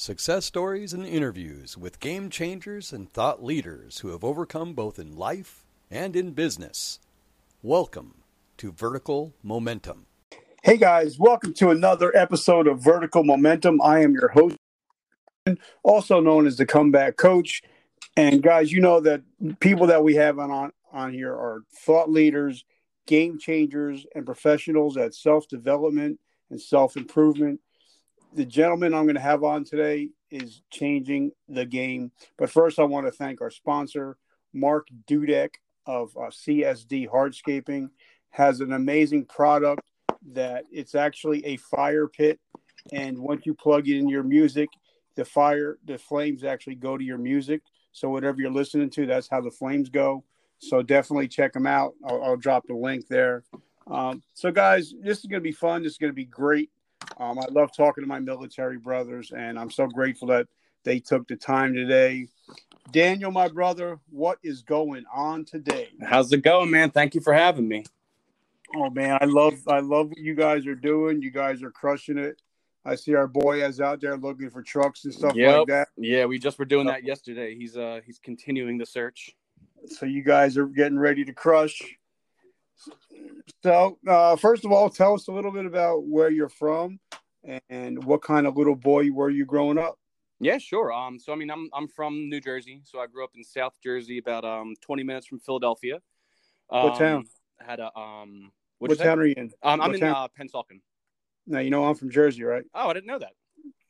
Success 0.00 0.44
stories 0.44 0.92
and 0.92 1.04
interviews 1.04 1.76
with 1.76 1.98
game 1.98 2.30
changers 2.30 2.92
and 2.92 3.12
thought 3.12 3.42
leaders 3.42 3.98
who 3.98 4.10
have 4.10 4.22
overcome 4.22 4.72
both 4.72 4.96
in 4.96 5.16
life 5.16 5.64
and 5.90 6.14
in 6.14 6.30
business. 6.30 7.00
Welcome 7.62 8.22
to 8.58 8.70
Vertical 8.70 9.34
Momentum. 9.42 10.06
Hey 10.62 10.76
guys, 10.76 11.18
welcome 11.18 11.52
to 11.54 11.70
another 11.70 12.16
episode 12.16 12.68
of 12.68 12.78
Vertical 12.78 13.24
Momentum. 13.24 13.82
I 13.82 14.04
am 14.04 14.14
your 14.14 14.28
host, 14.28 14.56
also 15.82 16.20
known 16.20 16.46
as 16.46 16.56
the 16.58 16.64
Comeback 16.64 17.16
Coach. 17.16 17.62
And 18.16 18.40
guys, 18.40 18.70
you 18.70 18.80
know 18.80 19.00
that 19.00 19.22
people 19.58 19.88
that 19.88 20.04
we 20.04 20.14
have 20.14 20.38
on, 20.38 20.70
on, 20.92 21.12
here 21.12 21.32
are 21.34 21.64
thought 21.76 22.08
leaders, 22.08 22.64
game 23.08 23.36
changers, 23.36 24.06
and 24.14 24.24
professionals 24.24 24.96
at 24.96 25.12
self 25.12 25.48
development 25.48 26.20
and 26.50 26.62
self 26.62 26.96
improvement 26.96 27.58
the 28.34 28.44
gentleman 28.44 28.94
I'm 28.94 29.04
going 29.04 29.14
to 29.14 29.20
have 29.20 29.44
on 29.44 29.64
today 29.64 30.08
is 30.30 30.62
changing 30.70 31.32
the 31.48 31.64
game. 31.64 32.12
But 32.36 32.50
first, 32.50 32.78
I 32.78 32.84
want 32.84 33.06
to 33.06 33.12
thank 33.12 33.40
our 33.40 33.50
sponsor, 33.50 34.16
Mark 34.52 34.88
Dudek 35.06 35.54
of 35.86 36.16
uh, 36.16 36.30
CSD 36.30 37.08
Hardscaping. 37.08 37.90
Has 38.30 38.60
an 38.60 38.72
amazing 38.72 39.24
product 39.24 39.82
that 40.32 40.64
it's 40.70 40.94
actually 40.94 41.44
a 41.46 41.56
fire 41.56 42.06
pit, 42.06 42.38
and 42.92 43.18
once 43.18 43.46
you 43.46 43.54
plug 43.54 43.88
it 43.88 43.96
in 43.96 44.08
your 44.08 44.22
music, 44.22 44.68
the 45.16 45.24
fire, 45.24 45.78
the 45.86 45.98
flames 45.98 46.44
actually 46.44 46.74
go 46.74 46.98
to 46.98 47.04
your 47.04 47.18
music. 47.18 47.62
So 47.92 48.10
whatever 48.10 48.40
you're 48.40 48.50
listening 48.50 48.90
to, 48.90 49.06
that's 49.06 49.28
how 49.30 49.40
the 49.40 49.50
flames 49.50 49.88
go. 49.88 50.24
So 50.58 50.82
definitely 50.82 51.28
check 51.28 51.52
them 51.52 51.66
out. 51.66 51.94
I'll, 52.04 52.22
I'll 52.22 52.36
drop 52.36 52.64
the 52.66 52.74
link 52.74 53.08
there. 53.08 53.44
Um, 53.86 54.22
so 54.34 54.52
guys, 54.52 54.92
this 55.00 55.18
is 55.18 55.24
going 55.24 55.40
to 55.40 55.48
be 55.48 55.52
fun. 55.52 55.82
This 55.82 55.92
is 55.92 55.98
going 55.98 56.10
to 56.10 56.14
be 56.14 56.26
great. 56.26 56.70
Um, 57.18 57.38
I 57.38 57.46
love 57.50 57.70
talking 57.76 58.04
to 58.04 58.08
my 58.08 58.20
military 58.20 58.78
brothers, 58.78 59.32
and 59.36 59.58
I'm 59.58 59.70
so 59.70 59.86
grateful 59.86 60.28
that 60.28 60.46
they 60.84 61.00
took 61.00 61.26
the 61.26 61.36
time 61.36 61.74
today. 61.74 62.28
Daniel, 62.92 63.30
my 63.30 63.48
brother, 63.48 63.98
what 64.10 64.38
is 64.42 64.62
going 64.62 65.04
on 65.12 65.44
today? 65.44 65.88
How's 66.02 66.32
it 66.32 66.42
going, 66.42 66.70
man? 66.70 66.90
Thank 66.90 67.14
you 67.14 67.20
for 67.20 67.32
having 67.32 67.66
me. 67.66 67.84
Oh 68.76 68.90
man, 68.90 69.18
I 69.20 69.24
love 69.24 69.54
I 69.66 69.80
love 69.80 70.08
what 70.08 70.18
you 70.18 70.34
guys 70.34 70.66
are 70.66 70.74
doing. 70.74 71.22
You 71.22 71.30
guys 71.30 71.62
are 71.62 71.70
crushing 71.70 72.18
it. 72.18 72.40
I 72.84 72.94
see 72.94 73.14
our 73.14 73.26
boy 73.26 73.64
is 73.64 73.80
out 73.80 74.00
there 74.00 74.16
looking 74.16 74.50
for 74.50 74.62
trucks 74.62 75.04
and 75.04 75.12
stuff 75.12 75.34
yep. 75.34 75.58
like 75.58 75.66
that. 75.68 75.88
Yeah, 75.96 76.26
we 76.26 76.38
just 76.38 76.58
were 76.58 76.64
doing 76.64 76.86
that 76.86 77.04
yesterday. 77.04 77.56
He's 77.56 77.76
uh 77.76 78.00
he's 78.04 78.18
continuing 78.18 78.78
the 78.78 78.86
search. 78.86 79.34
So 79.86 80.06
you 80.06 80.22
guys 80.22 80.56
are 80.56 80.66
getting 80.66 80.98
ready 80.98 81.24
to 81.24 81.32
crush. 81.32 81.80
So, 83.62 83.98
uh, 84.06 84.36
first 84.36 84.64
of 84.64 84.72
all, 84.72 84.88
tell 84.88 85.14
us 85.14 85.28
a 85.28 85.32
little 85.32 85.52
bit 85.52 85.66
about 85.66 86.04
where 86.04 86.30
you're 86.30 86.48
from 86.48 87.00
and 87.68 88.02
what 88.04 88.22
kind 88.22 88.46
of 88.46 88.56
little 88.56 88.76
boy 88.76 89.10
were 89.10 89.30
you 89.30 89.44
growing 89.44 89.78
up? 89.78 89.98
Yeah, 90.40 90.58
sure. 90.58 90.92
Um, 90.92 91.18
so 91.18 91.32
I 91.32 91.36
mean, 91.36 91.50
I'm 91.50 91.68
I'm 91.72 91.88
from 91.88 92.28
New 92.28 92.40
Jersey, 92.40 92.82
so 92.84 93.00
I 93.00 93.06
grew 93.06 93.24
up 93.24 93.32
in 93.34 93.42
South 93.42 93.74
Jersey, 93.82 94.18
about 94.18 94.44
um 94.44 94.74
20 94.80 95.02
minutes 95.02 95.26
from 95.26 95.40
Philadelphia. 95.40 96.00
Um, 96.70 96.82
what 96.84 96.98
town? 96.98 97.24
Had 97.60 97.80
a 97.80 97.96
um. 97.98 98.52
What 98.78 98.96
town 98.96 99.18
are 99.18 99.26
you 99.26 99.34
in? 99.36 99.50
Um, 99.64 99.80
I'm 99.80 99.90
what 99.90 99.96
in 99.96 100.02
uh, 100.04 100.28
Pennsauken. 100.28 100.80
Now 101.48 101.58
you 101.58 101.70
know 101.70 101.84
I'm 101.84 101.96
from 101.96 102.10
Jersey, 102.10 102.44
right? 102.44 102.62
Oh, 102.74 102.88
I 102.88 102.92
didn't 102.92 103.06
know 103.06 103.18
that. 103.18 103.32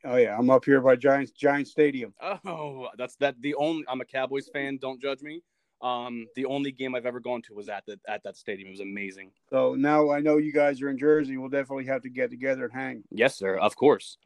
Oh 0.05 0.16
yeah, 0.16 0.36
I'm 0.39 0.48
up 0.48 0.64
here 0.64 0.81
by 0.81 0.97
Giants 0.97 1.33
Giant 1.33 1.69
Stadium. 1.69 2.14
Oh, 2.47 2.89
that's 2.97 3.16
that. 3.16 3.34
The 3.42 3.55
only 3.56 3.84
I'm 3.86 4.00
a 4.00 4.06
Cowboys 4.06 4.48
fan. 4.50 4.78
Don't 4.81 5.03
judge 5.03 5.20
me. 5.20 5.42
Um, 5.81 6.27
the 6.34 6.45
only 6.45 6.73
game 6.73 6.95
I've 6.95 7.07
ever 7.07 7.21
gone 7.21 7.43
to 7.43 7.55
was 7.55 7.69
at 7.69 7.87
the 7.87 7.98
at 8.09 8.23
that 8.25 8.37
stadium. 8.37 8.69
It 8.69 8.73
was 8.73 8.81
amazing. 8.81 9.31
So 9.48 9.75
now 9.75 10.11
I 10.11 10.21
know 10.21 10.39
you 10.39 10.53
guys 10.53 10.83
are 10.83 10.89
in 10.89 10.98
Jersey. 10.98 11.37
We'll 11.37 11.48
definitely 11.48 11.87
have 11.87 12.03
to 12.03 12.09
get 12.09 12.31
together 12.31 12.65
and 12.65 12.73
hang. 12.73 13.05
Yes, 13.11 13.37
sir. 13.37 13.57
Of 13.57 13.77
course, 13.77 14.19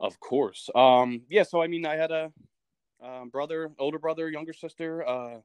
of 0.00 0.18
course. 0.18 0.68
Um, 0.74 1.22
yeah. 1.28 1.44
So 1.44 1.62
I 1.62 1.68
mean, 1.68 1.86
I 1.86 1.94
had 1.94 2.10
a 2.10 2.32
um, 3.02 3.28
brother, 3.28 3.70
older 3.78 3.98
brother, 3.98 4.28
younger 4.28 4.52
sister. 4.52 5.06
Uh, 5.06 5.38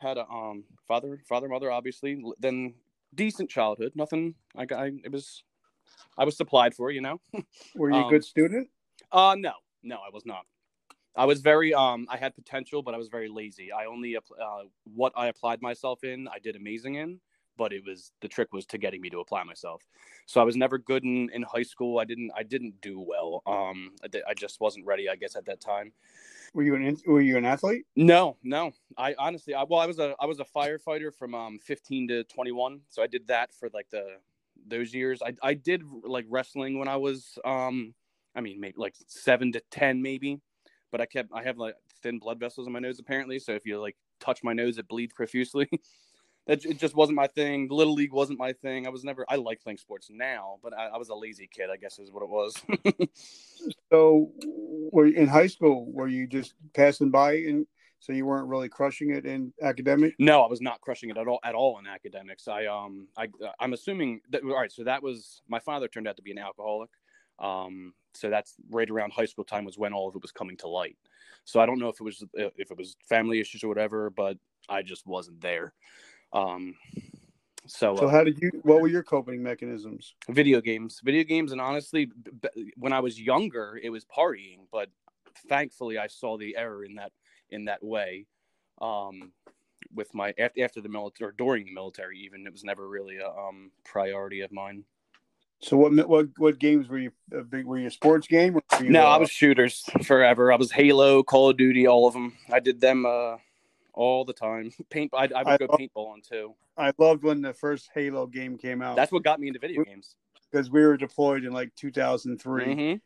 had 0.00 0.18
a 0.18 0.28
um 0.28 0.64
father, 0.88 1.20
father, 1.28 1.48
mother, 1.48 1.70
obviously. 1.70 2.22
Then 2.40 2.74
decent 3.14 3.50
childhood. 3.50 3.92
Nothing. 3.94 4.34
I 4.56 4.64
got. 4.64 4.80
I, 4.80 4.90
it 5.04 5.12
was. 5.12 5.44
I 6.18 6.24
was 6.24 6.36
supplied 6.36 6.74
for. 6.74 6.90
You 6.90 7.00
know. 7.00 7.20
Were 7.76 7.90
you 7.90 8.06
a 8.06 8.10
good 8.10 8.16
um, 8.16 8.22
student? 8.22 8.68
Uh, 9.12 9.36
no, 9.38 9.52
no, 9.84 9.96
I 9.96 10.10
was 10.12 10.26
not. 10.26 10.44
I 11.16 11.24
was 11.26 11.40
very 11.40 11.72
um 11.74 12.06
I 12.10 12.16
had 12.16 12.34
potential, 12.34 12.82
but 12.82 12.94
I 12.94 12.98
was 12.98 13.08
very 13.08 13.28
lazy. 13.28 13.72
I 13.72 13.86
only 13.86 14.16
uh, 14.16 14.20
what 14.84 15.12
I 15.16 15.28
applied 15.28 15.62
myself 15.62 16.04
in, 16.04 16.28
I 16.28 16.38
did 16.38 16.56
amazing 16.56 16.96
in, 16.96 17.20
but 17.56 17.72
it 17.72 17.84
was 17.84 18.12
the 18.20 18.28
trick 18.28 18.52
was 18.52 18.66
to 18.66 18.78
getting 18.78 19.00
me 19.00 19.10
to 19.10 19.20
apply 19.20 19.44
myself. 19.44 19.82
So 20.26 20.40
I 20.40 20.44
was 20.44 20.56
never 20.56 20.78
good 20.78 21.04
in, 21.04 21.30
in 21.32 21.42
high 21.42 21.62
school. 21.62 21.98
I 21.98 22.04
didn't 22.04 22.32
I 22.36 22.42
didn't 22.42 22.80
do 22.80 23.00
well. 23.00 23.42
Um, 23.46 23.92
I, 24.02 24.30
I 24.30 24.34
just 24.34 24.60
wasn't 24.60 24.86
ready, 24.86 25.08
I 25.08 25.16
guess, 25.16 25.36
at 25.36 25.46
that 25.46 25.60
time. 25.60 25.92
Were 26.52 26.62
you 26.62 26.74
an 26.74 26.96
were 27.06 27.20
you 27.20 27.36
an 27.36 27.44
athlete? 27.44 27.84
No, 27.96 28.36
no. 28.42 28.72
I 28.96 29.14
honestly, 29.18 29.54
I, 29.54 29.64
well, 29.64 29.80
I 29.80 29.86
was 29.86 29.98
a 29.98 30.14
I 30.20 30.26
was 30.26 30.40
a 30.40 30.44
firefighter 30.44 31.12
from 31.12 31.34
um 31.34 31.58
15 31.58 32.08
to 32.08 32.24
21. 32.24 32.80
So 32.90 33.02
I 33.02 33.06
did 33.06 33.28
that 33.28 33.52
for 33.54 33.68
like 33.72 33.90
the 33.90 34.16
those 34.66 34.94
years. 34.94 35.22
I 35.22 35.34
I 35.42 35.54
did 35.54 35.82
like 36.04 36.26
wrestling 36.28 36.78
when 36.78 36.88
I 36.88 36.96
was 36.96 37.38
um 37.44 37.94
I 38.34 38.40
mean 38.40 38.60
maybe 38.60 38.74
like 38.78 38.94
seven 39.06 39.52
to 39.52 39.62
ten 39.70 40.02
maybe 40.02 40.40
but 40.94 41.00
I 41.00 41.06
kept 41.06 41.30
I 41.34 41.42
have 41.42 41.58
like 41.58 41.74
thin 42.04 42.20
blood 42.20 42.38
vessels 42.38 42.68
in 42.68 42.72
my 42.72 42.78
nose 42.78 43.00
apparently. 43.00 43.40
So 43.40 43.50
if 43.50 43.66
you 43.66 43.80
like 43.80 43.96
touch 44.20 44.44
my 44.44 44.52
nose, 44.52 44.78
it 44.78 44.86
bleeds 44.86 45.12
profusely. 45.12 45.68
that 46.46 46.64
it 46.64 46.78
just 46.78 46.94
wasn't 46.94 47.16
my 47.16 47.26
thing. 47.26 47.66
Little 47.68 47.94
league 47.94 48.12
wasn't 48.12 48.38
my 48.38 48.52
thing. 48.52 48.86
I 48.86 48.90
was 48.90 49.02
never. 49.02 49.26
I 49.28 49.34
like 49.34 49.60
playing 49.60 49.78
sports 49.78 50.06
now, 50.08 50.60
but 50.62 50.72
I, 50.72 50.86
I 50.86 50.96
was 50.96 51.08
a 51.08 51.14
lazy 51.16 51.50
kid. 51.52 51.68
I 51.68 51.78
guess 51.78 51.98
is 51.98 52.12
what 52.12 52.22
it 52.22 52.28
was. 52.28 52.54
so, 53.90 54.30
were 54.92 55.08
in 55.08 55.26
high 55.26 55.48
school? 55.48 55.90
Were 55.90 56.06
you 56.06 56.28
just 56.28 56.54
passing 56.74 57.10
by, 57.10 57.38
and 57.38 57.66
so 57.98 58.12
you 58.12 58.24
weren't 58.24 58.46
really 58.46 58.68
crushing 58.68 59.10
it 59.10 59.26
in 59.26 59.52
academic? 59.62 60.14
No, 60.20 60.42
I 60.42 60.48
was 60.48 60.60
not 60.60 60.80
crushing 60.80 61.10
it 61.10 61.16
at 61.16 61.26
all. 61.26 61.40
At 61.42 61.56
all 61.56 61.76
in 61.80 61.88
academics. 61.88 62.46
I 62.46 62.66
um 62.66 63.08
I 63.16 63.26
I'm 63.58 63.72
assuming 63.72 64.20
that. 64.30 64.44
All 64.44 64.50
right, 64.50 64.70
so 64.70 64.84
that 64.84 65.02
was 65.02 65.42
my 65.48 65.58
father 65.58 65.88
turned 65.88 66.06
out 66.06 66.18
to 66.18 66.22
be 66.22 66.30
an 66.30 66.38
alcoholic. 66.38 66.90
Um, 67.38 67.94
so 68.14 68.30
that's 68.30 68.54
right 68.70 68.88
around 68.88 69.12
high 69.12 69.24
school 69.24 69.44
time 69.44 69.64
was 69.64 69.76
when 69.76 69.92
all 69.92 70.08
of 70.08 70.14
it 70.14 70.22
was 70.22 70.32
coming 70.32 70.56
to 70.58 70.68
light. 70.68 70.96
So 71.44 71.60
I 71.60 71.66
don't 71.66 71.78
know 71.78 71.88
if 71.88 72.00
it 72.00 72.04
was 72.04 72.24
if 72.34 72.70
it 72.70 72.78
was 72.78 72.96
family 73.08 73.40
issues 73.40 73.64
or 73.64 73.68
whatever, 73.68 74.10
but 74.10 74.38
I 74.68 74.82
just 74.82 75.06
wasn't 75.06 75.40
there. 75.40 75.74
Um, 76.32 76.74
so, 77.66 77.96
so 77.96 78.08
how 78.08 78.24
did 78.24 78.40
you? 78.40 78.50
What 78.62 78.80
were 78.80 78.88
your 78.88 79.02
coping 79.02 79.42
mechanisms? 79.42 80.14
Video 80.28 80.60
games, 80.60 81.00
video 81.02 81.24
games, 81.24 81.52
and 81.52 81.60
honestly, 81.60 82.06
b- 82.06 82.72
when 82.76 82.92
I 82.92 83.00
was 83.00 83.20
younger, 83.20 83.78
it 83.82 83.90
was 83.90 84.04
partying. 84.04 84.60
But 84.70 84.90
thankfully, 85.48 85.98
I 85.98 86.06
saw 86.06 86.36
the 86.36 86.56
error 86.56 86.84
in 86.84 86.94
that 86.96 87.12
in 87.50 87.64
that 87.66 87.82
way. 87.82 88.26
Um, 88.80 89.32
with 89.94 90.12
my 90.14 90.34
after, 90.38 90.64
after 90.64 90.80
the 90.80 90.88
military 90.88 91.28
or 91.28 91.32
during 91.32 91.64
the 91.64 91.72
military, 91.72 92.18
even 92.18 92.46
it 92.46 92.52
was 92.52 92.64
never 92.64 92.88
really 92.88 93.18
a 93.18 93.28
um, 93.28 93.70
priority 93.84 94.40
of 94.40 94.52
mine. 94.52 94.84
So 95.64 95.78
what 95.78 96.06
what 96.06 96.26
what 96.36 96.58
games 96.58 96.88
were 96.88 96.98
you 96.98 97.10
a 97.32 97.42
big 97.42 97.64
were 97.64 97.78
you 97.78 97.86
a 97.86 97.90
sports 97.90 98.26
game? 98.26 98.60
You, 98.80 98.90
no, 98.90 99.06
uh, 99.06 99.10
I 99.10 99.16
was 99.16 99.30
shooters 99.30 99.84
forever. 100.02 100.52
I 100.52 100.56
was 100.56 100.70
Halo, 100.70 101.22
Call 101.22 101.48
of 101.48 101.56
Duty, 101.56 101.86
all 101.86 102.06
of 102.06 102.12
them. 102.12 102.34
I 102.52 102.60
did 102.60 102.82
them 102.82 103.06
uh, 103.06 103.36
all 103.94 104.26
the 104.26 104.34
time. 104.34 104.70
Paint. 104.90 105.12
I, 105.14 105.22
I 105.34 105.42
would 105.42 105.46
I 105.46 105.56
go 105.56 105.66
love, 105.70 105.80
paintballing 105.80 106.28
too. 106.28 106.54
I 106.76 106.92
loved 106.98 107.24
when 107.24 107.40
the 107.40 107.54
first 107.54 107.88
Halo 107.94 108.26
game 108.26 108.58
came 108.58 108.82
out. 108.82 108.94
That's 108.94 109.10
what 109.10 109.24
got 109.24 109.40
me 109.40 109.48
into 109.48 109.58
video 109.58 109.84
games. 109.84 110.16
Because 110.52 110.70
we 110.70 110.84
were 110.84 110.98
deployed 110.98 111.44
in 111.44 111.52
like 111.52 111.74
2003. 111.76 112.64
Mm-hmm. 112.64 112.96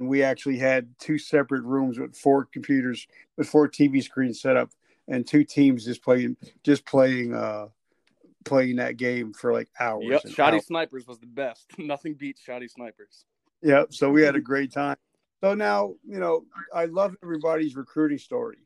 And 0.00 0.08
we 0.08 0.24
actually 0.24 0.58
had 0.58 0.88
two 0.98 1.18
separate 1.18 1.62
rooms 1.62 2.00
with 2.00 2.16
four 2.16 2.46
computers 2.46 3.06
with 3.36 3.48
four 3.48 3.68
TV 3.68 4.02
screens 4.02 4.40
set 4.40 4.56
up 4.56 4.70
and 5.06 5.24
two 5.24 5.44
teams 5.44 5.84
just 5.84 6.02
playing 6.02 6.36
just 6.64 6.84
playing 6.84 7.32
uh 7.32 7.66
playing 8.44 8.76
that 8.76 8.96
game 8.96 9.32
for 9.32 9.52
like 9.52 9.68
hours. 9.78 10.04
Yep, 10.06 10.28
Shoddy 10.28 10.56
hours. 10.56 10.66
Snipers 10.66 11.06
was 11.06 11.18
the 11.18 11.26
best. 11.26 11.66
Nothing 11.78 12.14
beats 12.14 12.42
Shotty 12.46 12.70
Snipers. 12.70 13.24
Yep. 13.62 13.92
So 13.92 14.10
we 14.10 14.22
had 14.22 14.36
a 14.36 14.40
great 14.52 14.72
time. 14.72 14.96
So 15.42 15.54
now, 15.54 15.94
you 16.06 16.20
know, 16.20 16.44
I 16.72 16.86
love 16.86 17.16
everybody's 17.22 17.74
recruiting 17.74 18.18
story. 18.18 18.58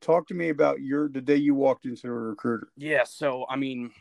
Talk 0.00 0.26
to 0.28 0.34
me 0.34 0.48
about 0.48 0.80
your 0.80 1.08
the 1.08 1.20
day 1.20 1.36
you 1.36 1.54
walked 1.54 1.84
into 1.84 2.08
a 2.08 2.12
recruiter. 2.12 2.68
Yeah. 2.76 3.04
So 3.04 3.46
I 3.48 3.56
mean, 3.56 3.92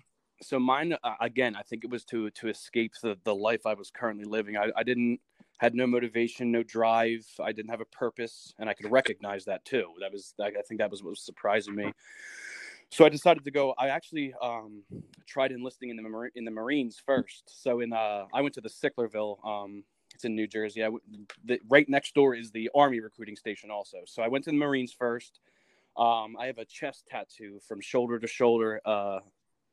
so 0.42 0.60
mine 0.60 0.96
uh, 1.04 1.14
again. 1.20 1.56
I 1.56 1.62
think 1.62 1.84
it 1.84 1.92
was 1.92 2.06
to 2.06 2.30
to 2.32 2.48
escape 2.48 2.94
the 3.02 3.18
the 3.24 3.36
life 3.36 3.66
I 3.66 3.74
was 3.74 3.92
currently 3.92 4.26
living. 4.26 4.58
I, 4.58 4.70
I 4.76 4.84
didn't 4.84 5.20
had 5.60 5.76
no 5.76 5.86
motivation, 5.86 6.52
no 6.52 6.64
drive. 6.64 7.24
I 7.40 7.52
didn't 7.52 7.70
have 7.70 7.82
a 7.82 7.86
purpose, 7.86 8.52
and 8.58 8.68
I 8.68 8.74
could 8.74 8.92
recognize 8.92 9.46
that 9.46 9.64
too. 9.64 9.86
That 10.00 10.12
was 10.12 10.34
I 10.42 10.50
think 10.68 10.80
that 10.80 10.90
was 10.90 11.04
what 11.04 11.12
was 11.12 11.22
surprising 11.22 11.76
me 11.76 11.92
so 12.92 13.06
I 13.06 13.10
decided 13.10 13.46
to 13.46 13.52
go. 13.52 13.74
I 13.78 13.88
actually 13.88 14.34
um, 14.42 14.84
tried 15.26 15.52
enlisting 15.52 15.90
in 15.90 15.96
the 15.96 16.04
Mar- 16.04 16.32
in 16.36 16.46
the 16.46 16.52
Marines 16.52 17.02
first. 17.04 17.44
So 17.64 17.80
in 17.80 17.94
uh, 17.94 18.26
I 18.34 18.42
went 18.42 18.54
to 18.56 18.62
the 18.62 18.70
Sicklerville. 18.70 19.46
Um, 19.46 19.84
it's 20.14 20.26
in 20.26 20.36
New 20.36 20.48
Jersey. 20.48 20.82
I 20.84 20.88
w- 20.88 21.02
the, 21.46 21.60
right 21.70 21.88
next 21.88 22.14
door 22.14 22.36
is 22.36 22.52
the 22.52 22.70
Army 22.76 23.00
recruiting 23.00 23.38
station 23.38 23.72
also. 23.72 24.00
So 24.06 24.22
I 24.22 24.28
went 24.28 24.44
to 24.44 24.52
the 24.52 24.58
Marines 24.58 24.94
first. 24.94 25.40
Um, 25.98 26.36
I 26.38 26.48
have 26.48 26.58
a 26.58 26.66
chest 26.66 27.08
tattoo 27.08 27.60
from 27.66 27.80
shoulder 27.80 28.20
to 28.20 28.28
shoulder. 28.28 28.82
Uh, 28.86 29.20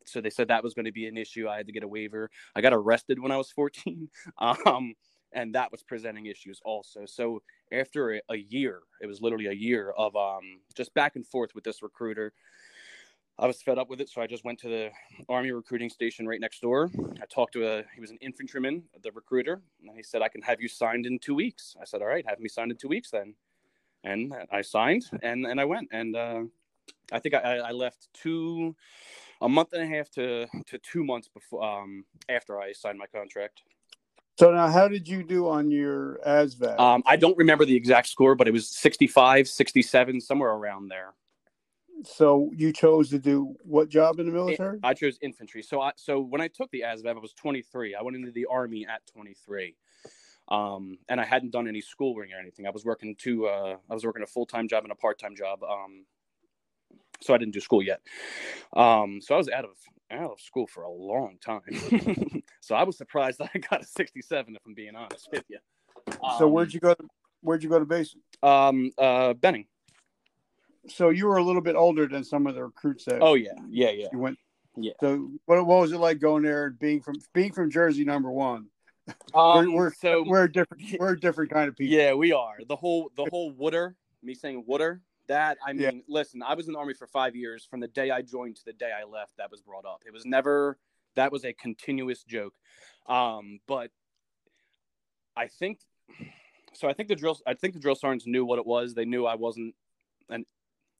so 0.06 0.20
they 0.20 0.30
said 0.30 0.48
that 0.48 0.62
was 0.62 0.74
going 0.74 0.86
to 0.86 0.92
be 0.92 1.06
an 1.06 1.16
issue. 1.16 1.48
I 1.48 1.56
had 1.56 1.66
to 1.66 1.72
get 1.72 1.82
a 1.82 1.88
waiver. 1.88 2.30
I 2.54 2.60
got 2.60 2.72
arrested 2.72 3.18
when 3.20 3.32
I 3.32 3.36
was 3.36 3.50
14. 3.50 4.08
um, 4.38 4.94
and 5.32 5.54
that 5.54 5.70
was 5.70 5.82
presenting 5.82 6.26
issues 6.26 6.60
also. 6.64 7.04
So 7.06 7.42
after 7.72 8.14
a, 8.14 8.20
a 8.30 8.36
year, 8.36 8.80
it 9.02 9.06
was 9.06 9.20
literally 9.20 9.46
a 9.46 9.52
year 9.52 9.90
of 9.90 10.16
um, 10.16 10.60
just 10.74 10.94
back 10.94 11.16
and 11.16 11.26
forth 11.26 11.54
with 11.54 11.64
this 11.64 11.82
recruiter. 11.82 12.32
I 13.40 13.46
was 13.46 13.62
fed 13.62 13.78
up 13.78 13.88
with 13.88 14.00
it, 14.00 14.08
so 14.08 14.20
I 14.20 14.26
just 14.26 14.44
went 14.44 14.58
to 14.60 14.68
the 14.68 14.90
army 15.28 15.52
recruiting 15.52 15.88
station 15.88 16.26
right 16.26 16.40
next 16.40 16.60
door. 16.60 16.90
I 17.22 17.26
talked 17.26 17.52
to 17.52 17.68
a 17.68 17.84
he 17.94 18.00
was 18.00 18.10
an 18.10 18.18
infantryman, 18.20 18.82
the 19.02 19.12
recruiter, 19.12 19.62
and 19.80 19.96
he 19.96 20.02
said 20.02 20.22
I 20.22 20.28
can 20.28 20.42
have 20.42 20.60
you 20.60 20.68
signed 20.68 21.06
in 21.06 21.20
two 21.20 21.36
weeks. 21.36 21.76
I 21.80 21.84
said, 21.84 22.02
all 22.02 22.08
right, 22.08 22.24
have 22.28 22.40
me 22.40 22.48
signed 22.48 22.72
in 22.72 22.76
two 22.76 22.88
weeks 22.88 23.10
then, 23.12 23.34
and 24.02 24.34
I 24.50 24.62
signed 24.62 25.04
and 25.22 25.46
and 25.46 25.60
I 25.60 25.64
went 25.66 25.88
and 25.92 26.16
uh, 26.16 26.42
I 27.12 27.20
think 27.20 27.36
I, 27.36 27.58
I 27.58 27.70
left 27.70 28.08
two 28.12 28.74
a 29.40 29.48
month 29.48 29.72
and 29.72 29.82
a 29.82 29.96
half 29.96 30.10
to 30.12 30.46
to 30.66 30.78
two 30.78 31.04
months 31.04 31.28
before 31.28 31.62
um 31.62 32.04
after 32.28 32.60
I 32.60 32.72
signed 32.72 32.98
my 32.98 33.06
contract. 33.06 33.62
So 34.36 34.52
now, 34.52 34.68
how 34.68 34.86
did 34.86 35.08
you 35.08 35.24
do 35.24 35.48
on 35.48 35.68
your 35.68 36.20
ASVAB? 36.24 36.78
Um, 36.78 37.02
I 37.06 37.16
don't 37.16 37.36
remember 37.36 37.64
the 37.64 37.74
exact 37.74 38.06
score, 38.06 38.36
but 38.36 38.46
it 38.46 38.52
was 38.52 38.68
65, 38.68 39.48
67, 39.48 40.20
somewhere 40.20 40.52
around 40.52 40.86
there. 40.86 41.14
So 42.04 42.50
you 42.54 42.72
chose 42.72 43.10
to 43.10 43.18
do 43.18 43.54
what 43.62 43.88
job 43.88 44.20
in 44.20 44.26
the 44.26 44.32
military? 44.32 44.78
I 44.82 44.94
chose 44.94 45.18
infantry. 45.22 45.62
So 45.62 45.80
I 45.80 45.92
so 45.96 46.20
when 46.20 46.40
I 46.40 46.48
took 46.48 46.70
the 46.70 46.84
ASVAB, 46.86 47.16
I 47.16 47.20
was 47.20 47.32
23. 47.32 47.94
I 47.94 48.02
went 48.02 48.16
into 48.16 48.30
the 48.30 48.46
army 48.46 48.86
at 48.88 49.06
23. 49.06 49.74
Um, 50.50 50.96
and 51.10 51.20
I 51.20 51.26
hadn't 51.26 51.50
done 51.50 51.68
any 51.68 51.82
schooling 51.82 52.32
or 52.32 52.38
anything. 52.40 52.66
I 52.66 52.70
was 52.70 52.84
working 52.84 53.14
two 53.16 53.46
uh, 53.46 53.76
I 53.90 53.94
was 53.94 54.04
working 54.04 54.22
a 54.22 54.26
full-time 54.26 54.68
job 54.68 54.84
and 54.84 54.92
a 54.92 54.96
part-time 54.96 55.36
job. 55.36 55.62
Um, 55.62 56.06
so 57.20 57.34
I 57.34 57.38
didn't 57.38 57.54
do 57.54 57.60
school 57.60 57.82
yet. 57.82 58.00
Um, 58.74 59.20
so 59.20 59.34
I 59.34 59.38
was 59.38 59.48
out 59.48 59.64
of 59.64 59.70
out 60.10 60.32
of 60.32 60.40
school 60.40 60.66
for 60.66 60.84
a 60.84 60.90
long 60.90 61.36
time. 61.40 62.42
so 62.60 62.74
I 62.74 62.84
was 62.84 62.96
surprised 62.96 63.38
that 63.40 63.50
I 63.54 63.58
got 63.58 63.82
a 63.82 63.84
67 63.84 64.56
if 64.56 64.62
I'm 64.66 64.74
being 64.74 64.96
honest 64.96 65.28
with 65.30 65.44
you. 65.48 65.58
so 66.38 66.46
Um, 66.46 66.52
where'd 66.52 66.72
you 66.72 66.80
go? 66.80 66.94
To, 66.94 67.04
where'd 67.42 67.62
you 67.62 67.68
go 67.68 67.78
to 67.78 67.84
basic? 67.86 68.20
um 68.42 68.90
uh 68.98 69.34
Benning. 69.34 69.66
So 70.90 71.10
you 71.10 71.26
were 71.26 71.36
a 71.36 71.42
little 71.42 71.62
bit 71.62 71.76
older 71.76 72.06
than 72.06 72.24
some 72.24 72.46
of 72.46 72.54
the 72.54 72.64
recruits 72.64 73.04
that 73.06 73.18
Oh 73.20 73.34
yeah. 73.34 73.52
Yeah, 73.68 73.90
yeah. 73.90 74.08
you 74.12 74.18
went. 74.18 74.38
Yeah. 74.76 74.92
So 75.00 75.30
what, 75.46 75.66
what 75.66 75.80
was 75.80 75.92
it 75.92 75.98
like 75.98 76.20
going 76.20 76.42
there 76.42 76.66
and 76.66 76.78
being 76.78 77.00
from 77.00 77.16
being 77.34 77.52
from 77.52 77.70
Jersey? 77.70 78.04
Number 78.04 78.30
one, 78.30 78.68
Um, 79.34 79.56
we're, 79.56 79.70
we're 79.74 79.94
so 79.94 80.22
we're 80.26 80.44
a 80.44 80.52
different 80.52 80.82
we're 80.98 81.12
a 81.12 81.20
different 81.20 81.50
kind 81.50 81.68
of 81.68 81.76
people. 81.76 81.96
Yeah, 81.96 82.14
we 82.14 82.32
are. 82.32 82.56
The 82.66 82.76
whole 82.76 83.10
the 83.16 83.26
whole 83.30 83.50
wooder, 83.50 83.96
me 84.22 84.34
saying 84.34 84.64
wooder, 84.66 85.00
that 85.26 85.58
I 85.66 85.72
mean, 85.72 85.82
Yeah. 85.82 85.90
listen, 86.08 86.42
I 86.42 86.54
was 86.54 86.66
in 86.68 86.74
the 86.74 86.78
army 86.78 86.94
for 86.94 87.06
5 87.06 87.34
years 87.36 87.64
from 87.64 87.80
the 87.80 87.88
day 87.88 88.10
I 88.10 88.22
joined 88.22 88.56
to 88.56 88.64
the 88.64 88.72
day 88.72 88.90
I 88.92 89.04
left 89.04 89.36
that 89.38 89.50
was 89.50 89.60
brought 89.60 89.84
up. 89.84 90.02
It 90.06 90.12
was 90.12 90.24
never 90.24 90.78
that 91.16 91.32
was 91.32 91.44
a 91.44 91.52
continuous 91.52 92.22
joke. 92.22 92.54
Um, 93.08 93.58
but 93.66 93.90
I 95.36 95.48
think 95.48 95.80
so 96.74 96.88
I 96.88 96.92
think 96.92 97.08
the 97.08 97.16
drill 97.16 97.38
I 97.46 97.54
think 97.54 97.74
the 97.74 97.80
drill 97.80 97.96
sergeants 97.96 98.26
knew 98.26 98.44
what 98.44 98.58
it 98.58 98.66
was. 98.66 98.94
They 98.94 99.04
knew 99.04 99.26
I 99.26 99.34
wasn't 99.34 99.74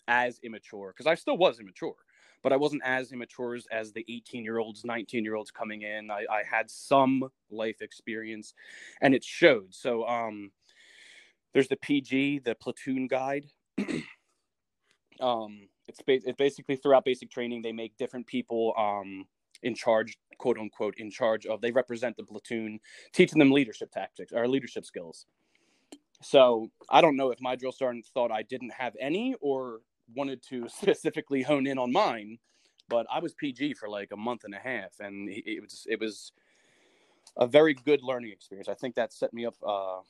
as 0.09 0.41
immature 0.43 0.93
because 0.97 1.07
I 1.07 1.15
still 1.15 1.37
was 1.37 1.61
immature, 1.61 1.95
but 2.43 2.53
I 2.53 2.57
wasn't 2.57 2.83
as 2.85 3.13
immature 3.13 3.57
as, 3.71 3.93
the 3.93 4.05
18 4.09 4.45
year 4.45 4.59
olds, 4.59 4.85
19 4.85 5.25
year 5.25 5.37
olds 5.37 5.53
coming 5.53 5.83
in. 5.83 6.11
I, 6.11 6.25
I 6.31 6.43
had 6.51 6.71
some 6.71 7.31
life 7.51 7.83
experience 7.83 8.55
and 9.01 9.15
it 9.15 9.23
showed. 9.25 9.75
So 9.75 10.07
um 10.09 10.51
there's 11.55 11.69
the 11.69 11.77
PG, 11.77 12.41
the 12.41 12.55
platoon 12.57 13.07
guide. 13.09 13.47
um, 15.21 15.69
it's 15.89 16.03
ba- 16.03 16.21
it's 16.25 16.37
basically 16.37 16.77
throughout 16.77 17.05
basic 17.05 17.31
training 17.31 17.63
they 17.63 17.73
make 17.73 17.97
different 17.97 18.27
people 18.27 18.75
um 18.79 19.27
in 19.63 19.75
charge, 19.75 20.19
quote 20.39 20.59
unquote, 20.59 20.95
in 20.99 21.11
charge 21.11 21.47
of. 21.47 21.61
They 21.61 21.73
represent 21.73 22.17
the 22.17 22.25
platoon, 22.25 22.81
teaching 23.13 23.39
them 23.39 23.51
leadership 23.51 23.91
tactics 23.91 24.33
or 24.33 24.47
leadership 24.49 24.85
skills. 24.85 25.27
So 26.23 26.71
I 26.91 27.01
don't 27.01 27.17
know 27.17 27.31
if 27.31 27.41
my 27.41 27.57
drill 27.57 27.73
sergeant 27.73 28.07
thought 28.13 28.33
I 28.33 28.43
didn't 28.43 28.73
have 28.73 28.95
any 29.01 29.35
or 29.41 29.81
wanted 30.15 30.43
to 30.51 30.69
specifically 30.83 31.43
hone 31.43 31.67
in 31.67 31.79
on 31.79 31.93
mine, 31.93 32.39
but 32.89 33.07
I 33.13 33.21
was 33.21 33.35
PG 33.35 33.75
for 33.75 33.89
like 33.89 34.11
a 34.13 34.17
month 34.17 34.45
and 34.45 34.55
a 34.55 34.59
half, 34.59 35.01
and 35.01 35.29
it 35.29 35.61
was 35.61 35.87
it 35.89 36.01
was 36.01 36.33
a 37.37 37.47
very 37.47 37.75
good 37.75 38.03
learning 38.03 38.33
experience. 38.33 38.69
I 38.69 38.75
think 38.75 38.95
that 38.97 39.13
set 39.13 39.33
me 39.33 39.47
up 39.47 39.55
uh, 39.67 40.01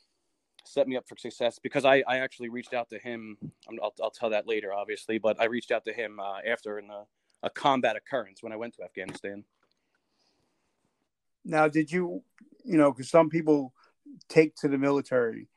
set 0.64 0.88
me 0.88 0.96
up 0.96 1.08
for 1.08 1.16
success 1.16 1.58
because 1.58 1.84
I, 1.84 2.02
I 2.06 2.18
actually 2.18 2.48
reached 2.48 2.74
out 2.74 2.90
to 2.90 2.98
him. 2.98 3.36
I'm- 3.68 3.78
I'll, 3.82 3.94
I'll 4.02 4.10
tell 4.10 4.30
that 4.30 4.46
later, 4.46 4.72
obviously, 4.72 5.18
but 5.18 5.40
I 5.40 5.44
reached 5.46 5.70
out 5.70 5.84
to 5.86 5.92
him 5.92 6.20
uh, 6.20 6.40
after 6.46 6.78
in 6.78 6.90
a, 6.90 7.04
a 7.42 7.50
combat 7.50 7.96
occurrence 7.96 8.42
when 8.42 8.52
I 8.52 8.56
went 8.56 8.74
to 8.74 8.84
Afghanistan. 8.84 9.44
Now, 11.44 11.68
did 11.68 11.90
you, 11.90 12.22
you 12.64 12.76
know, 12.76 12.92
because 12.92 13.08
some 13.08 13.30
people 13.30 13.72
take 14.28 14.54
to 14.56 14.68
the 14.68 14.78
military. 14.78 15.48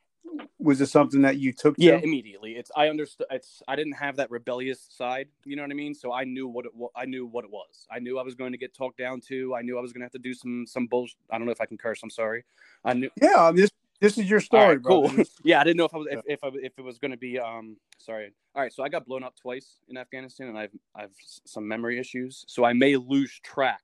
Was 0.58 0.80
it 0.80 0.86
something 0.86 1.22
that 1.22 1.38
you 1.38 1.52
took? 1.52 1.74
Yeah, 1.76 1.98
to? 1.98 2.04
immediately. 2.04 2.52
It's 2.52 2.70
I 2.76 2.88
understood. 2.88 3.26
It's 3.30 3.62
I 3.66 3.76
didn't 3.76 3.94
have 3.94 4.16
that 4.16 4.30
rebellious 4.30 4.86
side. 4.90 5.28
You 5.44 5.56
know 5.56 5.62
what 5.62 5.72
I 5.72 5.74
mean? 5.74 5.94
So 5.94 6.12
I 6.12 6.24
knew 6.24 6.46
what 6.46 6.66
it. 6.66 6.72
I 6.94 7.04
knew 7.04 7.26
what 7.26 7.44
it 7.44 7.50
was. 7.50 7.86
I 7.90 7.98
knew 7.98 8.18
I 8.18 8.22
was 8.22 8.34
going 8.34 8.52
to 8.52 8.58
get 8.58 8.72
talked 8.72 8.98
down 8.98 9.20
to. 9.28 9.54
I 9.54 9.62
knew 9.62 9.78
I 9.78 9.80
was 9.80 9.92
going 9.92 10.00
to 10.00 10.04
have 10.04 10.12
to 10.12 10.18
do 10.18 10.34
some 10.34 10.64
some 10.66 10.86
bullshit. 10.86 11.18
I 11.30 11.38
don't 11.38 11.46
know 11.46 11.52
if 11.52 11.60
I 11.60 11.66
can 11.66 11.76
curse. 11.76 12.00
I'm 12.02 12.10
sorry. 12.10 12.44
I 12.84 12.94
knew. 12.94 13.10
yeah. 13.20 13.50
This 13.52 13.70
this 14.02 14.18
is 14.18 14.28
your 14.28 14.40
story, 14.40 14.78
right, 14.78 14.84
cool. 14.84 15.12
yeah, 15.44 15.60
I 15.60 15.64
didn't 15.64 15.76
know 15.76 15.84
if 15.84 15.94
I 15.94 15.98
was 15.98 16.08
if 16.10 16.20
if, 16.26 16.42
I, 16.42 16.48
if 16.60 16.76
it 16.76 16.82
was 16.82 16.98
going 16.98 17.12
to 17.12 17.16
be 17.16 17.38
um 17.38 17.76
sorry. 17.98 18.32
All 18.52 18.60
right, 18.60 18.72
so 18.72 18.82
I 18.82 18.88
got 18.88 19.06
blown 19.06 19.22
up 19.22 19.36
twice 19.36 19.76
in 19.88 19.96
Afghanistan, 19.96 20.48
and 20.48 20.58
I've 20.58 20.72
I've 20.92 21.14
some 21.22 21.68
memory 21.68 22.00
issues, 22.00 22.44
so 22.48 22.64
I 22.64 22.72
may 22.72 22.96
lose 22.96 23.38
track. 23.44 23.80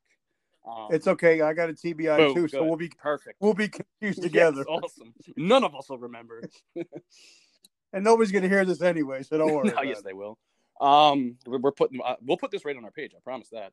Um, 0.69 0.89
It's 0.91 1.07
okay. 1.07 1.41
I 1.41 1.55
got 1.55 1.71
a 1.71 1.73
TBI 1.73 2.17
boom, 2.17 2.35
too, 2.35 2.49
so 2.49 2.63
we'll 2.65 2.77
be 2.77 2.89
perfect 2.89 3.39
we'll 3.41 3.55
be 3.55 3.69
confused 3.69 3.87
Yes, 4.19 4.23
together, 4.23 4.65
awesome. 4.65 5.15
None 5.37 5.65
of 5.65 5.75
us 5.75 5.89
will 5.89 5.99
remember. 5.99 6.43
and 7.93 8.05
nobody's 8.05 8.33
gonna 8.33 8.49
hear 8.49 8.65
this 8.65 8.83
anyway, 8.83 9.23
so 9.23 9.39
don't 9.39 9.53
worry. 9.53 9.71
no, 9.77 9.83
yes, 9.83 10.01
it. 10.01 10.05
they 10.05 10.13
will. 10.13 10.39
Um, 10.81 11.37
we're, 11.47 11.59
we're 11.59 11.73
putting 11.73 12.01
uh, 12.05 12.17
we'll 12.21 12.37
put 12.37 12.51
this 12.51 12.65
right 12.65 12.77
on 12.77 12.85
our 12.85 12.91
page. 12.91 13.13
I 13.17 13.21
promise 13.23 13.51
that. 13.51 13.73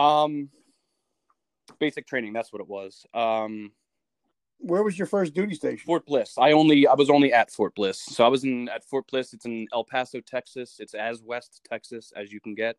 Um, 0.00 0.48
basic 1.78 2.06
training. 2.06 2.32
That's 2.32 2.52
what 2.52 2.60
it 2.60 2.68
was. 2.68 3.06
Um, 3.14 3.72
Where 4.58 4.82
was 4.82 4.98
your 4.98 5.06
first 5.06 5.34
duty 5.34 5.54
station? 5.54 5.84
Fort 5.86 6.04
Bliss. 6.06 6.34
I 6.38 6.52
only 6.52 6.86
I 6.86 6.94
was 6.94 7.10
only 7.10 7.32
at 7.32 7.50
Fort 7.50 7.74
Bliss. 7.74 8.00
So 8.00 8.24
I 8.24 8.28
was 8.28 8.44
in 8.44 8.68
at 8.68 8.84
Fort 8.84 9.06
Bliss. 9.06 9.32
It's 9.32 9.44
in 9.44 9.66
El 9.72 9.84
Paso, 9.84 10.20
Texas. 10.20 10.76
It's 10.80 10.94
as 10.94 11.22
west 11.22 11.60
Texas 11.68 12.12
as 12.16 12.32
you 12.32 12.40
can 12.40 12.54
get. 12.54 12.76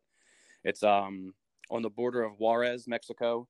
It's 0.64 0.82
um 0.82 1.34
on 1.70 1.82
the 1.82 1.90
border 1.90 2.22
of 2.22 2.38
Juarez, 2.38 2.86
Mexico. 2.86 3.48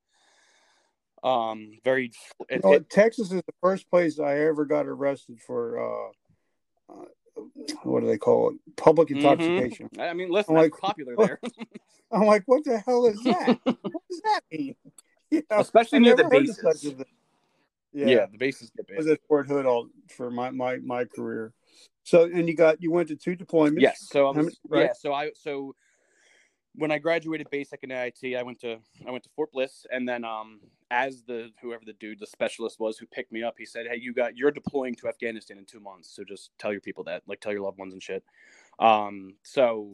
Um, 1.23 1.79
very. 1.85 2.13
You 2.51 2.61
know, 2.63 2.73
it- 2.75 2.91
Texas 2.91 3.33
is 3.33 3.43
the 3.47 3.55
first 3.63 3.89
place 3.91 4.19
I 4.19 4.39
ever 4.41 4.65
got 4.65 4.87
arrested 4.87 5.41
for. 5.41 5.79
uh, 5.81 6.93
uh 6.93 7.05
what 7.83 8.01
do 8.01 8.07
they 8.07 8.19
call 8.19 8.51
it? 8.51 8.77
Public 8.77 9.09
Mhm. 9.09 9.17
intoxication. 9.17 9.91
I 9.99 10.13
mean, 10.15 10.31
listen, 10.31 10.55
I'm 10.57 10.63
that's 10.63 10.73
like- 10.73 10.81
popular 10.81 11.17
there, 11.17 11.41
I'm 12.13 12.27
like, 12.27 12.45
what 12.47 12.65
the 12.65 12.79
hell 12.79 13.07
is 13.07 13.21
that? 13.25 13.59
what 13.65 14.03
does 14.09 14.21
that 14.23 14.41
mean? 14.53 14.77
You 15.31 15.43
know, 15.51 15.59
especially 15.59 15.97
I 15.97 16.03
near 16.03 16.17
the 16.17 16.23
never 16.25 16.35
heard 16.37 16.49
of 16.49 16.55
such 16.55 16.83
bases. 16.83 17.05
Yeah. 17.93 18.07
Yeah, 18.07 18.27
the 18.31 18.39
bases 18.39 18.71
get 18.77 18.87
I 18.93 18.99
was 18.99 19.09
at 19.09 19.19
Fort 19.27 19.49
Hood 19.49 19.67
all 19.67 19.89
for 20.09 20.31
my 20.31 20.51
my 20.51 20.77
my 20.77 21.07
career. 21.07 21.53
So, 22.05 22.25
and 22.25 22.47
you 22.47 22.55
got 22.55 22.81
you 22.81 22.93
went 22.93 23.09
to 23.09 23.17
two 23.17 23.35
deployments. 23.35 23.81
Yes. 23.81 24.07
So 24.13 24.29
I'm, 24.29 24.49
right. 24.69 24.85
Yeah. 24.85 24.93
So 24.93 25.13
I 25.13 25.33
so 25.35 25.75
when 26.77 26.91
I 26.91 26.99
graduated 26.99 27.49
basic 27.51 27.85
in 27.85 27.93
AIT, 27.93 28.37
I 28.37 28.43
went 28.43 28.61
to 28.61 28.79
I 29.07 29.11
went 29.11 29.25
to 29.25 29.31
Fort 29.31 29.53
Bliss, 29.53 29.87
and 29.91 30.09
then 30.09 30.25
um 30.25 30.61
as 30.91 31.23
the 31.23 31.51
whoever 31.63 31.85
the 31.85 31.93
dude 31.95 32.19
the 32.19 32.27
specialist 32.27 32.81
was 32.81 32.99
who 32.99 33.07
picked 33.07 33.33
me 33.33 33.43
up, 33.43 33.55
he 33.59 33.65
said, 33.65 33.87
"Hey, 33.87 33.97
you 33.97 34.13
got 34.13 34.37
you're 34.37 34.51
deploying 34.51 34.95
to 34.97 35.09
Afghanistan 35.09 35.59
in 35.59 35.65
two 35.65 35.81
months, 35.81 36.15
so 36.15 36.25
just 36.25 36.51
tell 36.59 36.73
your 36.73 36.81
people 36.81 37.05
that, 37.05 37.23
like, 37.27 37.41
tell 37.41 37.53
your 37.53 37.63
loved 37.63 37.79
ones 37.79 37.93
and 37.93 38.03
shit." 38.03 38.25
Um. 38.79 39.35
So 39.43 39.93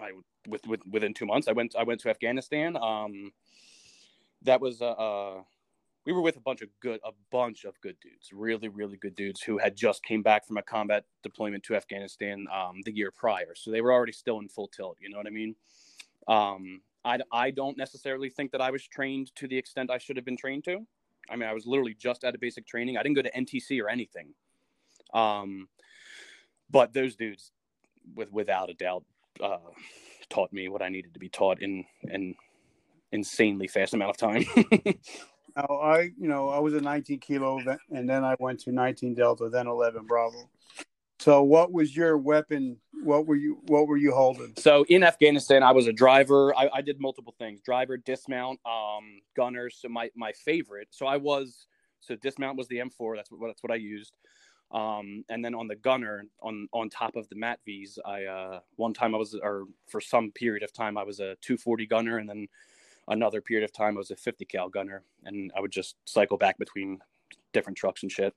I 0.00 0.12
with, 0.48 0.66
with 0.66 0.80
within 0.86 1.14
two 1.14 1.26
months, 1.26 1.48
I 1.48 1.52
went 1.52 1.74
I 1.76 1.84
went 1.84 2.00
to 2.02 2.10
Afghanistan. 2.10 2.76
Um. 2.76 3.32
That 4.42 4.60
was 4.60 4.82
uh. 4.82 4.90
uh 4.90 5.42
we 6.04 6.12
were 6.12 6.20
with 6.20 6.36
a 6.36 6.40
bunch 6.40 6.62
of 6.62 6.68
good 6.80 7.00
a 7.04 7.12
bunch 7.30 7.64
of 7.64 7.80
good 7.80 7.96
dudes 8.00 8.30
really 8.32 8.68
really 8.68 8.96
good 8.96 9.14
dudes 9.14 9.40
who 9.42 9.58
had 9.58 9.76
just 9.76 10.02
came 10.02 10.22
back 10.22 10.46
from 10.46 10.56
a 10.56 10.62
combat 10.62 11.04
deployment 11.22 11.62
to 11.62 11.74
afghanistan 11.74 12.46
um, 12.52 12.80
the 12.84 12.94
year 12.94 13.10
prior. 13.10 13.54
So 13.54 13.70
they 13.70 13.80
were 13.80 13.92
already 13.92 14.12
still 14.12 14.38
in 14.40 14.48
full 14.48 14.68
tilt 14.68 14.96
you 15.00 15.10
know 15.10 15.16
what 15.16 15.26
i 15.26 15.30
mean? 15.30 15.54
Um, 16.28 16.82
I, 17.04 17.18
I 17.32 17.50
don't 17.50 17.76
necessarily 17.76 18.30
think 18.30 18.52
that 18.52 18.60
i 18.60 18.70
was 18.70 18.86
trained 18.86 19.34
to 19.36 19.48
the 19.48 19.58
extent 19.58 19.90
i 19.90 19.98
should 19.98 20.16
have 20.16 20.24
been 20.24 20.36
trained 20.36 20.64
to. 20.64 20.86
I 21.30 21.36
mean 21.36 21.48
i 21.48 21.54
was 21.54 21.66
literally 21.66 21.94
just 21.94 22.24
out 22.24 22.34
of 22.34 22.40
basic 22.40 22.66
training. 22.66 22.96
I 22.96 23.02
didn't 23.02 23.16
go 23.16 23.22
to 23.22 23.32
ntc 23.32 23.80
or 23.80 23.88
anything. 23.88 24.34
Um, 25.14 25.68
but 26.70 26.92
those 26.92 27.16
dudes 27.16 27.52
with 28.14 28.32
without 28.32 28.70
a 28.70 28.74
doubt 28.74 29.04
uh, 29.42 29.58
taught 30.28 30.52
me 30.52 30.68
what 30.68 30.82
i 30.82 30.88
needed 30.88 31.12
to 31.14 31.20
be 31.20 31.28
taught 31.28 31.60
in 31.62 31.84
an 32.04 32.34
insanely 33.12 33.68
fast 33.68 33.94
amount 33.94 34.10
of 34.10 34.16
time 34.16 34.44
I 35.56 36.12
you 36.18 36.28
know 36.28 36.48
I 36.48 36.58
was 36.58 36.74
a 36.74 36.80
19 36.80 37.18
kilo, 37.20 37.60
and 37.90 38.08
then 38.08 38.24
I 38.24 38.36
went 38.38 38.60
to 38.60 38.72
19 38.72 39.14
Delta, 39.14 39.48
then 39.48 39.66
11 39.66 40.06
Bravo. 40.06 40.48
So, 41.20 41.42
what 41.42 41.72
was 41.72 41.96
your 41.96 42.18
weapon? 42.18 42.78
What 43.04 43.26
were 43.26 43.36
you 43.36 43.60
What 43.66 43.86
were 43.86 43.96
you 43.96 44.12
holding? 44.12 44.54
So 44.58 44.84
in 44.88 45.04
Afghanistan, 45.04 45.62
I 45.62 45.70
was 45.70 45.86
a 45.86 45.92
driver. 45.92 46.52
I, 46.56 46.68
I 46.74 46.80
did 46.82 47.00
multiple 47.00 47.34
things: 47.38 47.60
driver, 47.60 47.96
dismount, 47.96 48.58
um, 48.66 49.20
gunner. 49.36 49.70
So 49.70 49.88
my 49.88 50.10
my 50.16 50.32
favorite. 50.32 50.88
So 50.90 51.06
I 51.06 51.18
was 51.18 51.66
So 52.00 52.16
dismount 52.16 52.58
was 52.58 52.66
the 52.68 52.78
M4. 52.78 53.16
That's 53.16 53.30
what 53.30 53.46
that's 53.46 53.62
what 53.62 53.70
I 53.70 53.76
used. 53.76 54.14
Um, 54.72 55.24
and 55.28 55.44
then 55.44 55.54
on 55.54 55.68
the 55.68 55.76
gunner, 55.76 56.24
on 56.40 56.66
on 56.72 56.88
top 56.88 57.14
of 57.14 57.28
the 57.28 57.36
MATVs, 57.36 57.98
I 58.04 58.24
uh, 58.24 58.60
one 58.76 58.94
time 58.94 59.14
I 59.14 59.18
was, 59.18 59.38
or 59.40 59.66
for 59.86 60.00
some 60.00 60.32
period 60.32 60.62
of 60.62 60.72
time, 60.72 60.96
I 60.96 61.04
was 61.04 61.20
a 61.20 61.36
240 61.42 61.86
gunner, 61.86 62.18
and 62.18 62.28
then 62.28 62.48
another 63.08 63.40
period 63.40 63.64
of 63.64 63.72
time 63.72 63.96
I 63.96 63.98
was 63.98 64.10
a 64.10 64.16
50 64.16 64.44
cal 64.46 64.68
gunner, 64.68 65.04
and 65.24 65.52
I 65.56 65.60
would 65.60 65.72
just 65.72 65.96
cycle 66.04 66.36
back 66.36 66.58
between 66.58 66.98
different 67.52 67.78
trucks 67.78 68.02
and 68.02 68.10
shit. 68.10 68.34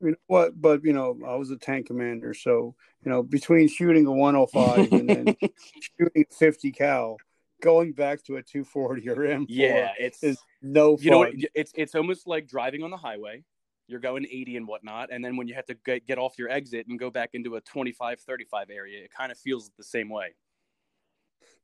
You 0.00 0.10
know 0.10 0.16
what? 0.26 0.60
But 0.60 0.84
you 0.84 0.92
know, 0.92 1.18
I 1.26 1.34
was 1.34 1.50
a 1.50 1.56
tank 1.56 1.86
commander, 1.86 2.34
so 2.34 2.74
you 3.04 3.10
know, 3.10 3.22
between 3.22 3.68
shooting 3.68 4.06
a 4.06 4.12
105 4.12 4.92
and 4.92 5.08
then 5.08 5.36
shooting 5.98 6.24
50 6.30 6.72
cal, 6.72 7.16
going 7.60 7.92
back 7.92 8.22
to 8.24 8.36
a 8.36 8.42
240 8.42 9.08
or 9.08 9.16
M4, 9.16 9.46
yeah, 9.48 9.90
it's 9.98 10.22
is 10.22 10.38
no 10.62 10.96
fun. 10.96 11.04
you 11.04 11.10
know 11.10 11.18
what, 11.18 11.32
it's 11.54 11.72
it's 11.74 11.94
almost 11.94 12.26
like 12.26 12.46
driving 12.46 12.82
on 12.82 12.90
the 12.90 12.96
highway. 12.96 13.44
You're 13.88 14.00
going 14.00 14.26
80 14.30 14.58
and 14.58 14.68
whatnot, 14.68 15.08
and 15.10 15.24
then 15.24 15.36
when 15.36 15.48
you 15.48 15.54
have 15.54 15.64
to 15.66 15.74
get, 15.86 16.06
get 16.06 16.18
off 16.18 16.38
your 16.38 16.50
exit 16.50 16.86
and 16.88 16.98
go 16.98 17.10
back 17.10 17.30
into 17.32 17.56
a 17.56 17.60
25, 17.62 18.20
35 18.20 18.68
area, 18.70 19.02
it 19.02 19.10
kind 19.10 19.32
of 19.32 19.38
feels 19.38 19.70
the 19.78 19.84
same 19.84 20.10
way. 20.10 20.34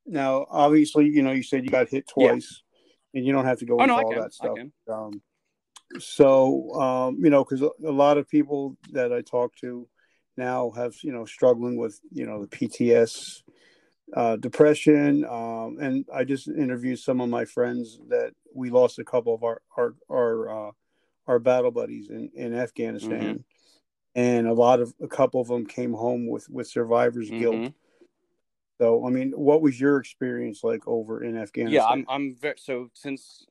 Now, 0.06 0.46
obviously, 0.50 1.08
you 1.08 1.22
know, 1.22 1.32
you 1.32 1.42
said 1.42 1.64
you 1.64 1.70
got 1.70 1.88
hit 1.88 2.08
twice, 2.08 2.62
yeah. 3.12 3.18
and 3.18 3.26
you 3.26 3.32
don't 3.32 3.46
have 3.46 3.58
to 3.60 3.66
go 3.66 3.78
oh, 3.78 3.82
into 3.82 3.94
no, 3.94 4.02
all 4.02 4.10
can. 4.10 4.20
that 4.20 4.34
stuff. 4.34 4.58
Um, 4.90 5.22
so, 5.98 6.70
um, 6.74 7.18
you 7.22 7.30
know, 7.30 7.44
because 7.44 7.62
a 7.62 7.90
lot 7.90 8.18
of 8.18 8.28
people 8.28 8.76
that 8.92 9.12
I 9.12 9.22
talk 9.22 9.54
to 9.60 9.88
now 10.36 10.72
have, 10.72 10.94
you 11.02 11.12
know, 11.12 11.24
struggling 11.24 11.76
with, 11.76 11.98
you 12.10 12.26
know, 12.26 12.44
the 12.44 12.48
PTS, 12.48 13.42
uh, 14.14 14.36
depression, 14.36 15.24
um, 15.24 15.78
and 15.80 16.04
I 16.12 16.24
just 16.24 16.48
interviewed 16.48 16.98
some 16.98 17.20
of 17.20 17.28
my 17.28 17.44
friends 17.44 17.98
that 18.08 18.32
we 18.54 18.70
lost 18.70 18.98
a 18.98 19.04
couple 19.04 19.34
of 19.34 19.42
our 19.42 19.62
our 19.76 19.94
our 20.10 20.68
uh, 20.68 20.70
our 21.26 21.38
battle 21.38 21.70
buddies 21.70 22.10
in 22.10 22.30
in 22.34 22.54
Afghanistan. 22.54 23.20
Mm-hmm. 23.20 23.36
And 24.16 24.46
a 24.46 24.52
lot 24.52 24.80
of 24.80 24.94
a 25.02 25.08
couple 25.08 25.40
of 25.40 25.48
them 25.48 25.66
came 25.66 25.92
home 25.92 26.28
with 26.28 26.48
with 26.50 26.68
survivor's 26.68 27.30
mm-hmm. 27.30 27.40
guilt 27.40 27.72
so, 28.78 29.06
I 29.06 29.10
mean, 29.10 29.32
what 29.32 29.62
was 29.62 29.80
your 29.80 29.98
experience 29.98 30.64
like 30.64 30.86
over 30.86 31.22
in 31.22 31.36
Afghanistan? 31.36 31.74
Yeah, 31.74 31.86
I'm, 31.86 32.04
I'm 32.08 32.34
very 32.34 32.56
so 32.58 32.90
since 32.92 33.46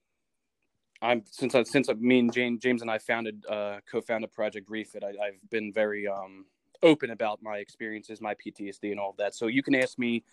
I'm 1.01 1.23
since 1.25 1.55
I 1.55 1.63
since 1.63 1.87
me 1.99 2.19
and 2.19 2.33
Jane, 2.33 2.59
James 2.59 2.81
and 2.81 2.91
I 2.91 2.97
founded 2.97 3.45
uh, 3.47 3.79
co-founded 3.89 4.31
Project 4.31 4.69
Refit, 4.69 5.03
I, 5.03 5.09
I've 5.09 5.49
been 5.49 5.71
very 5.71 6.07
um, 6.07 6.45
open 6.81 7.11
about 7.11 7.41
my 7.41 7.57
experiences, 7.57 8.19
my 8.19 8.35
PTSD, 8.35 8.91
and 8.91 8.99
all 8.99 9.11
of 9.11 9.17
that. 9.17 9.33
So 9.33 9.47
you 9.47 9.63
can 9.63 9.75
ask 9.75 9.97
me 9.97 10.23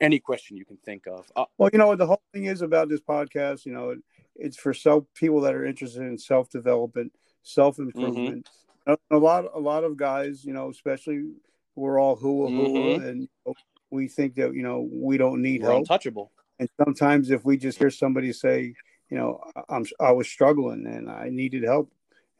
any 0.00 0.20
question 0.20 0.56
you 0.56 0.64
can 0.64 0.76
think 0.78 1.06
of. 1.08 1.30
Uh, 1.34 1.46
well, 1.58 1.70
you 1.72 1.78
know 1.78 1.88
what 1.88 1.98
the 1.98 2.06
whole 2.06 2.22
thing 2.32 2.44
is 2.44 2.62
about 2.62 2.88
this 2.88 3.00
podcast. 3.00 3.66
You 3.66 3.72
know, 3.72 3.90
it, 3.90 3.98
it's 4.36 4.56
for 4.56 4.72
self 4.72 5.04
people 5.14 5.40
that 5.40 5.54
are 5.54 5.64
interested 5.64 6.02
in 6.02 6.18
self 6.18 6.48
development, 6.50 7.12
self 7.42 7.78
improvement. 7.80 8.48
Mm-hmm. 8.86 9.14
A, 9.14 9.16
a, 9.16 9.18
lot, 9.18 9.44
a 9.52 9.58
lot 9.58 9.82
of 9.84 9.96
guys, 9.96 10.44
you 10.44 10.52
know, 10.52 10.70
especially 10.70 11.32
we're 11.74 12.00
all 12.00 12.16
hoo 12.16 12.48
hoo 12.48 12.74
mm-hmm. 12.74 13.04
and 13.04 13.28
we 13.90 14.08
think 14.08 14.34
that 14.36 14.54
you 14.54 14.62
know 14.62 14.88
we 14.90 15.18
don't 15.18 15.42
need 15.42 15.62
We're 15.62 15.70
help. 15.70 15.80
Untouchable. 15.80 16.32
And 16.58 16.68
sometimes 16.84 17.30
if 17.30 17.44
we 17.44 17.56
just 17.56 17.78
hear 17.78 17.90
somebody 17.90 18.32
say, 18.32 18.74
you 19.10 19.16
know, 19.16 19.40
I'm 19.68 19.86
I 20.00 20.12
was 20.12 20.28
struggling 20.28 20.86
and 20.86 21.10
I 21.10 21.28
needed 21.30 21.62
help, 21.64 21.90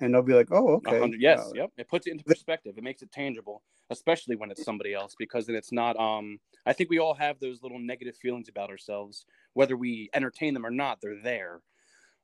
and 0.00 0.12
they'll 0.12 0.22
be 0.22 0.34
like, 0.34 0.48
oh, 0.50 0.80
okay, 0.86 1.12
yes, 1.18 1.40
uh, 1.40 1.50
yep. 1.54 1.70
It 1.76 1.88
puts 1.88 2.06
it 2.06 2.12
into 2.12 2.24
perspective. 2.24 2.74
It 2.76 2.84
makes 2.84 3.02
it 3.02 3.12
tangible, 3.12 3.62
especially 3.90 4.36
when 4.36 4.50
it's 4.50 4.64
somebody 4.64 4.94
else, 4.94 5.14
because 5.18 5.46
then 5.46 5.56
it's 5.56 5.72
not. 5.72 5.98
Um, 5.98 6.38
I 6.66 6.72
think 6.72 6.90
we 6.90 6.98
all 6.98 7.14
have 7.14 7.38
those 7.40 7.62
little 7.62 7.78
negative 7.78 8.16
feelings 8.16 8.48
about 8.48 8.70
ourselves, 8.70 9.24
whether 9.54 9.76
we 9.76 10.10
entertain 10.14 10.54
them 10.54 10.66
or 10.66 10.70
not. 10.70 11.00
They're 11.00 11.20
there. 11.22 11.60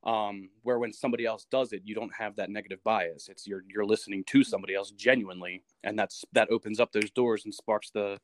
Um, 0.04 0.50
where 0.62 0.78
when 0.78 0.92
somebody 0.92 1.25
else 1.25 1.46
does 1.50 1.73
it, 1.73 1.80
you 1.84 1.94
don't 1.94 2.12
have 2.14 2.37
that 2.37 2.50
negative 2.50 2.78
bias. 2.84 3.28
It's 3.30 3.46
you're 3.46 3.64
you're 3.66 3.87
listening 3.87 4.23
to 4.25 4.44
somebody 4.44 4.75
else 4.75 4.90
genuinely, 4.90 5.62
and 5.82 5.99
that's 5.99 6.25
that 6.32 6.50
opens 6.50 6.78
up 6.78 6.92
those 6.92 7.11
doors 7.11 7.46
and 7.46 7.54
sparks 7.54 7.90
the 7.90 8.20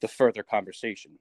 the 0.00 0.08
further 0.08 0.42
conversation. 0.42 1.12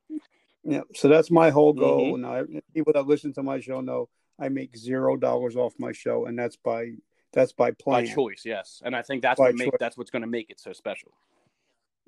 Yeah, 0.65 0.81
so 0.93 1.07
that's 1.07 1.31
my 1.31 1.49
whole 1.51 1.73
goal. 1.73 2.17
Mm-hmm. 2.17 2.53
Now, 2.53 2.59
people 2.73 2.93
that 2.93 3.07
listen 3.07 3.33
to 3.33 3.43
my 3.43 3.59
show 3.61 3.79
know 3.79 4.09
I 4.39 4.49
make 4.49 4.75
zero 4.75 5.17
dollars 5.17 5.55
off 5.55 5.73
my 5.77 5.91
show, 5.91 6.25
and 6.25 6.37
that's 6.37 6.55
by 6.55 6.91
that's 7.31 7.53
by 7.53 7.71
plan. 7.71 8.05
By 8.05 8.13
choice, 8.13 8.43
yes. 8.45 8.81
And 8.85 8.95
I 8.95 9.01
think 9.01 9.21
that's 9.21 9.39
by 9.39 9.47
what 9.47 9.55
make 9.55 9.71
choice. 9.71 9.77
that's 9.79 9.97
what's 9.97 10.11
going 10.11 10.21
to 10.21 10.27
make 10.27 10.49
it 10.49 10.59
so 10.59 10.73
special. 10.73 11.11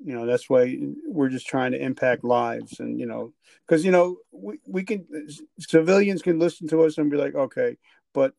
You 0.03 0.13
know, 0.13 0.25
that's 0.25 0.49
why 0.49 0.77
we're 1.07 1.29
just 1.29 1.47
trying 1.47 1.71
to 1.71 1.81
impact 1.81 2.23
lives, 2.23 2.79
and 2.79 2.99
you 2.99 3.05
know, 3.05 3.33
because 3.65 3.85
you 3.85 3.91
know 3.91 4.17
we 4.31 4.59
we 4.67 4.83
can 4.83 5.05
civilians 5.59 6.21
can 6.21 6.39
listen 6.39 6.67
to 6.69 6.83
us 6.83 6.97
and 6.97 7.09
be 7.09 7.17
like, 7.17 7.35
okay, 7.35 7.77
but 8.13 8.33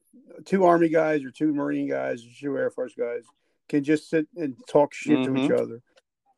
two 0.44 0.64
army 0.64 0.88
guys 0.88 1.24
or 1.24 1.30
two 1.30 1.52
marine 1.52 1.88
guys 1.88 2.24
or 2.24 2.28
two 2.38 2.56
air 2.58 2.70
force 2.70 2.94
guys 2.94 3.24
can 3.68 3.82
just 3.82 4.08
sit 4.08 4.28
and 4.36 4.56
talk 4.68 4.94
shit 4.94 5.18
mm-hmm. 5.18 5.34
to 5.34 5.42
each 5.42 5.50
mm-hmm. 5.50 5.62
other 5.62 5.82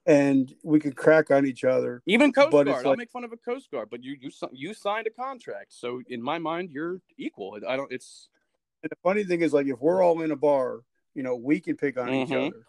and 0.09 0.55
we 0.63 0.81
could 0.81 0.97
crack 0.97 1.31
on 1.31 1.47
each 1.47 1.65
other. 1.65 2.03
Even 2.07 2.33
Coast 2.33 2.51
Guard, 2.51 2.67
like, 2.67 2.87
I'll 2.87 2.97
make 2.97 3.11
fun 3.11 3.25
of 3.25 3.33
a 3.33 3.37
Coast 3.37 3.71
Guard, 3.71 3.89
but 3.91 4.03
you 4.03 4.17
you 4.19 4.31
you 4.53 4.73
signed 4.73 5.07
a 5.07 5.11
contract, 5.11 5.73
so 5.75 6.01
in 6.09 6.23
my 6.23 6.39
mind, 6.39 6.71
you're 6.71 7.01
equal. 7.19 7.59
I 7.69 7.77
don't. 7.77 7.93
It's. 7.93 8.29
And 8.83 8.91
the 8.91 8.97
funny 9.03 9.25
thing 9.25 9.43
is, 9.43 9.53
like, 9.53 9.67
if 9.67 9.81
we're 9.81 10.03
all 10.03 10.23
in 10.23 10.31
a 10.31 10.37
bar, 10.37 10.83
you 11.13 11.23
know, 11.23 11.35
we 11.37 11.61
can 11.61 11.77
pick 11.77 11.99
on 11.99 12.09
mm-hmm. 12.09 12.33
each 12.33 12.37
other. 12.53 12.65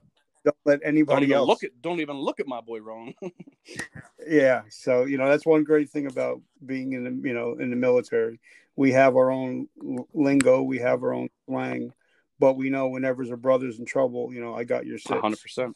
Don't 0.46 0.55
let 0.65 0.79
anybody 0.84 1.27
don't 1.27 1.38
else 1.38 1.48
look 1.48 1.63
at. 1.63 1.81
Don't 1.81 2.00
even 2.00 2.17
look 2.17 2.39
at 2.39 2.48
my 2.48 2.62
boy 2.62 2.79
wrong. 2.79 3.13
yeah, 4.27 4.62
so 4.69 5.05
you 5.05 5.17
know 5.17 5.27
that's 5.27 5.46
one 5.46 5.63
great 5.63 5.89
thing 5.89 6.08
about 6.08 6.41
being 6.65 6.93
in 6.93 7.03
the 7.03 7.27
you 7.27 7.34
know 7.34 7.55
in 7.60 7.69
the 7.69 7.75
military. 7.75 8.39
We 8.75 8.91
have 8.93 9.15
our 9.17 9.31
own 9.31 9.67
lingo, 10.13 10.62
we 10.62 10.79
have 10.79 11.03
our 11.03 11.13
own 11.13 11.29
slang, 11.46 11.91
but 12.39 12.53
we 12.53 12.69
know 12.69 12.88
whenever 12.88 13.24
a 13.24 13.38
brother's 13.38 13.79
in 13.79 13.86
trouble, 13.86 14.34
you 14.34 14.39
know, 14.39 14.55
I 14.55 14.63
got 14.63 14.86
your 14.86 14.98
six. 14.98 15.19
Hundred 15.19 15.41
percent. 15.41 15.75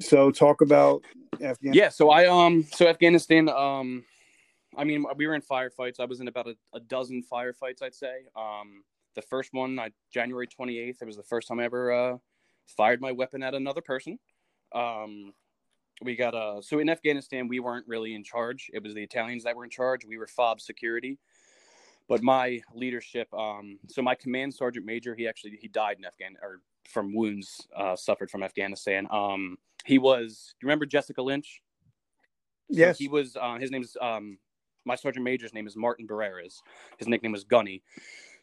So 0.00 0.30
talk 0.30 0.60
about 0.60 1.02
Afghanistan. 1.34 1.72
Yeah, 1.72 1.88
so 1.88 2.10
I 2.10 2.26
um 2.26 2.64
so 2.64 2.86
Afghanistan 2.86 3.48
um 3.48 4.04
I 4.76 4.84
mean 4.84 5.06
we 5.16 5.26
were 5.26 5.34
in 5.34 5.42
firefights. 5.42 6.00
I 6.00 6.04
was 6.04 6.20
in 6.20 6.28
about 6.28 6.48
a, 6.48 6.56
a 6.74 6.80
dozen 6.80 7.22
firefights, 7.32 7.82
I'd 7.82 7.94
say. 7.94 8.24
Um 8.36 8.84
the 9.14 9.22
first 9.22 9.52
one, 9.52 9.78
I, 9.78 9.90
January 10.12 10.48
28th, 10.48 11.00
it 11.00 11.04
was 11.04 11.16
the 11.16 11.22
first 11.22 11.48
time 11.48 11.60
I 11.60 11.64
ever 11.64 11.92
uh, 11.92 12.16
fired 12.66 13.00
my 13.00 13.12
weapon 13.12 13.42
at 13.42 13.54
another 13.54 13.80
person. 13.80 14.18
Um 14.74 15.32
we 16.02 16.16
got 16.16 16.34
uh 16.34 16.60
so 16.60 16.78
in 16.78 16.88
Afghanistan 16.88 17.48
we 17.48 17.60
weren't 17.60 17.86
really 17.88 18.14
in 18.14 18.24
charge. 18.24 18.70
It 18.72 18.82
was 18.82 18.94
the 18.94 19.02
Italians 19.02 19.44
that 19.44 19.56
were 19.56 19.64
in 19.64 19.70
charge. 19.70 20.04
We 20.04 20.18
were 20.18 20.26
FOB 20.26 20.60
security. 20.60 21.18
But 22.08 22.22
my 22.22 22.60
leadership, 22.74 23.32
um, 23.32 23.78
so 23.88 24.02
my 24.02 24.14
command 24.14 24.52
sergeant 24.52 24.84
major, 24.84 25.14
he 25.14 25.26
actually 25.26 25.58
he 25.60 25.68
died 25.68 25.96
in 25.98 26.04
Afghan 26.04 26.36
or 26.42 26.60
from 26.86 27.14
wounds 27.14 27.66
uh, 27.74 27.96
suffered 27.96 28.30
from 28.30 28.42
Afghanistan. 28.42 29.06
Um, 29.10 29.56
he 29.84 29.98
was. 29.98 30.54
Do 30.60 30.64
you 30.64 30.68
remember 30.68 30.86
Jessica 30.86 31.22
Lynch? 31.22 31.62
So 32.70 32.78
yes. 32.78 32.98
He 32.98 33.08
was. 33.08 33.36
Uh, 33.40 33.56
his 33.58 33.70
name 33.70 33.82
is. 33.82 33.96
Um, 34.00 34.38
my 34.84 34.96
sergeant 34.96 35.24
major's 35.24 35.54
name 35.54 35.66
is 35.66 35.76
Martin 35.76 36.06
Barreras. 36.06 36.60
His 36.98 37.08
nickname 37.08 37.32
was 37.32 37.44
Gunny. 37.44 37.82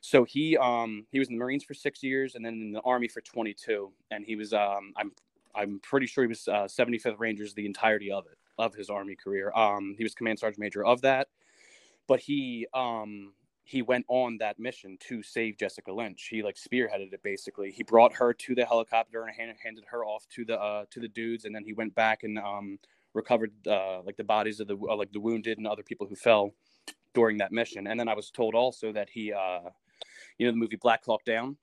So 0.02 0.24
he 0.24 0.58
um 0.58 1.06
he 1.12 1.20
was 1.20 1.30
in 1.30 1.36
the 1.36 1.40
Marines 1.40 1.64
for 1.64 1.74
six 1.74 2.04
years 2.04 2.36
and 2.36 2.44
then 2.44 2.54
in 2.56 2.72
the 2.72 2.82
Army 2.82 3.08
for 3.08 3.22
22. 3.22 3.92
And 4.10 4.26
he 4.26 4.36
was 4.36 4.54
um 4.54 4.94
I'm 4.98 5.12
I'm 5.56 5.80
pretty 5.80 6.08
sure 6.08 6.24
he 6.24 6.28
was 6.28 6.48
uh, 6.48 6.64
75th 6.64 7.20
Rangers 7.20 7.54
the 7.54 7.66
entirety 7.66 8.12
of 8.12 8.26
it 8.26 8.38
of 8.58 8.74
his 8.74 8.90
Army 8.90 9.16
career. 9.16 9.52
Um 9.56 9.96
he 9.98 10.04
was 10.04 10.14
command 10.14 10.40
sergeant 10.40 10.60
major 10.60 10.84
of 10.84 11.02
that, 11.02 11.28
but 12.08 12.20
he 12.20 12.68
um 12.74 13.34
he 13.64 13.82
went 13.82 14.06
on 14.10 14.38
that 14.40 14.60
mission 14.60 14.98
to 15.00 15.22
save 15.24 15.58
Jessica 15.58 15.94
Lynch. 15.94 16.28
He 16.30 16.42
like 16.42 16.56
spearheaded 16.56 17.14
it 17.14 17.22
basically. 17.24 17.72
He 17.72 17.84
brought 17.84 18.14
her 18.14 18.34
to 18.34 18.56
the 18.56 18.66
helicopter 18.66 19.24
and 19.24 19.36
hand, 19.36 19.56
handed 19.64 19.86
her 19.88 20.04
off 20.04 20.28
to 20.30 20.44
the 20.44 20.60
uh, 20.60 20.86
to 20.90 21.00
the 21.00 21.08
dudes, 21.08 21.46
and 21.46 21.56
then 21.56 21.64
he 21.64 21.74
went 21.74 21.94
back 21.96 22.24
and 22.24 22.40
um, 22.40 22.80
recovered 23.14 23.52
uh, 23.68 24.02
like 24.02 24.18
the 24.18 24.24
bodies 24.24 24.60
of 24.60 24.68
the 24.68 24.76
uh, 24.76 24.96
like 24.96 25.12
the 25.12 25.20
wounded 25.20 25.58
and 25.58 25.68
other 25.68 25.84
people 25.84 26.08
who 26.08 26.16
fell 26.16 26.54
during 27.14 27.38
that 27.38 27.52
mission. 27.52 27.88
And 27.88 28.00
then 28.00 28.08
I 28.08 28.14
was 28.14 28.30
told 28.30 28.56
also 28.56 28.92
that 28.94 29.10
he, 29.10 29.34
uh, 29.34 29.70
you 30.42 30.48
know, 30.48 30.54
the 30.54 30.58
movie 30.58 30.76
Black 30.76 31.06
Hawk 31.06 31.24
Down. 31.24 31.56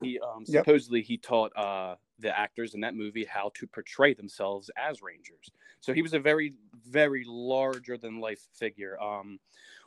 He 0.00 0.20
um, 0.20 0.46
supposedly 0.46 1.02
he 1.02 1.16
taught 1.16 1.50
uh, 1.56 1.96
the 2.20 2.38
actors 2.38 2.74
in 2.74 2.80
that 2.82 2.94
movie 2.94 3.24
how 3.24 3.50
to 3.54 3.66
portray 3.66 4.14
themselves 4.14 4.70
as 4.76 5.02
rangers. 5.02 5.50
So 5.80 5.92
he 5.92 6.00
was 6.00 6.14
a 6.14 6.20
very, 6.20 6.54
very 6.86 7.24
larger 7.26 7.98
than 7.98 8.20
life 8.20 8.46
figure. 8.54 9.00
Um, 9.02 9.40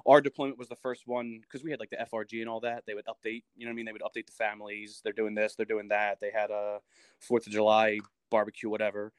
our 0.05 0.19
deployment 0.19 0.59
was 0.59 0.67
the 0.67 0.75
first 0.75 1.03
one 1.07 1.39
because 1.41 1.63
we 1.63 1.71
had 1.71 1.79
like 1.79 1.89
the 1.89 2.05
FRG 2.11 2.41
and 2.41 2.49
all 2.49 2.59
that. 2.59 2.83
They 2.85 2.95
would 2.95 3.05
update, 3.05 3.43
you 3.55 3.65
know 3.65 3.69
what 3.69 3.71
I 3.71 3.73
mean? 3.75 3.85
They 3.85 3.93
would 3.93 4.01
update 4.01 4.25
the 4.25 4.33
families. 4.33 4.99
They're 5.05 5.13
doing 5.13 5.33
this, 5.33 5.55
they're 5.55 5.65
doing 5.65 5.87
that. 5.87 6.19
They 6.19 6.31
had 6.31 6.51
a 6.51 6.79
Fourth 7.21 7.47
of 7.47 7.53
July 7.53 7.99
barbecue, 8.29 8.69
whatever. 8.69 9.13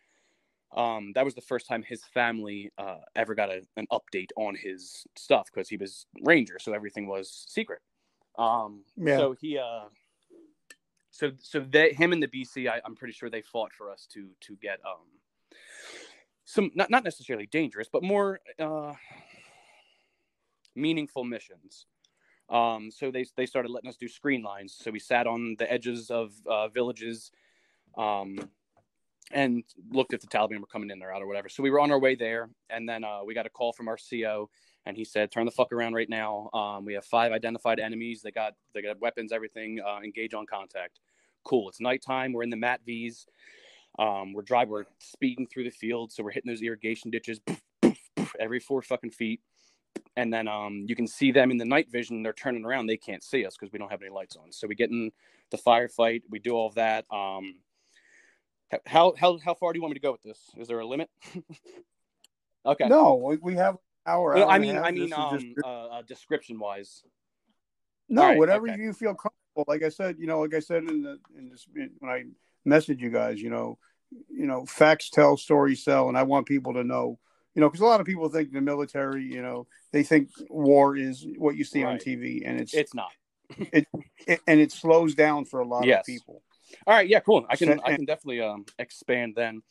Um, 0.77 1.13
that 1.15 1.25
was 1.25 1.35
the 1.35 1.41
first 1.41 1.67
time 1.67 1.83
his 1.83 2.05
family 2.13 2.71
uh, 2.77 2.99
ever 3.17 3.35
got 3.35 3.49
a, 3.49 3.63
an 3.79 3.87
update 3.91 4.29
on 4.37 4.55
his 4.55 5.07
stuff 5.17 5.49
because 5.51 5.71
he 5.71 5.79
was 5.79 6.05
Ranger, 6.25 6.59
so 6.61 6.75
everything 6.75 7.07
was 7.07 7.47
secret. 7.49 7.81
Um, 8.39 8.85
yeah. 8.97 9.17
So 9.17 9.35
he, 9.39 9.59
uh, 9.59 9.89
so 11.11 11.33
so 11.41 11.61
that 11.73 11.95
him 11.95 12.13
and 12.13 12.23
the 12.23 12.29
BC, 12.29 12.71
I, 12.71 12.81
I'm 12.85 12.95
pretty 12.95 13.13
sure 13.13 13.29
they 13.29 13.43
fought 13.43 13.73
for 13.73 13.91
us 13.91 14.07
to 14.13 14.29
to 14.43 14.57
get 14.57 14.79
um, 14.87 15.07
some 16.45 16.71
not 16.75 16.91
not 16.91 17.05
necessarily 17.05 17.47
dangerous, 17.47 17.89
but 17.93 18.03
more 18.03 18.41
uh, 18.59 18.95
meaningful 20.77 21.25
missions. 21.25 21.87
Um, 22.49 22.91
so 22.91 23.11
they 23.11 23.27
they 23.37 23.47
started 23.47 23.71
letting 23.71 23.91
us 23.91 23.97
do 23.97 24.09
screen 24.09 24.43
lines. 24.43 24.77
So 24.81 24.91
we 24.91 25.01
sat 25.01 25.27
on 25.27 25.57
the 25.59 25.71
edges 25.71 26.11
of 26.11 26.33
uh, 26.47 26.69
villages, 26.69 27.33
um, 27.99 28.39
and 29.33 29.65
looked 29.91 30.15
if 30.15 30.21
the 30.21 30.27
Taliban 30.29 30.61
were 30.61 30.67
coming 30.67 30.91
in 30.91 31.03
or 31.03 31.13
out 31.13 31.21
or 31.21 31.27
whatever. 31.27 31.49
So 31.49 31.63
we 31.63 31.71
were 31.71 31.81
on 31.81 31.91
our 31.91 31.99
way 31.99 32.15
there, 32.15 32.49
and 32.71 32.89
then 32.89 33.05
uh, 33.05 33.21
we 33.27 33.35
got 33.35 33.47
a 33.47 33.51
call 33.51 33.73
from 33.73 33.89
our 33.89 33.99
CO, 33.99 34.49
and 34.89 34.97
he 34.97 35.05
said, 35.05 35.31
"Turn 35.31 35.45
the 35.45 35.53
fuck 35.53 35.71
around 35.71 35.93
right 35.93 36.09
now. 36.09 36.49
Um, 36.55 36.87
we 36.87 36.95
have 36.95 37.05
five 37.05 37.31
identified 37.31 37.79
enemies. 37.79 38.23
They 38.23 38.31
got 38.31 38.55
they 38.75 38.81
got 38.81 38.99
weapons, 39.01 39.33
everything. 39.33 39.81
Uh, 39.87 40.01
engage 40.03 40.33
on 40.33 40.47
contact. 40.47 40.99
Cool. 41.45 41.69
It's 41.69 41.79
nighttime. 41.79 42.33
We're 42.33 42.43
in 42.43 42.51
the 42.51 42.57
MATVs. 42.57 43.27
Um, 43.99 44.33
we're 44.33 44.43
driving. 44.43 44.73
We're 44.73 44.87
speeding 44.99 45.47
through 45.47 45.65
the 45.65 45.71
field, 45.71 46.11
so 46.11 46.25
we're 46.25 46.31
hitting 46.31 46.51
those 46.51 46.63
irrigation 46.63 47.11
ditches 47.11 47.41
every 48.41 48.59
four 48.59 48.83
fucking 48.83 49.13
feet." 49.13 49.41
and 50.17 50.33
then 50.33 50.49
um, 50.49 50.85
you 50.89 50.97
can 50.97 51.07
see 51.07 51.31
them 51.31 51.53
in 51.53 51.59
the 51.59 51.65
night 51.65 51.89
vision. 51.93 52.25
They're 52.25 52.33
turning 52.33 52.65
around. 52.65 52.87
They 52.87 52.97
can't 52.97 53.23
see 53.23 53.47
us 53.47 53.57
because 53.57 53.73
we 53.73 53.79
don't 53.79 53.91
have 53.91 54.03
any 54.03 54.11
lights 54.11 54.35
on. 54.35 54.51
So 54.51 54.67
we 54.67 54.75
get 54.75 54.91
in 54.91 55.13
the 55.51 55.57
firefight. 55.57 56.23
We 56.29 56.41
do 56.41 56.55
all 56.55 56.67
of 56.67 56.75
that. 56.75 57.05
Um, 57.09 57.61
how 58.85 59.15
how 59.17 59.39
how 59.39 59.55
far 59.55 59.73
do 59.73 59.79
you 59.79 59.83
want 59.83 59.93
me 59.93 59.95
to 59.95 60.01
go 60.01 60.11
with 60.11 60.23
this? 60.25 60.41
Is 60.57 60.67
there 60.67 60.81
a 60.81 60.87
limit? 60.87 61.09
okay. 62.67 62.89
No, 62.89 63.39
we 63.41 63.55
have 63.55 63.77
hour. 64.09 64.37
Hour 64.37 64.49
I 64.51 64.59
mean, 64.59 64.71
and 64.71 64.79
a 64.79 64.83
half. 64.83 64.89
I 64.89 64.93
mean, 64.93 65.13
um, 65.13 65.39
just- 65.39 65.65
uh, 65.65 65.87
uh, 65.87 66.03
description 66.03 66.59
wise. 66.59 67.03
no, 68.09 68.23
right, 68.23 68.39
whatever 68.39 68.69
okay. 68.69 68.81
you 68.81 68.93
feel 68.93 69.15
comfortable. 69.15 69.65
Like 69.67 69.83
I 69.83 69.89
said, 69.89 70.17
you 70.19 70.27
know, 70.27 70.41
like 70.41 70.55
I 70.55 70.61
said 70.61 70.85
in 70.85 71.03
the 71.03 71.19
in 71.37 71.51
this 71.51 71.67
when 71.75 72.11
I 72.11 72.25
message 72.65 73.03
you 73.03 73.11
guys, 73.11 73.41
you 73.41 73.51
know, 73.51 73.79
you 74.31 74.47
know, 74.47 74.65
facts 74.67 75.11
tell, 75.11 75.37
stories 75.37 75.83
sell, 75.85 76.09
and 76.09 76.17
I 76.17 76.23
want 76.23 76.47
people 76.47 76.75
to 76.75 76.85
know, 76.85 77.19
you 77.55 77.61
know, 77.61 77.69
because 77.69 77.81
a 77.81 77.87
lot 77.87 78.01
of 78.01 78.07
people 78.07 78.29
think 78.29 78.53
the 78.53 78.61
military, 78.61 79.25
you 79.25 79.43
know, 79.43 79.67
they 79.93 80.03
think 80.03 80.31
war 80.49 80.97
is 80.97 81.27
what 81.37 81.57
you 81.57 81.65
see 81.65 81.83
on 81.85 81.99
TV, 81.99 82.43
and 82.47 82.61
it's, 82.61 82.73
It's 82.75 82.95
not. 82.95 83.11
it, 83.59 83.87
and 84.47 84.61
it 84.61 84.71
slows 84.73 85.15
down 85.15 85.45
for 85.45 85.61
a 85.61 85.67
lot 85.67 85.85
Yes. 85.85 86.01
of 86.01 86.07
people. 86.07 86.43
All 86.87 86.95
right. 86.95 87.09
Yeah. 87.09 87.21
Cool. 87.21 87.47
I 87.49 87.57
can 87.57 87.81
I 87.81 87.97
can 87.97 88.05
definitely 88.05 88.43
um 88.43 88.67
expand 88.79 89.35
then. 89.35 89.63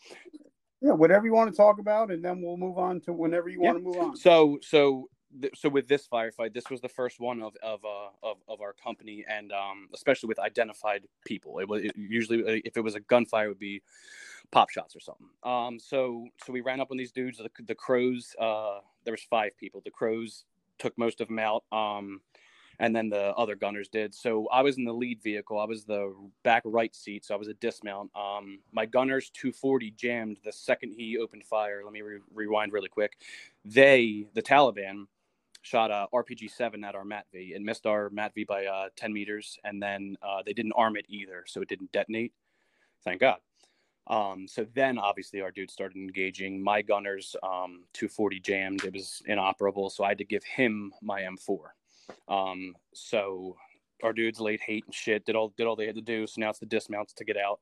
Yeah, 0.81 0.91
whatever 0.91 1.25
you 1.25 1.33
want 1.33 1.51
to 1.51 1.57
talk 1.57 1.79
about, 1.79 2.11
and 2.11 2.23
then 2.23 2.41
we'll 2.41 2.57
move 2.57 2.77
on 2.77 3.01
to 3.01 3.13
whenever 3.13 3.49
you 3.49 3.59
Yeah. 3.61 3.71
want 3.71 3.77
to 3.79 3.83
move 3.83 3.97
on. 3.97 4.15
So 4.15 4.59
so 4.61 5.09
th- 5.41 5.57
so 5.57 5.69
with 5.69 5.87
this 5.87 6.07
firefight, 6.07 6.53
this 6.53 6.69
was 6.69 6.81
the 6.81 6.89
first 6.89 7.19
one 7.19 7.41
of 7.41 7.55
of 7.63 7.83
uh, 7.83 8.09
of, 8.21 8.37
of 8.47 8.61
our 8.61 8.73
company, 8.73 9.25
and 9.27 9.51
um, 9.51 9.89
especially 9.93 10.27
with 10.27 10.39
identified 10.39 11.07
people. 11.25 11.59
It 11.59 11.67
was 11.67 11.83
it, 11.83 11.93
usually 11.95 12.43
uh, 12.43 12.61
if 12.63 12.77
it 12.77 12.81
was 12.81 12.95
a 12.95 12.99
gunfire, 12.99 13.45
it 13.45 13.49
would 13.49 13.59
be 13.59 13.81
pop 14.51 14.69
shots 14.69 14.95
or 14.95 14.99
something. 14.99 15.27
Um, 15.43 15.79
so 15.79 16.27
so 16.45 16.53
we 16.53 16.61
ran 16.61 16.79
up 16.79 16.91
on 16.91 16.97
these 16.97 17.11
dudes. 17.11 17.39
The, 17.39 17.49
the 17.65 17.75
CROWS. 17.75 18.35
Uh, 18.39 18.79
there 19.03 19.13
was 19.13 19.23
five 19.23 19.57
people. 19.57 19.81
The 19.83 19.91
CROWS 19.91 20.45
took 20.77 20.95
most 20.97 21.21
of 21.21 21.27
them 21.27 21.39
out. 21.39 21.63
Um, 21.71 22.21
and 22.79 22.95
then 22.95 23.09
the 23.09 23.33
other 23.35 23.55
gunners 23.55 23.87
did. 23.87 24.13
So 24.13 24.47
I 24.51 24.61
was 24.61 24.77
in 24.77 24.83
the 24.83 24.93
lead 24.93 25.21
vehicle. 25.21 25.59
I 25.59 25.65
was 25.65 25.83
the 25.83 26.13
back 26.43 26.61
right 26.65 26.95
seat, 26.95 27.25
so 27.25 27.33
I 27.33 27.37
was 27.37 27.47
a 27.47 27.55
dismount. 27.55 28.11
Um, 28.15 28.59
my 28.71 28.85
gunner's 28.85 29.29
240 29.31 29.91
jammed 29.91 30.37
the 30.43 30.51
second 30.51 30.93
he 30.97 31.17
opened 31.17 31.45
fire. 31.45 31.81
Let 31.83 31.93
me 31.93 32.01
re- 32.01 32.19
rewind 32.33 32.73
really 32.73 32.89
quick. 32.89 33.17
They, 33.65 34.27
the 34.33 34.43
Taliban, 34.43 35.05
shot 35.61 35.91
a 35.91 36.07
RPG 36.13 36.51
7 36.51 36.83
at 36.83 36.95
our 36.95 37.03
MATV. 37.03 37.55
It 37.55 37.61
missed 37.61 37.85
our 37.85 38.09
MATV 38.11 38.47
by 38.47 38.65
uh, 38.65 38.89
10 38.95 39.11
meters, 39.11 39.57
and 39.63 39.81
then 39.81 40.15
uh, 40.21 40.41
they 40.45 40.53
didn't 40.53 40.73
arm 40.73 40.95
it 40.95 41.05
either, 41.09 41.43
so 41.47 41.61
it 41.61 41.67
didn't 41.67 41.91
detonate. 41.91 42.33
Thank 43.03 43.21
God. 43.21 43.37
Um, 44.09 44.47
so 44.47 44.65
then 44.73 44.97
obviously 44.97 45.41
our 45.41 45.51
dude 45.51 45.69
started 45.69 45.97
engaging. 45.97 46.63
My 46.63 46.81
gunner's 46.81 47.35
um, 47.43 47.83
240 47.93 48.39
jammed. 48.39 48.85
It 48.85 48.93
was 48.93 49.21
inoperable, 49.25 49.89
so 49.89 50.03
I 50.03 50.09
had 50.09 50.17
to 50.19 50.25
give 50.25 50.45
him 50.45 50.93
my 51.01 51.21
M4. 51.21 51.57
Um, 52.27 52.75
so 52.93 53.57
our 54.03 54.13
dudes 54.13 54.39
laid 54.39 54.59
hate 54.61 54.85
and 54.85 54.93
shit, 54.93 55.25
did 55.25 55.35
all 55.35 55.53
did 55.57 55.67
all 55.67 55.75
they 55.75 55.87
had 55.87 55.95
to 55.95 56.01
do. 56.01 56.27
So 56.27 56.41
now 56.41 56.49
it's 56.49 56.59
the 56.59 56.65
dismounts 56.65 57.13
to 57.13 57.25
get 57.25 57.37
out. 57.37 57.59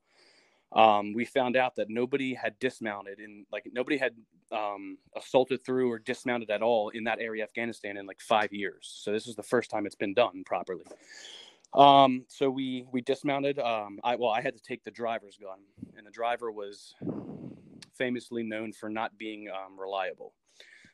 Um, 0.73 1.13
we 1.13 1.25
found 1.25 1.55
out 1.55 1.75
that 1.77 1.89
nobody 1.89 2.33
had 2.33 2.59
dismounted 2.59 3.19
in 3.19 3.45
like 3.51 3.67
nobody 3.71 3.97
had 3.97 4.13
um, 4.51 4.97
assaulted 5.15 5.65
through 5.65 5.91
or 5.91 5.99
dismounted 5.99 6.49
at 6.49 6.61
all 6.61 6.89
in 6.89 7.05
that 7.05 7.19
area 7.19 7.43
Afghanistan 7.43 7.97
in 7.97 8.05
like 8.05 8.19
five 8.19 8.51
years. 8.51 8.99
So 9.01 9.11
this 9.11 9.27
is 9.27 9.35
the 9.35 9.43
first 9.43 9.69
time 9.69 9.85
it's 9.85 9.95
been 9.95 10.13
done 10.13 10.43
properly. 10.45 10.83
Um, 11.73 12.25
so 12.27 12.49
we 12.49 12.85
we 12.91 13.01
dismounted. 13.01 13.59
Um, 13.59 13.99
I 14.03 14.15
well, 14.15 14.31
I 14.31 14.41
had 14.41 14.55
to 14.55 14.61
take 14.61 14.83
the 14.83 14.91
driver's 14.91 15.37
gun, 15.37 15.59
and 15.97 16.05
the 16.05 16.11
driver 16.11 16.51
was 16.51 16.95
famously 17.97 18.43
known 18.43 18.73
for 18.73 18.89
not 18.89 19.17
being 19.17 19.47
um, 19.49 19.79
reliable. 19.79 20.33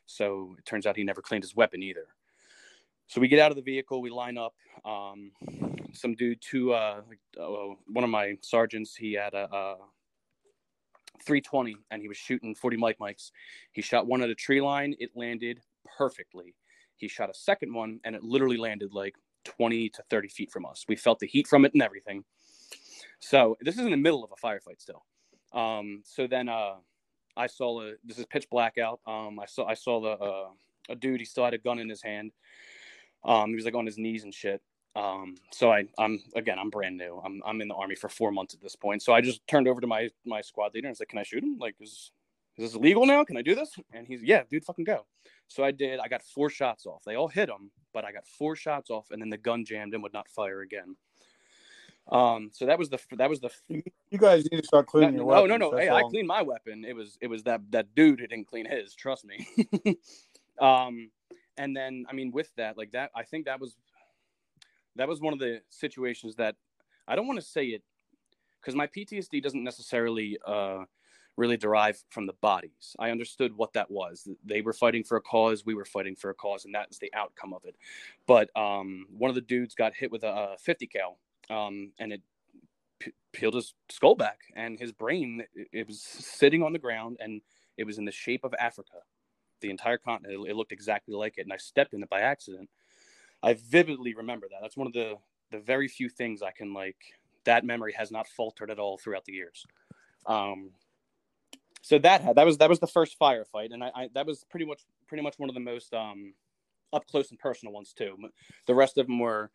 So 0.06 0.54
it 0.58 0.66
turns 0.66 0.86
out 0.86 0.96
he 0.96 1.04
never 1.04 1.22
cleaned 1.22 1.44
his 1.44 1.56
weapon 1.56 1.82
either. 1.82 2.06
So 3.06 3.20
we 3.20 3.28
get 3.28 3.38
out 3.38 3.50
of 3.50 3.56
the 3.56 3.62
vehicle, 3.62 4.00
we 4.00 4.10
line 4.10 4.38
up. 4.38 4.54
Um, 4.84 5.32
some 5.92 6.14
dude, 6.14 6.40
two, 6.40 6.72
uh, 6.72 7.02
uh, 7.38 7.74
one 7.86 8.04
of 8.04 8.10
my 8.10 8.36
sergeants, 8.40 8.96
he 8.96 9.12
had 9.12 9.34
a, 9.34 9.48
a 9.54 9.76
320 11.24 11.76
and 11.90 12.00
he 12.00 12.08
was 12.08 12.16
shooting 12.16 12.54
40 12.54 12.76
mike 12.76 12.96
mikes. 12.98 13.32
He 13.72 13.82
shot 13.82 14.06
one 14.06 14.22
at 14.22 14.30
a 14.30 14.34
tree 14.34 14.60
line, 14.60 14.94
it 14.98 15.10
landed 15.14 15.60
perfectly. 15.96 16.54
He 16.96 17.08
shot 17.08 17.30
a 17.30 17.34
second 17.34 17.74
one 17.74 18.00
and 18.04 18.14
it 18.14 18.22
literally 18.22 18.56
landed 18.56 18.92
like 18.92 19.14
20 19.44 19.88
to 19.90 20.02
30 20.08 20.28
feet 20.28 20.50
from 20.50 20.64
us. 20.64 20.84
We 20.88 20.96
felt 20.96 21.18
the 21.18 21.26
heat 21.26 21.46
from 21.46 21.64
it 21.64 21.72
and 21.74 21.82
everything. 21.82 22.24
So 23.20 23.56
this 23.60 23.76
is 23.76 23.84
in 23.84 23.90
the 23.90 23.96
middle 23.96 24.24
of 24.24 24.30
a 24.32 24.46
firefight 24.46 24.80
still. 24.80 25.04
Um, 25.52 26.02
so 26.04 26.26
then 26.26 26.48
uh, 26.48 26.74
I 27.36 27.46
saw 27.46 27.82
a, 27.82 27.92
this 28.04 28.18
is 28.18 28.26
pitch 28.26 28.48
black 28.50 28.78
out. 28.78 29.00
Um, 29.06 29.38
I 29.40 29.46
saw 29.46 29.66
I 29.66 29.74
saw 29.74 30.00
the 30.00 30.24
uh, 30.24 30.48
a 30.88 30.96
dude. 30.96 31.20
He 31.20 31.24
still 31.24 31.44
had 31.44 31.54
a 31.54 31.58
gun 31.58 31.78
in 31.78 31.88
his 31.88 32.02
hand. 32.02 32.32
Um, 33.24 33.50
he 33.50 33.56
was 33.56 33.64
like 33.64 33.74
on 33.74 33.86
his 33.86 33.98
knees 33.98 34.24
and 34.24 34.34
shit. 34.34 34.62
Um, 34.94 35.36
so 35.50 35.72
I, 35.72 35.84
I'm 35.98 36.22
again, 36.36 36.58
I'm 36.58 36.70
brand 36.70 36.98
new. 36.98 37.20
I'm, 37.24 37.42
I'm 37.46 37.60
in 37.60 37.68
the 37.68 37.74
army 37.74 37.94
for 37.94 38.08
four 38.08 38.30
months 38.30 38.54
at 38.54 38.60
this 38.60 38.76
point. 38.76 39.02
So 39.02 39.12
I 39.12 39.20
just 39.20 39.46
turned 39.46 39.66
over 39.66 39.80
to 39.80 39.86
my, 39.86 40.10
my 40.26 40.40
squad 40.40 40.74
leader 40.74 40.88
and 40.88 40.96
said, 40.96 41.08
"Can 41.08 41.18
I 41.18 41.22
shoot 41.22 41.42
him? 41.42 41.56
Like, 41.58 41.76
is, 41.80 42.10
is 42.58 42.72
this 42.72 42.80
legal 42.80 43.06
now? 43.06 43.24
Can 43.24 43.36
I 43.36 43.42
do 43.42 43.54
this?" 43.54 43.70
And 43.92 44.06
he's, 44.06 44.22
"Yeah, 44.22 44.42
dude, 44.50 44.64
fucking 44.64 44.84
go." 44.84 45.06
So 45.48 45.64
I 45.64 45.70
did. 45.70 45.98
I 46.00 46.08
got 46.08 46.22
four 46.22 46.50
shots 46.50 46.84
off. 46.86 47.02
They 47.04 47.14
all 47.14 47.28
hit 47.28 47.48
him, 47.48 47.70
but 47.94 48.04
I 48.04 48.12
got 48.12 48.26
four 48.26 48.54
shots 48.54 48.90
off, 48.90 49.10
and 49.10 49.20
then 49.20 49.30
the 49.30 49.38
gun 49.38 49.64
jammed 49.64 49.94
and 49.94 50.02
would 50.02 50.12
not 50.12 50.28
fire 50.28 50.60
again. 50.60 50.96
Um, 52.10 52.50
so 52.52 52.66
that 52.66 52.78
was 52.78 52.90
the 52.90 52.98
that 53.12 53.30
was 53.30 53.40
the 53.40 53.50
You 53.68 54.18
guys 54.18 54.44
need 54.50 54.60
to 54.60 54.66
start 54.66 54.86
cleaning 54.86 55.14
your 55.14 55.22
no, 55.22 55.26
weapons. 55.26 55.48
no, 55.48 55.56
no. 55.56 55.70
that's 55.70 55.88
Hey, 55.88 55.90
I 55.90 56.02
cleaned 56.02 56.28
my 56.28 56.42
weapon. 56.42 56.84
It 56.84 56.94
was 56.94 57.16
it 57.20 57.28
was 57.28 57.44
that 57.44 57.60
that 57.70 57.94
dude 57.94 58.20
who 58.20 58.26
didn't 58.26 58.48
clean 58.48 58.66
his. 58.66 58.94
Trust 58.94 59.24
me. 59.24 59.46
um, 60.60 61.10
and 61.56 61.76
then 61.76 62.04
I 62.08 62.12
mean, 62.12 62.30
with 62.32 62.50
that, 62.56 62.76
like 62.76 62.92
that, 62.92 63.10
I 63.14 63.22
think 63.22 63.46
that 63.46 63.60
was 63.60 63.76
that 64.96 65.08
was 65.08 65.20
one 65.20 65.32
of 65.32 65.38
the 65.38 65.60
situations 65.70 66.36
that 66.36 66.56
I 67.08 67.16
don't 67.16 67.26
want 67.26 67.40
to 67.40 67.46
say 67.46 67.66
it 67.66 67.82
because 68.60 68.74
my 68.74 68.86
PTSD 68.86 69.42
doesn't 69.42 69.64
necessarily 69.64 70.38
uh, 70.46 70.84
really 71.36 71.56
derive 71.56 72.02
from 72.10 72.26
the 72.26 72.34
bodies. 72.34 72.94
I 72.98 73.10
understood 73.10 73.56
what 73.56 73.72
that 73.72 73.90
was. 73.90 74.28
They 74.44 74.60
were 74.60 74.72
fighting 74.72 75.02
for 75.02 75.16
a 75.16 75.20
cause. 75.20 75.64
We 75.64 75.74
were 75.74 75.84
fighting 75.84 76.14
for 76.14 76.30
a 76.30 76.34
cause, 76.34 76.64
and 76.64 76.74
that's 76.74 76.98
the 76.98 77.12
outcome 77.14 77.52
of 77.52 77.64
it. 77.64 77.76
But 78.26 78.50
um, 78.56 79.06
one 79.10 79.30
of 79.30 79.34
the 79.34 79.40
dudes 79.40 79.74
got 79.74 79.94
hit 79.94 80.12
with 80.12 80.24
a, 80.24 80.54
a 80.54 80.56
50 80.58 80.86
cal, 80.86 81.18
um, 81.50 81.92
and 81.98 82.12
it 82.12 82.22
peeled 83.32 83.54
his 83.54 83.74
skull 83.90 84.14
back, 84.14 84.40
and 84.54 84.78
his 84.78 84.92
brain 84.92 85.42
it 85.72 85.86
was 85.86 86.02
sitting 86.02 86.62
on 86.62 86.72
the 86.72 86.78
ground, 86.78 87.16
and 87.20 87.40
it 87.76 87.84
was 87.84 87.98
in 87.98 88.04
the 88.04 88.12
shape 88.12 88.44
of 88.44 88.54
Africa. 88.58 88.98
The 89.62 89.70
entire 89.70 89.98
continent, 89.98 90.34
it, 90.34 90.50
it 90.50 90.56
looked 90.56 90.72
exactly 90.72 91.14
like 91.14 91.38
it, 91.38 91.42
and 91.42 91.52
I 91.52 91.56
stepped 91.56 91.94
in 91.94 92.02
it 92.02 92.10
by 92.10 92.20
accident. 92.20 92.68
I 93.42 93.54
vividly 93.54 94.14
remember 94.14 94.46
that. 94.50 94.58
That's 94.60 94.76
one 94.76 94.86
of 94.86 94.92
the 94.92 95.16
the 95.50 95.58
very 95.58 95.88
few 95.88 96.08
things 96.08 96.42
I 96.42 96.50
can 96.50 96.74
like. 96.74 96.96
That 97.44 97.64
memory 97.64 97.92
has 97.96 98.10
not 98.10 98.28
faltered 98.28 98.70
at 98.70 98.78
all 98.78 98.98
throughout 98.98 99.24
the 99.24 99.32
years. 99.32 99.66
Um, 100.26 100.70
so 101.82 101.98
that 101.98 102.36
that 102.36 102.46
was 102.46 102.58
that 102.58 102.68
was 102.68 102.78
the 102.78 102.86
first 102.86 103.18
firefight, 103.18 103.72
and 103.72 103.82
I, 103.82 103.90
I 103.94 104.08
that 104.14 104.26
was 104.26 104.44
pretty 104.50 104.66
much 104.66 104.82
pretty 105.08 105.22
much 105.22 105.38
one 105.38 105.48
of 105.48 105.54
the 105.54 105.60
most 105.60 105.92
um, 105.92 106.34
up 106.92 107.06
close 107.08 107.30
and 107.30 107.38
personal 107.38 107.72
ones 107.72 107.92
too. 107.92 108.16
The 108.66 108.74
rest 108.74 108.98
of 108.98 109.06
them 109.06 109.18
were 109.18 109.50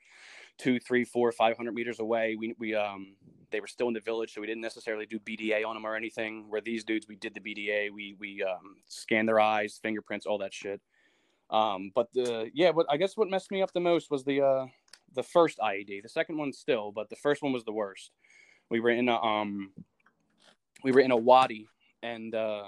two, 0.58 0.80
three, 0.80 1.04
four, 1.04 1.32
five 1.32 1.58
hundred 1.58 1.74
meters 1.74 2.00
away. 2.00 2.36
We 2.38 2.56
we 2.58 2.76
um 2.76 3.16
they 3.52 3.60
were 3.60 3.68
still 3.68 3.88
in 3.88 3.94
the 3.94 4.02
village, 4.02 4.34
so 4.34 4.42
we 4.42 4.48
didn't 4.48 4.62
necessarily 4.62 5.06
do 5.06 5.20
BDA 5.20 5.66
on 5.66 5.76
them 5.76 5.86
or 5.86 5.96
anything. 5.96 6.46
Where 6.50 6.62
these 6.62 6.84
dudes, 6.84 7.08
we 7.08 7.16
did 7.16 7.34
the 7.34 7.40
BDA. 7.40 7.92
We 7.92 8.16
we 8.20 8.44
um, 8.44 8.78
scanned 8.88 9.28
their 9.28 9.40
eyes, 9.40 9.80
fingerprints, 9.82 10.26
all 10.26 10.38
that 10.40 10.54
shit. 10.54 10.82
Um, 11.50 11.92
but 11.96 12.12
the 12.14 12.52
yeah, 12.54 12.72
what 12.72 12.88
I 12.90 12.98
guess 12.98 13.16
what 13.16 13.30
messed 13.30 13.52
me 13.52 13.62
up 13.62 13.72
the 13.74 13.80
most 13.80 14.12
was 14.12 14.24
the 14.24 14.42
uh 14.42 14.66
the 15.14 15.24
first 15.24 15.60
IED. 15.60 16.04
The 16.04 16.10
second 16.10 16.38
one 16.38 16.52
still, 16.52 16.92
but 16.92 17.10
the 17.10 17.16
first 17.16 17.42
one 17.42 17.54
was 17.54 17.64
the 17.64 17.72
worst. 17.72 18.12
We 18.70 18.80
were 18.80 18.90
in 18.90 19.08
a 19.08 19.16
um 19.16 19.72
we 20.84 20.92
were 20.92 21.00
in 21.00 21.12
a 21.12 21.18
wadi 21.18 21.68
and 22.04 22.36
uh 22.36 22.66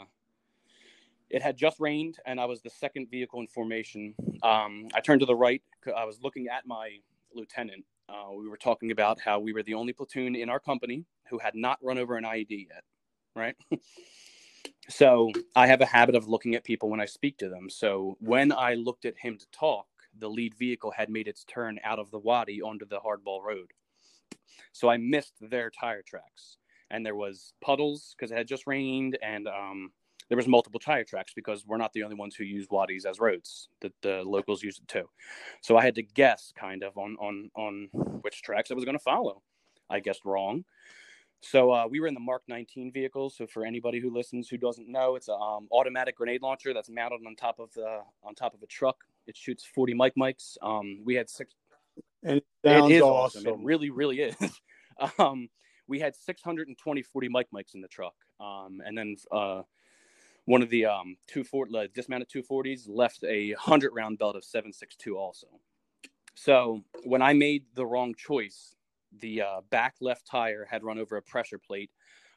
it 1.29 1.41
had 1.43 1.57
just 1.57 1.79
rained 1.79 2.17
and 2.25 2.39
I 2.39 2.45
was 2.45 2.61
the 2.61 2.69
second 2.69 3.11
vehicle 3.11 3.39
in 3.41 3.47
formation. 3.47 4.15
Um 4.41 4.87
I 4.95 5.01
turned 5.01 5.19
to 5.19 5.25
the 5.25 5.35
right. 5.35 5.61
I 5.95 6.05
was 6.05 6.19
looking 6.21 6.47
at 6.47 6.65
my 6.65 6.99
lieutenant. 7.33 7.85
Uh, 8.07 8.31
we 8.33 8.47
were 8.47 8.57
talking 8.57 8.91
about 8.91 9.19
how 9.19 9.39
we 9.39 9.53
were 9.53 9.63
the 9.63 9.73
only 9.73 9.93
platoon 9.93 10.35
in 10.35 10.49
our 10.49 10.59
company 10.59 11.05
who 11.29 11.37
had 11.37 11.55
not 11.55 11.77
run 11.81 11.97
over 11.97 12.17
an 12.17 12.23
IED 12.23 12.67
yet, 12.69 12.83
right? 13.35 13.55
so 14.89 15.31
I 15.55 15.67
have 15.67 15.81
a 15.81 15.85
habit 15.85 16.15
of 16.15 16.27
looking 16.27 16.55
at 16.55 16.63
people 16.63 16.89
when 16.89 16.99
I 16.99 17.05
speak 17.05 17.37
to 17.39 17.49
them. 17.49 17.69
So 17.69 18.17
when 18.19 18.51
I 18.51 18.73
looked 18.73 19.05
at 19.05 19.17
him 19.17 19.37
to 19.37 19.45
talk, 19.51 19.85
the 20.17 20.29
lead 20.29 20.55
vehicle 20.55 20.91
had 20.91 21.09
made 21.09 21.27
its 21.27 21.43
turn 21.43 21.79
out 21.83 21.99
of 21.99 22.09
the 22.11 22.19
wadi 22.19 22.61
onto 22.61 22.85
the 22.85 22.99
hardball 22.99 23.43
road. 23.43 23.71
So 24.71 24.89
I 24.89 24.97
missed 24.97 25.35
their 25.39 25.69
tire 25.69 26.01
tracks, 26.01 26.57
and 26.89 27.05
there 27.05 27.15
was 27.15 27.53
puddles 27.61 28.15
because 28.17 28.31
it 28.31 28.37
had 28.37 28.47
just 28.47 28.67
rained, 28.67 29.17
and 29.21 29.47
um, 29.47 29.91
there 30.29 30.37
was 30.37 30.47
multiple 30.47 30.79
tire 30.79 31.03
tracks 31.03 31.33
because 31.35 31.65
we're 31.65 31.77
not 31.77 31.91
the 31.93 32.03
only 32.03 32.15
ones 32.15 32.35
who 32.35 32.43
use 32.43 32.67
wadis 32.69 33.05
as 33.05 33.19
roads. 33.19 33.69
The, 33.81 33.91
the 34.01 34.23
locals 34.23 34.63
use 34.63 34.79
it 34.79 34.87
too. 34.87 35.09
So 35.61 35.75
I 35.75 35.83
had 35.83 35.95
to 35.95 36.03
guess 36.03 36.53
kind 36.55 36.83
of 36.83 36.97
on 36.97 37.17
on 37.19 37.51
on 37.55 37.89
which 38.21 38.41
tracks 38.41 38.71
I 38.71 38.75
was 38.75 38.85
going 38.85 38.97
to 38.97 39.03
follow. 39.03 39.41
I 39.89 39.99
guessed 39.99 40.23
wrong. 40.23 40.63
So 41.41 41.71
uh, 41.71 41.87
we 41.89 41.99
were 41.99 42.07
in 42.07 42.13
the 42.13 42.19
Mark 42.19 42.43
19 42.47 42.91
vehicle. 42.91 43.29
So 43.29 43.47
for 43.47 43.65
anybody 43.65 43.99
who 43.99 44.13
listens 44.13 44.49
who 44.49 44.57
doesn't 44.57 44.89
know, 44.89 45.15
it's 45.15 45.29
an 45.29 45.37
um, 45.41 45.67
automatic 45.71 46.17
grenade 46.17 46.41
launcher 46.41 46.73
that's 46.73 46.89
mounted 46.89 47.21
on 47.25 47.35
top 47.35 47.59
of 47.59 47.73
the 47.73 48.01
on 48.23 48.35
top 48.35 48.53
of 48.53 48.61
a 48.61 48.67
truck. 48.67 48.97
It 49.25 49.37
shoots 49.37 49.65
40 49.65 49.93
mike 49.93 50.13
mikes. 50.15 50.57
Um, 50.61 50.99
we 51.03 51.15
had 51.15 51.29
six. 51.29 51.53
And 52.23 52.37
it 52.37 52.45
sounds 52.65 52.91
it 52.91 52.95
is 52.95 53.01
awesome. 53.01 53.47
awesome. 53.47 53.61
It 53.61 53.65
really, 53.65 53.89
really 53.89 54.19
is. 54.19 54.35
um, 55.19 55.49
we 55.87 55.99
had 55.99 56.15
620 56.15 57.01
40 57.01 57.29
mike 57.29 57.47
mikes 57.51 57.73
in 57.73 57.81
the 57.81 57.87
truck. 57.87 58.15
Um, 58.39 58.81
and 58.85 58.97
then 58.97 59.15
uh, 59.31 59.61
one 60.49 60.63
of 60.63 60.69
the 60.71 60.83
um, 60.83 61.15
two 61.27 61.43
240 61.43 61.77
uh, 61.77 61.87
dismounted 61.93 62.27
240s 62.27 62.87
left 62.87 63.23
a 63.23 63.51
100 63.51 63.91
round 63.93 64.17
belt 64.17 64.35
of 64.35 64.43
762 64.43 65.15
also. 65.15 65.45
So 66.33 66.83
when 67.03 67.21
I 67.21 67.33
made 67.33 67.65
the 67.75 67.85
wrong 67.85 68.15
choice, 68.15 68.75
the 69.19 69.43
uh, 69.43 69.61
back 69.69 69.93
left 70.01 70.25
tire 70.25 70.65
had 70.67 70.83
run 70.83 70.97
over 70.97 71.17
a 71.17 71.21
pressure 71.21 71.59
plate, 71.59 71.91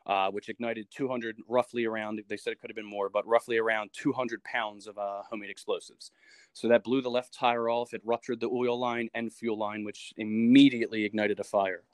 uh, 0.05 0.31
which 0.31 0.51
ignited 0.51 0.89
200, 0.91 1.39
roughly 1.49 1.87
around, 1.87 2.21
they 2.29 2.37
said 2.37 2.53
it 2.53 2.61
could 2.61 2.69
have 2.69 2.77
been 2.77 2.85
more, 2.85 3.09
but 3.09 3.27
roughly 3.27 3.57
around 3.57 3.89
200 3.95 4.45
pounds 4.45 4.87
of 4.87 4.99
uh, 4.99 5.23
homemade 5.31 5.49
explosives. 5.49 6.11
So 6.53 6.69
that 6.69 6.85
blew 6.85 7.01
the 7.01 7.09
left 7.09 7.33
tire 7.33 7.71
off. 7.71 7.95
It 7.95 8.03
ruptured 8.05 8.41
the 8.41 8.51
oil 8.51 8.79
line 8.79 9.09
and 9.15 9.33
fuel 9.33 9.57
line, 9.57 9.85
which 9.85 10.13
immediately 10.19 11.07
ignited 11.07 11.41
a 11.41 11.45
fire. 11.45 11.85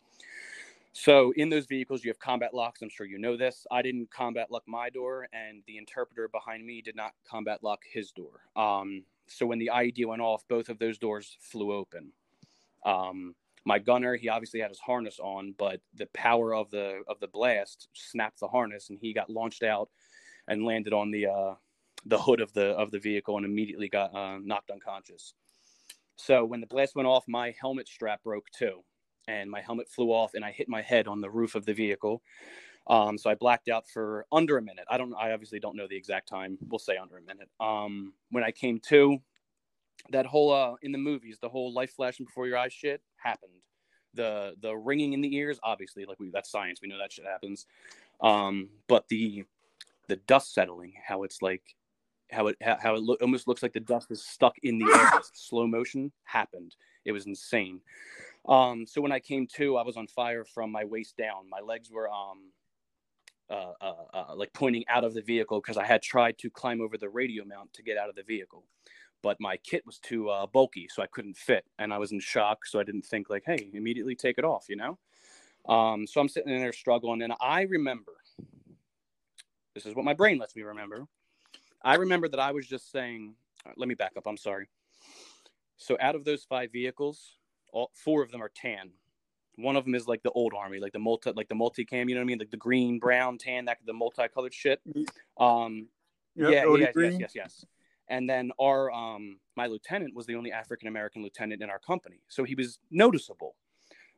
So 0.92 1.32
in 1.36 1.48
those 1.48 1.66
vehicles, 1.66 2.04
you 2.04 2.10
have 2.10 2.18
combat 2.18 2.54
locks. 2.54 2.82
I'm 2.82 2.88
sure 2.88 3.06
you 3.06 3.18
know 3.18 3.36
this. 3.36 3.66
I 3.70 3.82
didn't 3.82 4.10
combat 4.10 4.50
lock 4.50 4.64
my 4.66 4.90
door, 4.90 5.28
and 5.32 5.62
the 5.66 5.78
interpreter 5.78 6.28
behind 6.28 6.64
me 6.66 6.82
did 6.82 6.96
not 6.96 7.12
combat 7.28 7.62
lock 7.62 7.80
his 7.90 8.10
door. 8.10 8.40
Um, 8.56 9.04
so 9.26 9.46
when 9.46 9.58
the 9.58 9.70
IED 9.72 10.06
went 10.06 10.22
off, 10.22 10.42
both 10.48 10.68
of 10.68 10.78
those 10.78 10.98
doors 10.98 11.36
flew 11.40 11.72
open. 11.72 12.12
Um, 12.84 13.34
my 13.64 13.78
gunner, 13.78 14.16
he 14.16 14.28
obviously 14.28 14.60
had 14.60 14.70
his 14.70 14.80
harness 14.80 15.18
on, 15.20 15.54
but 15.58 15.80
the 15.94 16.06
power 16.14 16.54
of 16.54 16.70
the 16.70 17.02
of 17.06 17.20
the 17.20 17.28
blast 17.28 17.88
snapped 17.92 18.40
the 18.40 18.48
harness, 18.48 18.88
and 18.88 18.98
he 18.98 19.12
got 19.12 19.30
launched 19.30 19.62
out 19.62 19.90
and 20.48 20.64
landed 20.64 20.94
on 20.94 21.10
the 21.10 21.26
uh, 21.26 21.54
the 22.06 22.18
hood 22.18 22.40
of 22.40 22.52
the 22.54 22.68
of 22.70 22.90
the 22.90 22.98
vehicle 22.98 23.36
and 23.36 23.44
immediately 23.44 23.88
got 23.88 24.14
uh, 24.14 24.38
knocked 24.38 24.70
unconscious. 24.70 25.34
So 26.16 26.44
when 26.44 26.60
the 26.60 26.66
blast 26.66 26.96
went 26.96 27.06
off, 27.06 27.24
my 27.28 27.54
helmet 27.60 27.88
strap 27.88 28.22
broke 28.24 28.46
too 28.50 28.82
and 29.28 29.50
my 29.50 29.60
helmet 29.60 29.88
flew 29.88 30.08
off 30.08 30.34
and 30.34 30.44
I 30.44 30.50
hit 30.50 30.68
my 30.68 30.82
head 30.82 31.06
on 31.06 31.20
the 31.20 31.30
roof 31.30 31.54
of 31.54 31.66
the 31.66 31.74
vehicle. 31.74 32.22
Um, 32.88 33.18
so 33.18 33.28
I 33.30 33.34
blacked 33.34 33.68
out 33.68 33.86
for 33.86 34.26
under 34.32 34.56
a 34.56 34.62
minute. 34.62 34.86
I 34.90 34.96
don't. 34.96 35.14
I 35.14 35.32
obviously 35.32 35.60
don't 35.60 35.76
know 35.76 35.86
the 35.86 35.96
exact 35.96 36.26
time. 36.26 36.56
We'll 36.68 36.78
say 36.78 36.96
under 36.96 37.18
a 37.18 37.22
minute. 37.22 37.50
Um, 37.60 38.14
when 38.30 38.42
I 38.42 38.50
came 38.50 38.80
to, 38.88 39.18
that 40.10 40.24
whole 40.24 40.50
uh, 40.52 40.74
in 40.82 40.92
the 40.92 40.98
movies, 40.98 41.38
the 41.40 41.50
whole 41.50 41.72
life 41.72 41.92
flashing 41.94 42.24
before 42.24 42.46
your 42.46 42.56
eyes 42.56 42.72
shit 42.72 43.02
happened. 43.16 43.52
The 44.14 44.54
the 44.62 44.74
ringing 44.74 45.12
in 45.12 45.20
the 45.20 45.36
ears, 45.36 45.60
obviously, 45.62 46.06
like 46.06 46.18
we 46.18 46.30
that's 46.30 46.50
science. 46.50 46.80
We 46.82 46.88
know 46.88 46.98
that 46.98 47.12
shit 47.12 47.26
happens. 47.26 47.66
Um, 48.22 48.70
but 48.88 49.06
the 49.08 49.44
the 50.08 50.16
dust 50.16 50.54
settling, 50.54 50.94
how 51.06 51.24
it's 51.24 51.42
like, 51.42 51.76
how 52.32 52.46
it 52.46 52.56
how 52.62 52.94
it 52.94 53.02
lo- 53.02 53.18
almost 53.20 53.46
looks 53.46 53.62
like 53.62 53.74
the 53.74 53.80
dust 53.80 54.10
is 54.10 54.24
stuck 54.24 54.54
in 54.62 54.78
the 54.78 54.86
air, 54.86 55.20
slow 55.34 55.66
motion 55.66 56.10
happened. 56.24 56.74
It 57.04 57.12
was 57.12 57.26
insane. 57.26 57.82
Um, 58.46 58.86
so 58.86 59.00
when 59.00 59.12
I 59.12 59.20
came 59.20 59.46
to, 59.56 59.76
I 59.76 59.82
was 59.82 59.96
on 59.96 60.06
fire 60.06 60.44
from 60.44 60.70
my 60.72 60.84
waist 60.84 61.16
down. 61.16 61.48
My 61.50 61.60
legs 61.60 61.90
were 61.90 62.08
um, 62.10 62.52
uh, 63.50 63.72
uh, 63.80 63.94
uh, 64.14 64.34
like 64.36 64.52
pointing 64.52 64.84
out 64.88 65.04
of 65.04 65.14
the 65.14 65.22
vehicle 65.22 65.60
because 65.60 65.76
I 65.76 65.84
had 65.84 66.02
tried 66.02 66.38
to 66.38 66.50
climb 66.50 66.80
over 66.80 66.98
the 66.98 67.08
radio 67.08 67.44
mount 67.44 67.72
to 67.74 67.82
get 67.82 67.96
out 67.98 68.08
of 68.08 68.14
the 68.14 68.22
vehicle, 68.22 68.64
but 69.22 69.38
my 69.40 69.56
kit 69.58 69.84
was 69.86 69.98
too 69.98 70.28
uh, 70.30 70.46
bulky, 70.46 70.88
so 70.90 71.02
I 71.02 71.06
couldn't 71.06 71.36
fit, 71.36 71.64
and 71.78 71.92
I 71.92 71.98
was 71.98 72.12
in 72.12 72.20
shock. 72.20 72.66
So 72.66 72.78
I 72.80 72.84
didn't 72.84 73.06
think 73.06 73.30
like, 73.30 73.44
hey, 73.46 73.70
immediately 73.72 74.14
take 74.14 74.38
it 74.38 74.44
off, 74.44 74.66
you 74.68 74.76
know. 74.76 74.98
Um, 75.68 76.06
so 76.06 76.20
I'm 76.20 76.28
sitting 76.28 76.52
in 76.52 76.60
there 76.60 76.72
struggling, 76.72 77.22
and 77.22 77.32
I 77.40 77.62
remember. 77.62 78.12
This 79.74 79.86
is 79.86 79.94
what 79.94 80.04
my 80.04 80.14
brain 80.14 80.38
lets 80.38 80.56
me 80.56 80.62
remember. 80.62 81.06
I 81.82 81.96
remember 81.96 82.28
that 82.28 82.40
I 82.40 82.52
was 82.52 82.66
just 82.66 82.90
saying. 82.90 83.34
uh, 83.66 83.72
let 83.76 83.88
me 83.88 83.94
back 83.94 84.12
up. 84.16 84.26
I'm 84.26 84.36
sorry. 84.36 84.68
So 85.76 85.96
out 86.00 86.16
of 86.16 86.24
those 86.24 86.44
five 86.44 86.72
vehicles, 86.72 87.37
all 87.72 87.90
four 87.94 88.22
of 88.22 88.30
them 88.30 88.42
are 88.42 88.50
tan. 88.54 88.90
One 89.56 89.76
of 89.76 89.84
them 89.84 89.94
is 89.94 90.06
like 90.06 90.22
the 90.22 90.30
old 90.30 90.52
army, 90.56 90.78
like 90.78 90.92
the 90.92 91.00
multi, 91.00 91.32
like 91.34 91.48
the 91.48 91.54
multi-cam. 91.54 92.08
You 92.08 92.14
know 92.14 92.20
what 92.20 92.26
I 92.26 92.26
mean? 92.26 92.38
Like 92.38 92.50
the 92.50 92.56
green, 92.56 92.98
brown, 93.00 93.38
tan, 93.38 93.64
that 93.64 93.78
the 93.84 93.92
multicolored 93.92 94.54
shit. 94.54 94.80
Um, 95.38 95.88
Yep, 96.38 96.52
yeah, 96.52 96.76
yes, 96.76 96.94
yes, 96.96 97.14
yes, 97.18 97.32
yes. 97.34 97.64
And 98.08 98.30
then 98.30 98.52
our 98.60 98.90
um, 98.92 99.38
my 99.56 99.66
lieutenant 99.66 100.14
was 100.14 100.24
the 100.26 100.36
only 100.36 100.52
African 100.52 100.88
American 100.88 101.22
lieutenant 101.22 101.62
in 101.62 101.68
our 101.68 101.80
company, 101.80 102.20
so 102.28 102.44
he 102.44 102.54
was 102.54 102.78
noticeable. 102.90 103.56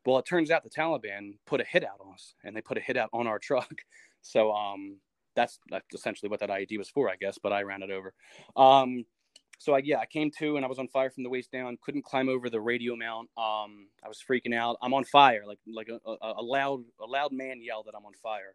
Well, 0.04 0.18
it 0.18 0.26
turns 0.26 0.50
out 0.50 0.62
the 0.62 0.70
Taliban 0.70 1.38
put 1.46 1.60
a 1.60 1.64
hit 1.64 1.82
out 1.82 1.98
on 2.00 2.12
us, 2.12 2.34
and 2.44 2.54
they 2.54 2.60
put 2.60 2.78
a 2.78 2.80
hit 2.80 2.96
out 2.96 3.10
on 3.12 3.26
our 3.26 3.38
truck. 3.48 3.72
So 4.20 4.52
um, 4.52 4.98
that's 5.34 5.58
that's 5.70 5.86
essentially 5.94 6.28
what 6.28 6.40
that 6.40 6.50
IED 6.50 6.76
was 6.76 6.90
for, 6.90 7.08
I 7.08 7.16
guess. 7.16 7.38
But 7.42 7.52
I 7.52 7.62
ran 7.62 7.82
it 7.82 7.90
over. 7.90 8.12
Um, 8.54 9.06
so 9.60 9.74
I, 9.74 9.80
yeah, 9.84 9.98
I 9.98 10.06
came 10.06 10.30
to 10.38 10.56
and 10.56 10.64
I 10.64 10.68
was 10.68 10.78
on 10.78 10.88
fire 10.88 11.10
from 11.10 11.22
the 11.22 11.28
waist 11.28 11.52
down. 11.52 11.76
Couldn't 11.82 12.02
climb 12.06 12.30
over 12.30 12.48
the 12.48 12.60
radio 12.62 12.96
mount. 12.96 13.28
Um, 13.36 13.88
I 14.02 14.08
was 14.08 14.18
freaking 14.26 14.54
out. 14.54 14.78
I'm 14.80 14.94
on 14.94 15.04
fire, 15.04 15.44
like 15.46 15.58
like 15.70 15.90
a, 15.90 16.00
a, 16.10 16.34
a 16.38 16.42
loud 16.42 16.80
a 16.98 17.06
loud 17.06 17.32
man 17.32 17.62
yelled 17.62 17.86
that 17.86 17.94
I'm 17.94 18.06
on 18.06 18.14
fire. 18.22 18.54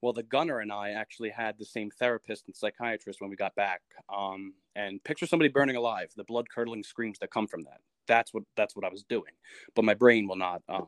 Well, 0.00 0.14
the 0.14 0.22
gunner 0.22 0.60
and 0.60 0.72
I 0.72 0.92
actually 0.92 1.28
had 1.28 1.58
the 1.58 1.66
same 1.66 1.90
therapist 1.90 2.46
and 2.46 2.56
psychiatrist 2.56 3.20
when 3.20 3.28
we 3.28 3.36
got 3.36 3.54
back. 3.54 3.82
Um, 4.08 4.54
and 4.74 5.04
picture 5.04 5.26
somebody 5.26 5.50
burning 5.50 5.76
alive, 5.76 6.10
the 6.16 6.24
blood 6.24 6.46
curdling 6.48 6.84
screams 6.84 7.18
that 7.18 7.30
come 7.30 7.46
from 7.46 7.64
that. 7.64 7.80
That's 8.08 8.32
what 8.32 8.44
that's 8.56 8.74
what 8.74 8.86
I 8.86 8.88
was 8.88 9.04
doing. 9.04 9.32
But 9.76 9.84
my 9.84 9.94
brain 9.94 10.26
will 10.26 10.36
not 10.36 10.62
um, 10.70 10.86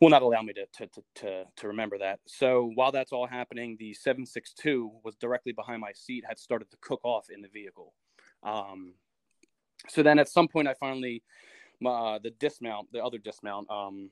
will 0.00 0.10
not 0.10 0.22
allow 0.22 0.42
me 0.42 0.54
to, 0.54 0.66
to 0.78 0.86
to 0.86 1.02
to 1.16 1.44
to 1.56 1.68
remember 1.68 1.98
that. 1.98 2.20
So 2.26 2.72
while 2.76 2.92
that's 2.92 3.12
all 3.12 3.26
happening, 3.26 3.76
the 3.78 3.94
762 3.94 4.90
was 5.04 5.16
directly 5.16 5.52
behind 5.52 5.82
my 5.82 5.92
seat, 5.92 6.24
had 6.26 6.38
started 6.38 6.70
to 6.70 6.78
cook 6.80 7.00
off 7.04 7.26
in 7.28 7.42
the 7.42 7.48
vehicle. 7.48 7.92
Um, 8.42 8.94
so 9.88 10.02
then 10.02 10.18
at 10.18 10.28
some 10.28 10.48
point, 10.48 10.68
I 10.68 10.74
finally 10.74 11.22
uh, 11.84 12.18
the 12.22 12.30
dismount, 12.30 12.92
the 12.92 13.04
other 13.04 13.18
dismount, 13.18 13.70
um, 13.70 14.10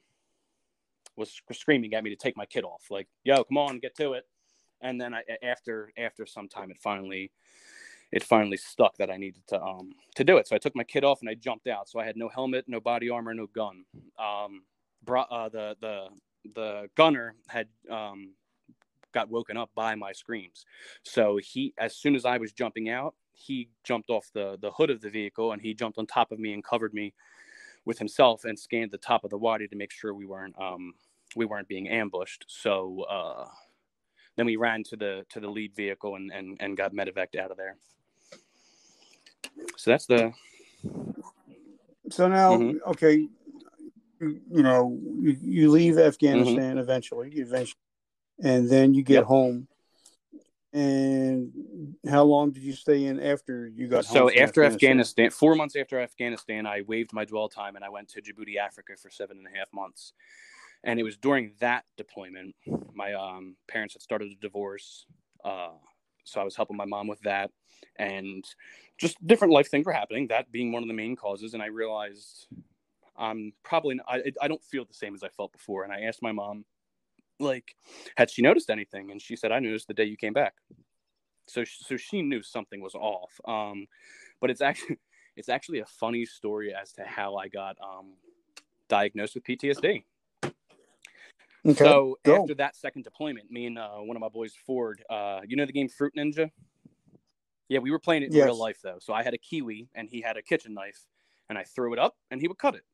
was 1.17 1.41
screaming 1.53 1.95
at 1.95 2.03
me 2.03 2.11
to 2.11 2.17
take 2.17 2.37
my 2.37 2.47
kid 2.47 2.65
off, 2.65 2.91
like, 2.91 3.09
"Yo, 3.25 3.45
come 3.45 3.59
on, 3.59 3.79
get 3.79 3.97
to 3.97 4.15
it." 4.15 4.25
And 4.81 5.01
then 5.01 5.15
I, 5.15 5.23
after 5.43 5.93
after 5.97 6.27
some 6.27 6.49
time, 6.49 6.71
it 6.71 6.79
finally 6.83 7.31
it 8.13 8.23
finally 8.23 8.57
stuck 8.57 8.97
that 8.99 9.11
I 9.11 9.17
needed 9.17 9.43
to 9.49 9.61
um 9.61 9.93
to 10.17 10.25
do 10.25 10.37
it. 10.37 10.49
So 10.49 10.55
I 10.57 10.59
took 10.59 10.77
my 10.77 10.85
kid 10.85 11.05
off 11.05 11.21
and 11.21 11.29
I 11.29 11.35
jumped 11.35 11.67
out. 11.67 11.89
So 11.89 11.99
I 11.99 12.05
had 12.05 12.17
no 12.17 12.29
helmet, 12.29 12.65
no 12.69 12.81
body 12.81 13.11
armor, 13.11 13.35
no 13.35 13.47
gun. 13.47 13.85
Um, 14.19 14.63
brought 15.05 15.31
uh, 15.31 15.49
the 15.49 15.77
the 15.81 16.09
the 16.55 16.89
gunner 16.97 17.35
had 17.49 17.69
um 17.91 18.35
got 19.13 19.31
woken 19.31 19.57
up 19.57 19.71
by 19.75 19.95
my 19.95 20.13
screams. 20.13 20.67
So 21.05 21.39
he, 21.43 21.73
as 21.79 21.97
soon 21.97 22.17
as 22.17 22.25
I 22.25 22.37
was 22.39 22.53
jumping 22.53 22.89
out, 22.91 23.15
he 23.35 23.69
jumped 23.85 24.11
off 24.11 24.31
the 24.35 24.59
the 24.63 24.71
hood 24.73 24.91
of 24.91 25.01
the 25.03 25.11
vehicle 25.11 25.53
and 25.53 25.63
he 25.63 25.75
jumped 25.75 25.99
on 25.99 26.07
top 26.07 26.33
of 26.33 26.39
me 26.41 26.55
and 26.55 26.65
covered 26.65 26.95
me 26.95 27.15
with 27.87 27.99
himself 27.99 28.45
and 28.45 28.59
scanned 28.59 28.91
the 28.93 28.99
top 28.99 29.25
of 29.25 29.31
the 29.31 29.39
wadi 29.39 29.69
to 29.69 29.77
make 29.77 29.93
sure 29.93 30.15
we 30.15 30.27
weren't 30.27 30.59
um 30.61 30.95
we 31.37 31.47
weren't 31.47 31.69
being 31.69 31.89
ambushed. 31.89 32.45
So 32.49 33.03
uh, 33.11 33.47
then 34.37 34.47
we 34.47 34.57
ran 34.57 34.85
to 34.85 34.97
the 34.97 35.27
to 35.31 35.41
the 35.41 35.49
lead 35.49 35.75
vehicle 35.77 36.17
and 36.17 36.33
and, 36.33 36.57
and 36.61 36.77
got 36.77 36.95
medevaced 36.95 37.37
out 37.39 37.51
of 37.53 37.57
there. 37.59 37.77
So 39.77 39.91
that's 39.93 40.07
the 40.07 40.33
So 42.11 42.29
now, 42.29 42.57
Mhm. 42.57 42.81
okay, 42.89 43.29
you, 44.21 44.41
you 44.51 44.63
know, 44.63 44.99
you, 45.21 45.37
you 45.43 45.71
leave 45.71 45.99
Mm-hmm. 46.33 46.59
Afghanistan 46.59 46.79
eventually, 46.79 47.31
eventually, 47.37 47.79
and 48.43 48.69
then 48.71 48.95
you 48.95 49.03
get 49.03 49.25
Yep. 49.25 49.25
home. 49.25 49.69
And 50.75 51.95
how 52.09 52.25
long 52.25 52.51
did 52.51 52.65
you 52.65 52.73
stay 52.73 53.05
in 53.05 53.21
after 53.21 53.69
you 53.69 53.87
got 53.87 54.05
so 54.05 54.29
after 54.29 54.65
Afghanistan. 54.65 55.31
four 55.31 55.55
months 55.55 55.77
after 55.77 56.01
Afghanistan, 56.01 56.67
I 56.67 56.83
waived 56.83 57.13
my 57.13 57.25
dwell 57.25 57.49
time 57.49 57.77
and 57.77 57.85
I 57.85 57.89
went 57.91 58.09
to 58.09 58.21
Djibouti, 58.21 58.57
Africa 58.57 58.95
for 59.01 59.09
seven 59.09 59.39
and 59.39 59.47
a 59.47 59.57
half 59.57 59.73
months. 59.73 60.15
And 60.83 60.99
it 60.99 61.05
was 61.05 61.17
during 61.17 61.53
that 61.61 61.85
deployment, 61.97 62.57
my 62.93 63.15
um, 63.15 63.55
parents 63.69 63.95
had 63.95 64.03
started 64.03 64.33
a 64.33 64.41
divorce. 64.41 65.07
Uh, 65.45 65.71
so 66.25 66.41
I 66.41 66.45
was 66.45 66.57
helping 66.57 66.77
my 66.77 66.85
mom 66.87 67.07
with 67.07 67.21
that. 67.21 67.53
And 67.97 68.45
just 68.99 69.25
different 69.25 69.55
life 69.55 69.71
things 69.71 69.87
were 69.87 69.93
happening, 69.93 70.27
that 70.27 70.51
being 70.51 70.73
one 70.73 70.83
of 70.83 70.89
the 70.89 70.95
main 70.95 71.15
causes. 71.15 71.55
And 71.55 71.63
I 71.63 71.67
realized 71.67 72.49
I'm 73.17 73.53
probably, 73.63 74.01
I, 74.09 74.23
I 74.43 74.49
don't 74.49 74.63
feel 74.65 74.85
the 74.85 74.93
same 74.93 75.15
as 75.15 75.23
I 75.23 75.29
felt 75.29 75.53
before. 75.53 75.85
And 75.85 75.93
I 75.93 76.01
asked 76.01 76.21
my 76.21 76.33
mom, 76.33 76.65
like, 77.41 77.75
had 78.17 78.31
she 78.31 78.43
noticed 78.43 78.71
anything? 78.71 79.11
And 79.11 79.21
she 79.21 79.37
said, 79.37 79.53
I 79.53 79.59
noticed 79.59 79.89
the 79.89 79.95
day 79.95 80.05
you 80.05 80.17
came 80.17 80.33
back. 80.33 80.55
So, 81.47 81.65
so 81.65 81.97
she 81.97 82.23
knew 82.23 82.43
something 82.43 82.81
was 82.81 82.95
off. 82.95 83.41
Um, 83.47 83.87
but 84.41 84.51
it's 84.51 84.61
actually 84.61 84.99
It's 85.37 85.49
actually 85.49 85.81
a 85.81 85.87
funny 85.87 86.25
story 86.27 86.75
as 86.75 86.93
to 86.93 87.03
how 87.05 87.37
I 87.37 87.49
got 87.49 87.77
um, 87.83 88.15
diagnosed 88.89 89.35
with 89.35 89.45
PTSD. 89.45 90.05
Okay. 91.67 91.75
So 91.75 92.19
go. 92.25 92.43
after 92.43 92.55
that 92.57 92.77
second 92.77 93.03
deployment, 93.05 93.51
me 93.51 93.67
and 93.67 93.79
uh, 93.79 93.97
one 93.97 94.17
of 94.17 94.21
my 94.21 94.29
boys, 94.29 94.55
Ford, 94.67 95.03
uh, 95.11 95.41
you 95.47 95.57
know 95.57 95.67
the 95.67 95.73
game 95.73 95.89
Fruit 95.89 96.13
Ninja? 96.17 96.51
Yeah, 97.69 97.79
we 97.81 97.91
were 97.91 97.99
playing 97.99 98.23
it 98.23 98.27
in 98.27 98.35
Yes. 98.35 98.45
real 98.45 98.59
life 98.59 98.79
though. 98.83 98.99
So 99.01 99.13
I 99.13 99.23
had 99.23 99.35
a 99.35 99.39
kiwi 99.39 99.89
and 99.95 100.09
he 100.09 100.21
had 100.21 100.37
a 100.37 100.43
kitchen 100.43 100.75
knife, 100.75 101.01
and 101.49 101.59
I 101.59 101.65
threw 101.65 101.93
it 101.95 101.99
up 101.99 102.15
and 102.31 102.41
he 102.41 102.47
would 102.47 102.59
cut 102.59 102.75
it. 102.77 102.85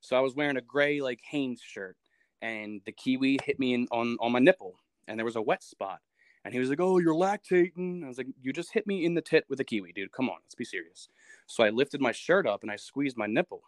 So 0.00 0.16
I 0.16 0.20
was 0.20 0.34
wearing 0.34 0.56
a 0.56 0.62
gray 0.62 1.00
like 1.00 1.20
Hanes 1.22 1.60
shirt, 1.60 1.96
and 2.42 2.80
the 2.84 2.92
kiwi 2.92 3.38
hit 3.44 3.58
me 3.58 3.74
in 3.74 3.86
on 3.90 4.16
on 4.20 4.32
my 4.32 4.38
nipple, 4.38 4.74
and 5.08 5.18
there 5.18 5.24
was 5.24 5.36
a 5.36 5.42
wet 5.42 5.62
spot. 5.62 6.00
And 6.44 6.54
he 6.54 6.60
was 6.60 6.70
like, 6.70 6.80
"Oh, 6.80 6.98
you're 6.98 7.14
lactating." 7.14 8.04
I 8.04 8.08
was 8.08 8.18
like, 8.18 8.28
"You 8.40 8.52
just 8.52 8.72
hit 8.72 8.86
me 8.86 9.04
in 9.04 9.14
the 9.14 9.20
tit 9.20 9.44
with 9.48 9.58
a 9.58 9.64
kiwi, 9.64 9.92
dude. 9.92 10.12
Come 10.12 10.28
on, 10.30 10.36
let's 10.44 10.54
be 10.54 10.64
serious." 10.64 11.08
So 11.46 11.64
I 11.64 11.70
lifted 11.70 12.00
my 12.00 12.12
shirt 12.12 12.46
up 12.46 12.62
and 12.62 12.70
I 12.70 12.76
squeezed 12.76 13.16
my 13.16 13.26
nipple, 13.26 13.62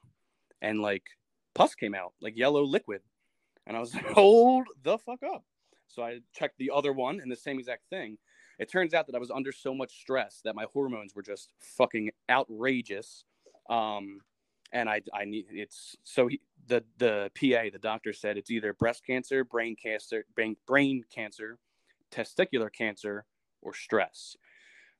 and 0.63 0.81
like 0.81 1.05
pus 1.55 1.75
came 1.75 1.95
out, 1.95 2.15
like 2.21 2.37
yellow 2.37 2.63
liquid. 2.63 3.03
And 3.67 3.77
I 3.77 3.81
was 3.81 3.95
like, 3.95 4.07
hold 4.15 4.67
the 4.83 4.99
fuck 4.99 5.23
up. 5.23 5.45
So 5.89 6.03
I 6.03 6.21
checked 6.33 6.59
the 6.59 6.71
other 6.75 6.93
one 6.93 7.21
and 7.21 7.31
the 7.31 7.37
same 7.37 7.59
exact 7.59 7.83
thing. 7.91 8.17
It 8.59 8.71
turns 8.71 8.95
out 8.95 9.07
that 9.07 9.15
I 9.15 9.19
was 9.19 9.31
under 9.31 9.53
so 9.53 9.75
much 9.75 10.01
stress 10.01 10.41
that 10.45 10.55
my 10.55 10.67
hormones 10.73 11.15
were 11.15 11.23
just 11.23 11.51
fucking 11.61 12.11
outrageous. 12.31 13.25
Um, 13.71 14.21
and 14.73 14.89
I, 14.89 15.01
I 15.15 15.25
need 15.25 15.47
it's 15.51 15.97
so 16.05 16.27
he, 16.27 16.41
the 16.67 16.85
the 16.99 17.31
PA, 17.35 17.71
the 17.73 17.79
doctor 17.81 18.13
said 18.13 18.37
it's 18.37 18.51
either 18.51 18.73
breast 18.75 19.05
cancer, 19.07 19.45
brain 19.45 19.77
cancer, 19.81 20.25
brain 20.35 20.57
brain 20.67 21.05
cancer, 21.13 21.59
testicular 22.11 22.73
cancer, 22.73 23.25
or 23.63 23.75
stress. 23.75 24.37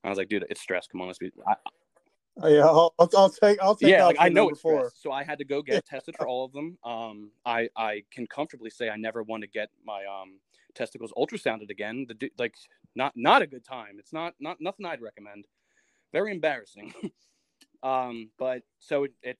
I 0.03 0.09
was 0.09 0.17
like, 0.17 0.29
dude, 0.29 0.45
it's 0.49 0.61
stress. 0.61 0.87
Come 0.87 1.01
on, 1.01 1.07
let's 1.07 1.19
be. 1.19 1.31
I, 1.47 1.55
Oh, 2.41 2.47
yeah, 2.47 2.65
I'll, 2.65 2.93
I'll, 2.97 3.09
I'll 3.17 3.29
take. 3.29 3.59
I'll 3.61 3.75
take. 3.75 3.89
yeah, 3.89 4.05
like 4.05 4.15
I 4.19 4.29
know 4.29 4.49
it's 4.49 4.61
four. 4.61 4.79
stress. 4.79 4.93
So 5.01 5.11
I 5.11 5.23
had 5.23 5.39
to 5.39 5.45
go 5.45 5.61
get 5.61 5.85
tested 5.85 6.15
for 6.17 6.27
all 6.27 6.45
of 6.45 6.53
them. 6.53 6.77
Um, 6.85 7.31
I 7.45 7.67
I 7.75 8.03
can 8.11 8.27
comfortably 8.27 8.69
say 8.69 8.89
I 8.89 8.95
never 8.95 9.23
want 9.23 9.43
to 9.43 9.49
get 9.49 9.69
my 9.85 10.05
um 10.05 10.39
testicles 10.73 11.11
ultrasounded 11.17 11.69
again. 11.69 12.05
The 12.07 12.31
like 12.37 12.55
not 12.95 13.13
not 13.15 13.41
a 13.41 13.47
good 13.47 13.65
time. 13.65 13.97
It's 13.99 14.13
not 14.13 14.35
not 14.39 14.57
nothing 14.61 14.85
I'd 14.85 15.01
recommend. 15.01 15.45
Very 16.13 16.31
embarrassing. 16.31 16.93
um, 17.83 18.29
but 18.37 18.61
so 18.79 19.03
it, 19.03 19.11
it 19.21 19.37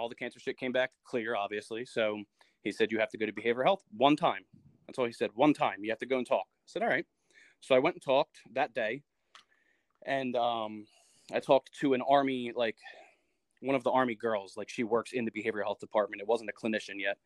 all 0.00 0.08
the 0.08 0.14
cancer 0.14 0.40
shit 0.40 0.58
came 0.58 0.72
back 0.72 0.90
clear, 1.04 1.36
obviously. 1.36 1.84
So 1.84 2.22
he 2.62 2.72
said 2.72 2.90
you 2.90 2.98
have 2.98 3.10
to 3.10 3.18
go 3.18 3.26
to 3.26 3.32
behavioral 3.32 3.64
health 3.64 3.82
one 3.96 4.16
time. 4.16 4.44
That's 4.86 4.98
all 4.98 5.06
he 5.06 5.12
said. 5.12 5.30
One 5.34 5.54
time 5.54 5.84
you 5.84 5.90
have 5.90 5.98
to 6.00 6.06
go 6.06 6.18
and 6.18 6.26
talk. 6.26 6.46
I 6.48 6.66
said 6.66 6.82
all 6.82 6.88
right. 6.88 7.06
So 7.60 7.74
I 7.74 7.78
went 7.78 7.96
and 7.96 8.02
talked 8.02 8.38
that 8.54 8.74
day, 8.74 9.02
and 10.06 10.34
um, 10.34 10.86
I 11.32 11.40
talked 11.40 11.70
to 11.80 11.92
an 11.94 12.02
army 12.02 12.52
like 12.56 12.76
one 13.60 13.76
of 13.76 13.84
the 13.84 13.90
army 13.90 14.14
girls 14.14 14.56
like 14.56 14.68
she 14.68 14.84
works 14.84 15.12
in 15.12 15.24
the 15.24 15.30
behavioral 15.30 15.64
health 15.64 15.80
department 15.80 16.22
it 16.22 16.26
wasn't 16.26 16.48
a 16.48 16.52
clinician 16.52 16.98
yet 16.98 17.18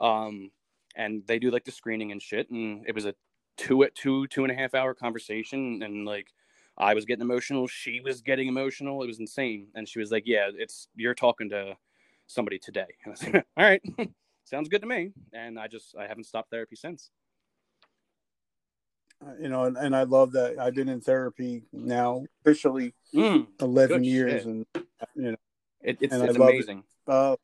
um 0.00 0.50
and 0.96 1.22
they 1.26 1.38
do 1.38 1.50
like 1.50 1.64
the 1.64 1.72
screening 1.72 2.12
and 2.12 2.22
shit 2.22 2.48
and 2.50 2.84
it 2.86 2.94
was 2.94 3.04
a 3.04 3.14
two 3.56 3.82
at 3.82 3.94
two 3.94 4.26
two 4.28 4.44
and 4.44 4.52
a 4.52 4.54
half 4.54 4.74
hour 4.74 4.94
conversation 4.94 5.82
and 5.82 6.06
like 6.06 6.28
i 6.78 6.94
was 6.94 7.04
getting 7.04 7.22
emotional 7.22 7.66
she 7.66 8.00
was 8.00 8.20
getting 8.20 8.48
emotional 8.48 9.02
it 9.02 9.06
was 9.06 9.18
insane 9.18 9.66
and 9.74 9.88
she 9.88 9.98
was 9.98 10.10
like 10.10 10.22
yeah 10.24 10.48
it's 10.56 10.88
you're 10.94 11.14
talking 11.14 11.50
to 11.50 11.74
somebody 12.32 12.58
today 12.58 12.86
and 13.04 13.14
i 13.14 13.26
like 13.30 13.46
all 13.56 13.64
right 13.64 13.82
sounds 14.44 14.68
good 14.68 14.80
to 14.80 14.86
me 14.86 15.12
and 15.32 15.58
i 15.58 15.66
just 15.68 15.94
i 15.96 16.06
haven't 16.06 16.24
stopped 16.24 16.50
therapy 16.50 16.76
since 16.76 17.10
Uh, 19.24 19.34
You 19.40 19.48
know, 19.48 19.64
and, 19.64 19.76
and 19.76 19.94
I 19.94 20.02
love 20.02 20.32
that 20.32 20.58
I've 20.58 20.74
been 20.74 20.88
in 20.88 21.00
therapy 21.00 21.62
now 21.72 22.24
officially 22.40 22.94
Mm, 23.14 23.46
eleven 23.60 24.02
years, 24.04 24.42
shit. 24.42 24.46
and 24.46 24.66
you 25.14 25.30
know. 25.32 25.36
it, 25.82 25.98
it's, 26.00 26.14
it's 26.14 26.14
love 26.14 26.30
it. 26.30 26.36
amazing 26.36 26.82
Uh, 27.06 27.36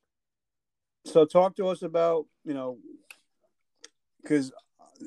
so 1.05 1.24
talk 1.24 1.55
to 1.57 1.68
us 1.68 1.83
about 1.83 2.27
you 2.44 2.55
know 2.55 2.79
because 4.22 4.51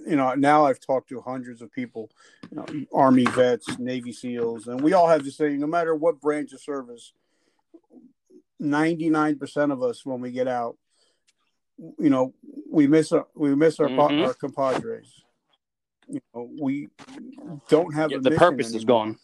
you 0.08 0.16
know 0.16 0.34
now 0.36 0.66
I've 0.66 0.80
talked 0.80 1.10
to 1.10 1.20
hundreds 1.22 1.62
of 1.62 1.72
people, 1.72 2.10
you 2.50 2.58
know, 2.58 2.66
Army 2.94 3.26
vets, 3.26 3.78
Navy 3.80 4.14
SEALs, 4.14 4.68
and 4.68 4.80
we 4.82 4.94
all 4.94 5.08
have 5.08 5.24
the 5.26 5.32
same. 5.32 5.60
No 5.60 5.68
matter 5.68 5.94
what 5.96 6.22
branch 6.22 6.54
of 6.54 6.62
service, 6.62 7.14
ninety 8.62 9.10
nine 9.10 9.38
percent 9.38 9.72
of 9.72 9.84
us 9.84 10.06
when 10.06 10.22
we 10.22 10.32
get 10.32 10.48
out, 10.48 10.78
you 11.78 12.10
know, 12.10 12.34
we 12.70 12.88
miss 12.88 13.12
our 13.12 13.28
we 13.36 13.54
miss 13.56 13.80
our 13.80 13.90
Mhm. 13.90 14.24
our 14.24 14.34
compadres. 14.34 15.24
You 16.08 16.22
know, 16.34 16.50
we 16.60 16.90
don't 17.70 17.94
have 17.94 18.12
Yeah, 18.12 18.18
a 18.18 18.22
the 18.22 18.32
purpose 18.32 18.74
is 18.74 18.86
gone 18.86 19.18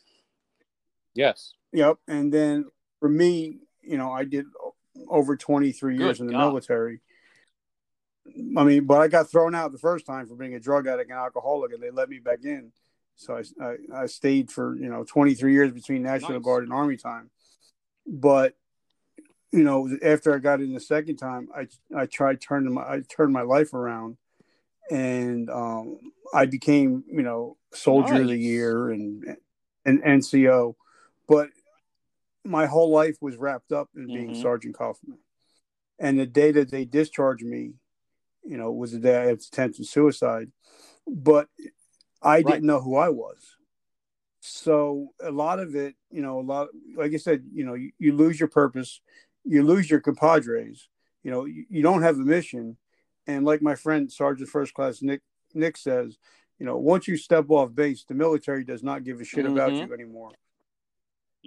yes 1.14 1.54
Yep. 1.74 1.98
And 2.08 2.34
then 2.34 2.66
for 3.00 3.10
me, 3.10 3.60
you 3.82 3.98
know, 3.98 4.12
I 4.12 4.24
did 4.24 4.46
over 5.08 5.36
23 5.36 5.98
years 5.98 6.20
in 6.20 6.28
the 6.28 6.34
God. 6.34 6.40
military. 6.40 7.02
I 8.58 8.64
mean, 8.64 8.86
but 8.86 9.00
I 9.00 9.08
got 9.08 9.30
thrown 9.30 9.56
out 9.56 9.72
the 9.72 9.78
first 9.78 10.06
time 10.06 10.28
for 10.28 10.36
being 10.36 10.54
a 10.56 10.60
drug 10.60 10.88
addict 10.88 11.10
and 11.10 11.20
alcoholic, 11.20 11.74
and 11.74 11.82
they 11.82 11.92
let 11.92 12.10
me 12.10 12.20
back 12.20 12.44
in. 12.44 12.72
So 13.16 13.38
I, 13.38 13.64
I, 13.64 14.04
I 14.04 14.06
stayed 14.06 14.52
for, 14.52 14.76
you 14.76 14.90
know, 14.90 15.04
23 15.04 15.54
years 15.54 15.72
between 15.72 16.04
National 16.04 16.34
Nice. 16.34 16.44
Guard 16.44 16.64
and 16.64 16.74
Army 16.74 16.98
time. 16.98 17.30
But, 18.06 18.56
you 19.52 19.64
know, 19.64 19.90
after 20.04 20.34
I 20.36 20.40
got 20.40 20.62
in 20.62 20.74
the 20.74 20.80
second 20.80 21.18
time, 21.18 21.50
I, 21.56 21.68
I 21.96 22.06
tried 22.06 22.42
turning 22.42 22.74
my, 22.74 22.82
I 22.82 23.02
turned 23.08 23.34
my 23.34 23.44
life 23.44 23.74
around 23.74 24.18
and 24.92 25.50
um, 25.50 26.00
I 26.34 26.46
became, 26.46 27.04
you 27.08 27.24
know, 27.24 27.58
soldier 27.74 28.22
of 28.22 28.28
the 28.28 28.38
year 28.38 28.90
and, 28.92 29.38
and 29.86 30.04
NCO. 30.04 30.76
But 31.28 31.50
my 32.44 32.66
whole 32.66 32.92
life 32.92 33.18
was 33.22 33.38
wrapped 33.38 33.72
up 33.72 33.90
in 33.96 34.08
being 34.08 34.32
Mhm. 34.32 34.42
Sergeant 34.42 34.76
Kaufman. 34.76 35.20
And 36.00 36.20
the 36.20 36.26
day 36.26 36.52
that 36.52 36.70
they 36.70 36.86
discharged 36.86 37.44
me, 37.46 37.74
you 38.44 38.58
know, 38.58 38.72
was 38.72 38.92
the 38.92 39.00
day 39.00 39.18
I 39.18 39.26
had 39.26 39.40
attempted 39.40 39.88
suicide. 39.88 40.52
But 41.08 41.50
I 42.22 42.38
Right. 42.38 42.46
didn't 42.46 42.68
know 42.68 42.82
who 42.82 42.96
I 42.96 43.10
was. 43.10 43.58
So 44.40 45.10
a 45.22 45.32
lot 45.32 45.60
of 45.60 45.76
it, 45.76 45.96
you 46.10 46.22
know, 46.22 46.40
a 46.40 46.42
lot, 46.42 46.70
like 46.96 47.14
I 47.14 47.18
said, 47.18 47.44
you 47.52 47.66
know, 47.66 47.74
you, 47.74 47.92
you 48.00 48.14
lose 48.16 48.40
your 48.40 48.50
purpose, 48.50 49.02
you 49.48 49.64
lose 49.64 49.90
your 49.90 50.00
compadres, 50.00 50.90
you 51.24 51.32
know, 51.32 51.46
you, 51.46 51.66
you 51.70 51.82
don't 51.82 52.02
have 52.04 52.16
a 52.18 52.24
mission. 52.24 52.78
And 53.26 53.46
like 53.46 53.62
my 53.62 53.76
friend 53.76 54.12
Sergeant 54.12 54.50
First 54.50 54.74
Class 54.74 55.02
Nick 55.02 55.22
Nick 55.54 55.78
says, 55.78 56.18
you 56.60 56.66
know, 56.66 56.78
once 56.78 57.08
you 57.08 57.18
step 57.18 57.46
off 57.50 57.74
base, 57.74 58.04
the 58.08 58.14
military 58.14 58.64
does 58.64 58.84
not 58.84 59.04
give 59.04 59.22
a 59.22 59.24
shit 59.24 59.46
about 59.46 59.72
Mhm. 59.72 59.88
you 59.88 59.94
anymore 59.94 60.32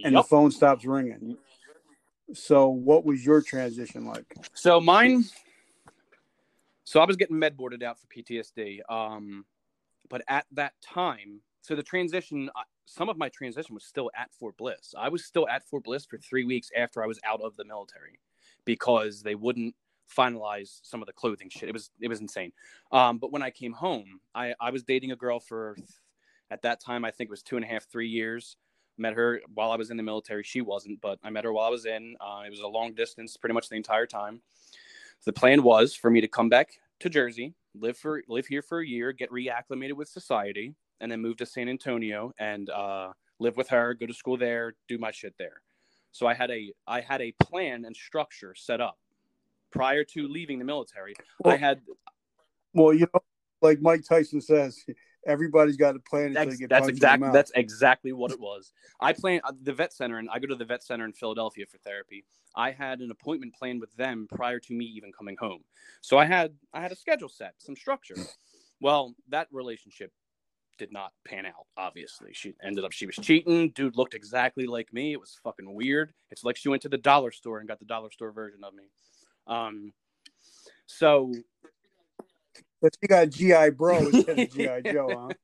and 0.04 0.14
Yup. 0.14 0.24
the 0.24 0.28
phone 0.28 0.50
stops 0.50 0.84
ringing. 0.84 1.36
So, 2.32 2.68
what 2.68 3.04
was 3.04 3.24
your 3.24 3.42
transition 3.42 4.06
like? 4.06 4.24
So 4.54 4.80
mine. 4.80 5.24
So 6.84 7.00
I 7.00 7.04
was 7.04 7.16
getting 7.16 7.38
med 7.38 7.56
boarded 7.56 7.82
out 7.82 7.98
for 8.00 8.06
PTSD. 8.08 8.80
Um, 8.88 9.44
but 10.08 10.22
at 10.28 10.46
that 10.52 10.74
time, 10.82 11.40
so 11.60 11.76
the 11.76 11.82
transition, 11.82 12.50
some 12.90 13.08
of 13.08 13.16
my 13.16 13.28
transition 13.28 13.72
was 13.72 13.84
still 13.84 14.10
at 14.16 14.34
Fort 14.34 14.56
Bliss. 14.56 14.94
I 14.98 15.08
was 15.08 15.24
still 15.24 15.48
at 15.48 15.62
Fort 15.62 15.84
Bliss 15.84 16.04
for 16.04 16.18
three 16.18 16.44
weeks 16.44 16.70
after 16.76 17.04
I 17.04 17.06
was 17.06 17.20
out 17.24 17.40
of 17.40 17.56
the 17.56 17.64
military 17.64 18.18
because 18.64 19.22
they 19.22 19.36
wouldn't 19.36 19.76
finalize 20.14 20.80
some 20.82 21.00
of 21.00 21.06
the 21.06 21.12
clothing 21.12 21.48
shit. 21.48 21.68
It 21.68 21.72
was 21.72 21.90
it 22.00 22.08
was 22.08 22.20
insane. 22.20 22.50
Um, 22.90 23.18
but 23.18 23.30
when 23.30 23.42
I 23.42 23.50
came 23.50 23.72
home, 23.72 24.18
I 24.34 24.54
I 24.60 24.70
was 24.70 24.82
dating 24.82 25.12
a 25.12 25.16
girl 25.16 25.38
for 25.38 25.76
at 26.50 26.62
that 26.62 26.80
time 26.80 27.04
I 27.04 27.12
think 27.12 27.28
it 27.28 27.30
was 27.30 27.44
two 27.44 27.54
and 27.54 27.64
a 27.64 27.68
half 27.68 27.86
three 27.88 28.08
years. 28.08 28.56
Met 28.98 29.14
her 29.14 29.40
while 29.54 29.70
I 29.70 29.76
was 29.76 29.92
in 29.92 29.96
the 29.96 30.02
military. 30.02 30.42
She 30.42 30.60
wasn't, 30.60 31.00
but 31.00 31.20
I 31.22 31.30
met 31.30 31.44
her 31.44 31.52
while 31.52 31.66
I 31.66 31.70
was 31.70 31.86
in. 31.86 32.16
Uh, 32.20 32.42
it 32.44 32.50
was 32.50 32.58
a 32.58 32.66
long 32.66 32.92
distance, 32.92 33.36
pretty 33.36 33.54
much 33.54 33.68
the 33.68 33.76
entire 33.76 34.06
time. 34.06 34.42
The 35.24 35.32
plan 35.32 35.62
was 35.62 35.94
for 35.94 36.10
me 36.10 36.20
to 36.20 36.28
come 36.28 36.48
back 36.48 36.70
to 36.98 37.08
Jersey, 37.08 37.54
live 37.74 37.96
for 37.96 38.24
live 38.26 38.48
here 38.48 38.62
for 38.62 38.80
a 38.80 38.86
year, 38.86 39.12
get 39.12 39.30
reacclimated 39.30 39.92
with 39.92 40.08
society, 40.08 40.74
and 41.00 41.10
then 41.10 41.20
move 41.20 41.36
to 41.38 41.46
San 41.46 41.68
Antonio 41.68 42.32
and 42.38 42.70
uh, 42.70 43.12
live 43.38 43.56
with 43.56 43.68
her, 43.68 43.94
go 43.94 44.06
to 44.06 44.14
school 44.14 44.36
there, 44.36 44.74
do 44.88 44.98
my 44.98 45.10
shit 45.10 45.34
there. 45.38 45.62
So 46.12 46.26
I 46.26 46.34
had 46.34 46.50
a 46.50 46.72
I 46.86 47.00
had 47.00 47.20
a 47.20 47.32
plan 47.42 47.84
and 47.84 47.96
structure 47.96 48.54
set 48.54 48.80
up 48.80 48.98
prior 49.70 50.04
to 50.04 50.28
leaving 50.28 50.58
the 50.58 50.64
military. 50.64 51.14
Well- 51.44 51.54
I 51.54 51.56
had 51.56 51.80
Well, 52.74 52.92
you 52.92 53.06
know, 53.12 53.20
like 53.62 53.80
Mike 53.80 54.02
Tyson 54.08 54.40
says, 54.40 54.78
everybody's 55.26 55.76
got 55.76 55.96
a 55.96 56.00
plan 56.00 56.28
until 56.28 56.46
that's, 56.46 56.58
that's 56.58 56.70
punched 56.70 56.80
in 56.80 56.86
the 56.86 56.96
exactly 56.96 57.28
that's 57.32 57.52
exactly 57.54 58.12
what 58.12 58.30
it 58.30 58.40
was. 58.40 58.72
I 59.00 59.12
plan 59.12 59.40
uh, 59.44 59.52
the 59.62 59.72
vet 59.72 59.92
center, 59.92 60.18
and 60.18 60.28
I 60.30 60.38
go 60.38 60.46
to 60.48 60.54
the 60.54 60.64
vet 60.64 60.82
center 60.82 61.04
in 61.04 61.12
Philadelphia 61.12 61.66
for 61.66 61.78
therapy. 61.78 62.24
I 62.56 62.72
had 62.72 63.00
an 63.00 63.10
appointment 63.10 63.54
planned 63.54 63.80
with 63.80 63.94
them 63.96 64.26
prior 64.34 64.58
to 64.58 64.72
me 64.72 64.84
even 64.86 65.12
coming 65.12 65.36
home, 65.38 65.62
so 66.00 66.18
I 66.18 66.24
had 66.24 66.54
I 66.72 66.80
had 66.80 66.92
a 66.92 66.96
schedule 66.96 67.28
set, 67.28 67.54
some 67.58 67.76
structure. 67.76 68.16
Well, 68.80 69.14
that 69.28 69.48
relationship 69.52 70.12
did 70.80 70.92
not 70.92 71.12
pan 71.26 71.46
out. 71.46 71.66
Obviously, 71.76 72.30
she 72.32 72.54
ended 72.64 72.84
up 72.84 72.92
she 72.92 73.06
was 73.06 73.16
cheating. 73.16 73.70
Dude 73.70 73.96
looked 73.96 74.14
exactly 74.14 74.66
like 74.66 74.92
me. 74.92 75.12
It 75.12 75.20
was 75.20 75.38
fucking 75.44 75.72
weird. 75.74 76.12
It's 76.30 76.42
like 76.42 76.56
she 76.56 76.70
went 76.70 76.82
to 76.82 76.88
the 76.88 76.98
dollar 76.98 77.30
store 77.30 77.60
and 77.60 77.68
got 77.68 77.78
the 77.78 77.84
dollar 77.84 78.10
store 78.10 78.32
version 78.32 78.64
of 78.64 78.74
me. 78.74 78.84
Um, 79.46 79.92
so 80.86 81.32
But 82.82 82.96
you 83.02 83.08
got 83.08 83.30
GI 83.30 83.70
Bro 83.70 84.08
instead 84.08 84.38
of 84.38 84.50
GI 84.52 84.92
Joe, 84.92 85.34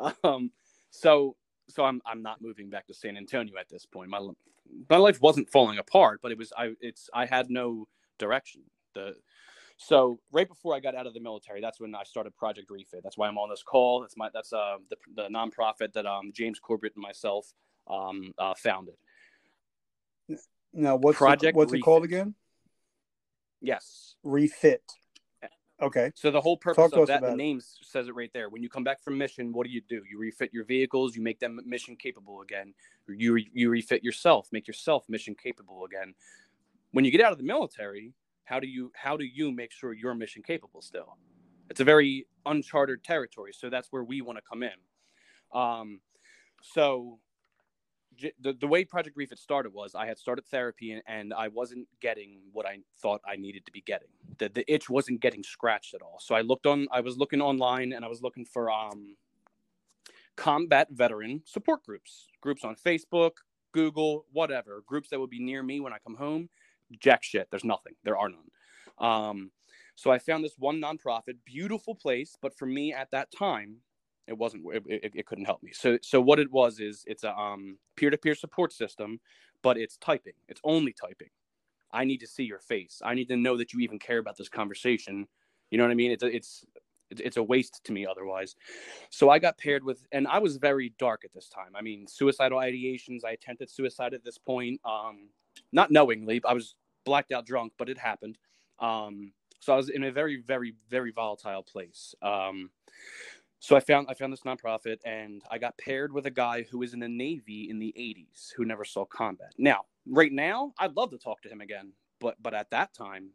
huh? 0.00 0.12
um, 0.24 0.52
so 0.90 1.36
so 1.68 1.84
I'm 1.84 2.00
I'm 2.06 2.22
not 2.22 2.40
moving 2.40 2.70
back 2.70 2.86
to 2.86 2.94
San 2.94 3.16
Antonio 3.16 3.54
at 3.58 3.68
this 3.68 3.86
point. 3.86 4.10
My 4.10 4.20
my 4.88 4.96
life 4.96 5.20
wasn't 5.20 5.50
falling 5.50 5.78
apart, 5.78 6.20
but 6.22 6.32
it 6.32 6.38
was 6.38 6.52
I 6.56 6.74
it's 6.80 7.10
I 7.12 7.26
had 7.26 7.50
no 7.50 7.88
direction. 8.18 8.62
The 8.94 9.14
so 9.82 10.20
right 10.30 10.46
before 10.46 10.74
I 10.74 10.80
got 10.80 10.94
out 10.94 11.06
of 11.06 11.14
the 11.14 11.20
military, 11.20 11.62
that's 11.62 11.80
when 11.80 11.94
I 11.94 12.02
started 12.02 12.36
Project 12.36 12.70
Refit. 12.70 13.00
That's 13.02 13.16
why 13.16 13.28
I'm 13.28 13.38
on 13.38 13.48
this 13.48 13.62
call. 13.62 14.02
That's 14.02 14.14
my 14.14 14.28
that's 14.32 14.52
uh 14.52 14.76
the 14.90 14.96
the 15.16 15.28
nonprofit 15.28 15.94
that 15.94 16.04
um 16.04 16.32
James 16.34 16.58
Corbett 16.58 16.92
and 16.96 17.02
myself 17.02 17.50
um 17.88 18.34
uh, 18.38 18.52
founded. 18.54 18.94
Now, 20.74 20.96
what's 20.96 21.16
Project 21.16 21.54
it, 21.54 21.54
what's 21.56 21.72
it 21.72 21.80
called 21.80 22.04
again? 22.04 22.34
Yes. 23.62 24.16
Refit. 24.22 24.82
Okay. 25.80 26.12
So 26.14 26.30
the 26.30 26.42
whole 26.42 26.58
purpose 26.58 26.90
Talk 26.90 27.00
of 27.00 27.08
that, 27.08 27.22
the 27.22 27.32
it. 27.32 27.36
name 27.36 27.58
says 27.80 28.06
it 28.06 28.14
right 28.14 28.30
there. 28.34 28.50
When 28.50 28.62
you 28.62 28.68
come 28.68 28.84
back 28.84 29.02
from 29.02 29.16
mission, 29.16 29.50
what 29.50 29.66
do 29.66 29.72
you 29.72 29.80
do? 29.88 30.02
You 30.10 30.18
refit 30.18 30.50
your 30.52 30.64
vehicles, 30.64 31.16
you 31.16 31.22
make 31.22 31.40
them 31.40 31.58
mission 31.64 31.96
capable 31.96 32.42
again. 32.42 32.74
You 33.08 33.32
re- 33.32 33.50
you 33.54 33.70
refit 33.70 34.04
yourself, 34.04 34.48
make 34.52 34.68
yourself 34.68 35.08
mission 35.08 35.34
capable 35.34 35.86
again. 35.86 36.14
When 36.92 37.06
you 37.06 37.10
get 37.10 37.22
out 37.22 37.32
of 37.32 37.38
the 37.38 37.44
military, 37.44 38.12
how 38.50 38.60
do 38.60 38.66
you 38.66 38.92
how 38.94 39.16
do 39.16 39.24
you 39.24 39.52
make 39.52 39.72
sure 39.72 39.92
you're 39.94 40.14
mission 40.14 40.42
capable 40.42 40.82
still? 40.82 41.16
It's 41.70 41.80
a 41.80 41.84
very 41.84 42.26
uncharted 42.44 43.04
territory, 43.04 43.52
so 43.54 43.70
that's 43.70 43.88
where 43.92 44.04
we 44.04 44.22
want 44.22 44.38
to 44.38 44.42
come 44.42 44.64
in. 44.64 44.72
Um, 45.54 46.00
so 46.62 47.20
j- 48.16 48.32
the, 48.40 48.52
the 48.52 48.66
way 48.66 48.84
Project 48.84 49.16
Refit 49.16 49.38
started 49.38 49.72
was 49.72 49.94
I 49.94 50.06
had 50.06 50.18
started 50.18 50.44
therapy 50.46 50.92
and, 50.92 51.02
and 51.06 51.32
I 51.32 51.48
wasn't 51.48 51.86
getting 52.00 52.40
what 52.52 52.66
I 52.66 52.80
thought 53.00 53.20
I 53.26 53.36
needed 53.36 53.64
to 53.66 53.72
be 53.72 53.82
getting. 53.82 54.08
The, 54.38 54.48
the 54.48 54.72
itch 54.72 54.90
wasn't 54.90 55.20
getting 55.20 55.44
scratched 55.44 55.94
at 55.94 56.02
all. 56.02 56.18
So 56.20 56.34
I 56.34 56.40
looked 56.40 56.66
on, 56.66 56.88
I 56.92 57.00
was 57.00 57.16
looking 57.18 57.40
online 57.40 57.92
and 57.92 58.04
I 58.04 58.08
was 58.08 58.22
looking 58.22 58.44
for 58.44 58.70
um, 58.70 59.16
combat 60.36 60.88
veteran 60.90 61.42
support 61.44 61.84
groups, 61.84 62.28
groups 62.40 62.64
on 62.64 62.74
Facebook, 62.76 63.32
Google, 63.72 64.26
whatever, 64.32 64.82
groups 64.86 65.10
that 65.10 65.20
would 65.20 65.30
be 65.30 65.40
near 65.40 65.62
me 65.62 65.80
when 65.80 65.92
I 65.92 65.98
come 66.04 66.16
home. 66.16 66.48
Jack 66.98 67.22
shit. 67.22 67.48
There's 67.50 67.64
nothing. 67.64 67.94
There 68.04 68.16
are 68.16 68.28
none. 68.28 68.50
Um, 68.98 69.50
so 69.94 70.10
I 70.10 70.18
found 70.18 70.44
this 70.44 70.54
one 70.58 70.80
nonprofit, 70.80 71.36
beautiful 71.44 71.94
place, 71.94 72.36
but 72.40 72.56
for 72.56 72.66
me 72.66 72.92
at 72.92 73.10
that 73.10 73.28
time, 73.30 73.76
it 74.26 74.36
wasn't. 74.36 74.64
It, 74.72 74.82
it, 74.86 75.12
it 75.14 75.26
couldn't 75.26 75.44
help 75.44 75.62
me. 75.62 75.72
So 75.72 75.98
so 76.02 76.20
what 76.20 76.38
it 76.38 76.50
was 76.50 76.80
is 76.80 77.04
it's 77.06 77.24
a 77.24 77.36
um, 77.36 77.78
peer-to-peer 77.96 78.34
support 78.34 78.72
system, 78.72 79.20
but 79.62 79.76
it's 79.76 79.96
typing. 79.96 80.34
It's 80.48 80.60
only 80.64 80.92
typing. 80.92 81.30
I 81.92 82.04
need 82.04 82.18
to 82.18 82.26
see 82.26 82.44
your 82.44 82.60
face. 82.60 83.02
I 83.04 83.14
need 83.14 83.28
to 83.28 83.36
know 83.36 83.56
that 83.56 83.72
you 83.72 83.80
even 83.80 83.98
care 83.98 84.18
about 84.18 84.36
this 84.36 84.48
conversation. 84.48 85.26
You 85.70 85.78
know 85.78 85.84
what 85.84 85.90
I 85.90 85.94
mean? 85.94 86.12
It's 86.12 86.22
a, 86.22 86.34
it's 86.34 86.64
it's 87.10 87.36
a 87.36 87.42
waste 87.42 87.80
to 87.84 87.92
me 87.92 88.06
otherwise. 88.06 88.54
So 89.10 89.30
I 89.30 89.38
got 89.38 89.58
paired 89.58 89.82
with, 89.84 90.06
and 90.12 90.28
I 90.28 90.38
was 90.38 90.56
very 90.56 90.94
dark 90.98 91.24
at 91.24 91.32
this 91.34 91.48
time. 91.48 91.74
I 91.74 91.82
mean, 91.82 92.06
suicidal 92.06 92.58
ideations. 92.58 93.24
I 93.26 93.32
attempted 93.32 93.68
suicide 93.68 94.14
at 94.14 94.24
this 94.24 94.38
point, 94.38 94.80
um, 94.84 95.28
not 95.72 95.90
knowingly. 95.90 96.40
I 96.44 96.54
was 96.54 96.74
blacked 97.04 97.32
out 97.32 97.46
drunk, 97.46 97.72
but 97.78 97.88
it 97.88 97.98
happened. 97.98 98.38
Um, 98.78 99.32
so 99.60 99.72
I 99.72 99.76
was 99.76 99.90
in 99.90 100.04
a 100.04 100.12
very, 100.12 100.36
very, 100.40 100.74
very 100.88 101.12
volatile 101.12 101.62
place. 101.62 102.14
Um, 102.22 102.70
so 103.58 103.76
I 103.76 103.80
found 103.80 104.06
I 104.08 104.14
found 104.14 104.32
this 104.32 104.40
nonprofit, 104.40 104.98
and 105.04 105.42
I 105.50 105.58
got 105.58 105.76
paired 105.78 106.12
with 106.12 106.26
a 106.26 106.30
guy 106.30 106.62
who 106.70 106.78
was 106.78 106.94
in 106.94 107.00
the 107.00 107.08
Navy 107.08 107.68
in 107.68 107.78
the 107.78 107.94
'80s, 107.98 108.52
who 108.56 108.64
never 108.64 108.84
saw 108.84 109.04
combat. 109.04 109.52
Now, 109.58 109.82
right 110.06 110.32
now, 110.32 110.72
I'd 110.78 110.96
love 110.96 111.10
to 111.10 111.18
talk 111.18 111.42
to 111.42 111.48
him 111.50 111.60
again, 111.60 111.92
but 112.20 112.36
but 112.42 112.54
at 112.54 112.70
that 112.70 112.94
time, 112.94 113.30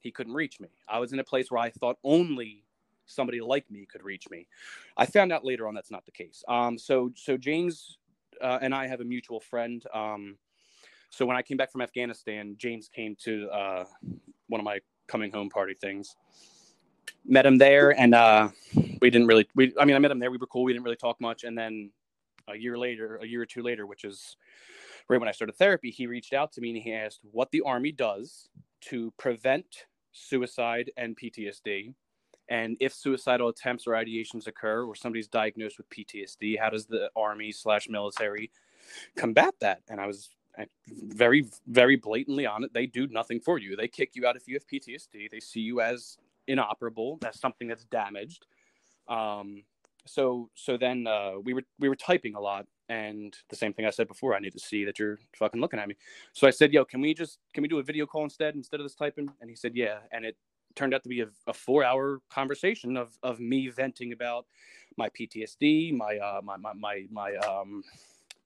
he 0.00 0.12
couldn't 0.12 0.34
reach 0.34 0.60
me. 0.60 0.68
I 0.88 1.00
was 1.00 1.12
in 1.12 1.18
a 1.18 1.24
place 1.24 1.50
where 1.50 1.60
I 1.60 1.70
thought 1.70 1.98
only 2.04 2.64
somebody 3.06 3.40
like 3.40 3.68
me 3.70 3.84
could 3.86 4.04
reach 4.04 4.30
me. 4.30 4.46
I 4.96 5.06
found 5.06 5.32
out 5.32 5.44
later 5.44 5.66
on 5.66 5.74
that's 5.74 5.90
not 5.90 6.06
the 6.06 6.12
case. 6.12 6.44
Um, 6.48 6.78
so 6.78 7.10
so 7.16 7.36
James 7.36 7.98
uh, 8.40 8.58
and 8.62 8.74
I 8.74 8.86
have 8.86 9.00
a 9.00 9.04
mutual 9.04 9.40
friend. 9.40 9.84
Um, 9.92 10.38
so 11.10 11.26
when 11.26 11.36
I 11.36 11.42
came 11.42 11.56
back 11.56 11.70
from 11.70 11.80
Afghanistan, 11.80 12.56
James 12.58 12.88
came 12.88 13.16
to 13.24 13.48
uh, 13.50 13.84
one 14.48 14.60
of 14.60 14.64
my 14.64 14.80
coming 15.06 15.30
home 15.30 15.48
party 15.48 15.74
things. 15.80 16.16
Met 17.26 17.46
him 17.46 17.58
there, 17.58 17.98
and 17.98 18.14
uh, 18.14 18.48
we 19.00 19.10
didn't 19.10 19.26
really. 19.26 19.48
We 19.54 19.72
I 19.78 19.84
mean, 19.84 19.96
I 19.96 19.98
met 19.98 20.10
him 20.10 20.18
there. 20.18 20.30
We 20.30 20.38
were 20.38 20.46
cool. 20.46 20.64
We 20.64 20.72
didn't 20.72 20.84
really 20.84 20.96
talk 20.96 21.20
much, 21.20 21.44
and 21.44 21.56
then 21.56 21.90
a 22.48 22.56
year 22.56 22.76
later, 22.76 23.16
a 23.22 23.26
year 23.26 23.42
or 23.42 23.46
two 23.46 23.62
later, 23.62 23.86
which 23.86 24.04
is 24.04 24.36
right 25.08 25.18
when 25.18 25.28
I 25.28 25.32
started 25.32 25.56
therapy, 25.56 25.90
he 25.90 26.06
reached 26.06 26.32
out 26.32 26.52
to 26.52 26.60
me 26.60 26.70
and 26.70 26.82
he 26.82 26.92
asked 26.92 27.20
what 27.30 27.50
the 27.50 27.62
Army 27.62 27.92
does 27.92 28.48
to 28.82 29.12
prevent 29.18 29.86
suicide 30.12 30.90
and 30.96 31.16
PTSD. 31.16 31.94
And 32.48 32.76
if 32.80 32.92
suicidal 32.92 33.48
attempts 33.48 33.86
or 33.86 33.92
ideations 33.92 34.46
occur 34.46 34.84
or 34.84 34.94
somebody's 34.94 35.28
diagnosed 35.28 35.78
with 35.78 35.88
PTSD, 35.88 36.58
how 36.58 36.70
does 36.70 36.86
the 36.86 37.10
Army 37.16 37.52
slash 37.52 37.88
military 37.88 38.50
combat 39.16 39.54
that? 39.60 39.80
And 39.88 40.00
I 40.00 40.06
was 40.06 40.28
very, 40.88 41.46
very 41.66 41.96
blatantly 41.96 42.46
on 42.46 42.64
it. 42.64 42.72
They 42.72 42.86
do 42.86 43.06
nothing 43.08 43.40
for 43.40 43.58
you. 43.58 43.76
They 43.76 43.88
kick 43.88 44.10
you 44.14 44.26
out 44.26 44.36
if 44.36 44.46
you 44.46 44.54
have 44.54 44.66
PTSD. 44.66 45.30
They 45.30 45.40
see 45.40 45.60
you 45.60 45.80
as 45.80 46.16
inoperable, 46.46 47.18
as 47.26 47.38
something 47.40 47.68
that's 47.68 47.84
damaged. 47.84 48.46
Um, 49.08 49.64
so, 50.06 50.50
so 50.54 50.76
then 50.76 51.06
uh, 51.06 51.32
we 51.42 51.54
were 51.54 51.62
we 51.78 51.88
were 51.88 51.96
typing 51.96 52.34
a 52.34 52.40
lot, 52.40 52.66
and 52.88 53.34
the 53.48 53.56
same 53.56 53.72
thing 53.72 53.86
I 53.86 53.90
said 53.90 54.06
before. 54.06 54.34
I 54.34 54.38
need 54.38 54.52
to 54.52 54.58
see 54.58 54.84
that 54.84 54.98
you're 54.98 55.18
fucking 55.38 55.60
looking 55.60 55.80
at 55.80 55.88
me. 55.88 55.96
So 56.32 56.46
I 56.46 56.50
said, 56.50 56.72
"Yo, 56.72 56.84
can 56.84 57.00
we 57.00 57.14
just 57.14 57.38
can 57.54 57.62
we 57.62 57.68
do 57.68 57.78
a 57.78 57.82
video 57.82 58.06
call 58.06 58.24
instead 58.24 58.54
instead 58.54 58.80
of 58.80 58.84
this 58.84 58.94
typing?" 58.94 59.30
And 59.40 59.48
he 59.48 59.56
said, 59.56 59.72
"Yeah." 59.74 59.98
And 60.12 60.24
it 60.24 60.36
turned 60.74 60.92
out 60.94 61.02
to 61.04 61.08
be 61.08 61.20
a, 61.20 61.28
a 61.46 61.52
four 61.52 61.84
hour 61.84 62.20
conversation 62.30 62.96
of 62.96 63.16
of 63.22 63.40
me 63.40 63.68
venting 63.68 64.12
about 64.12 64.46
my 64.96 65.08
PTSD, 65.08 65.96
my 65.96 66.18
uh, 66.18 66.40
my 66.44 66.56
my 66.56 66.72
my, 66.74 67.06
my 67.10 67.36
um, 67.36 67.82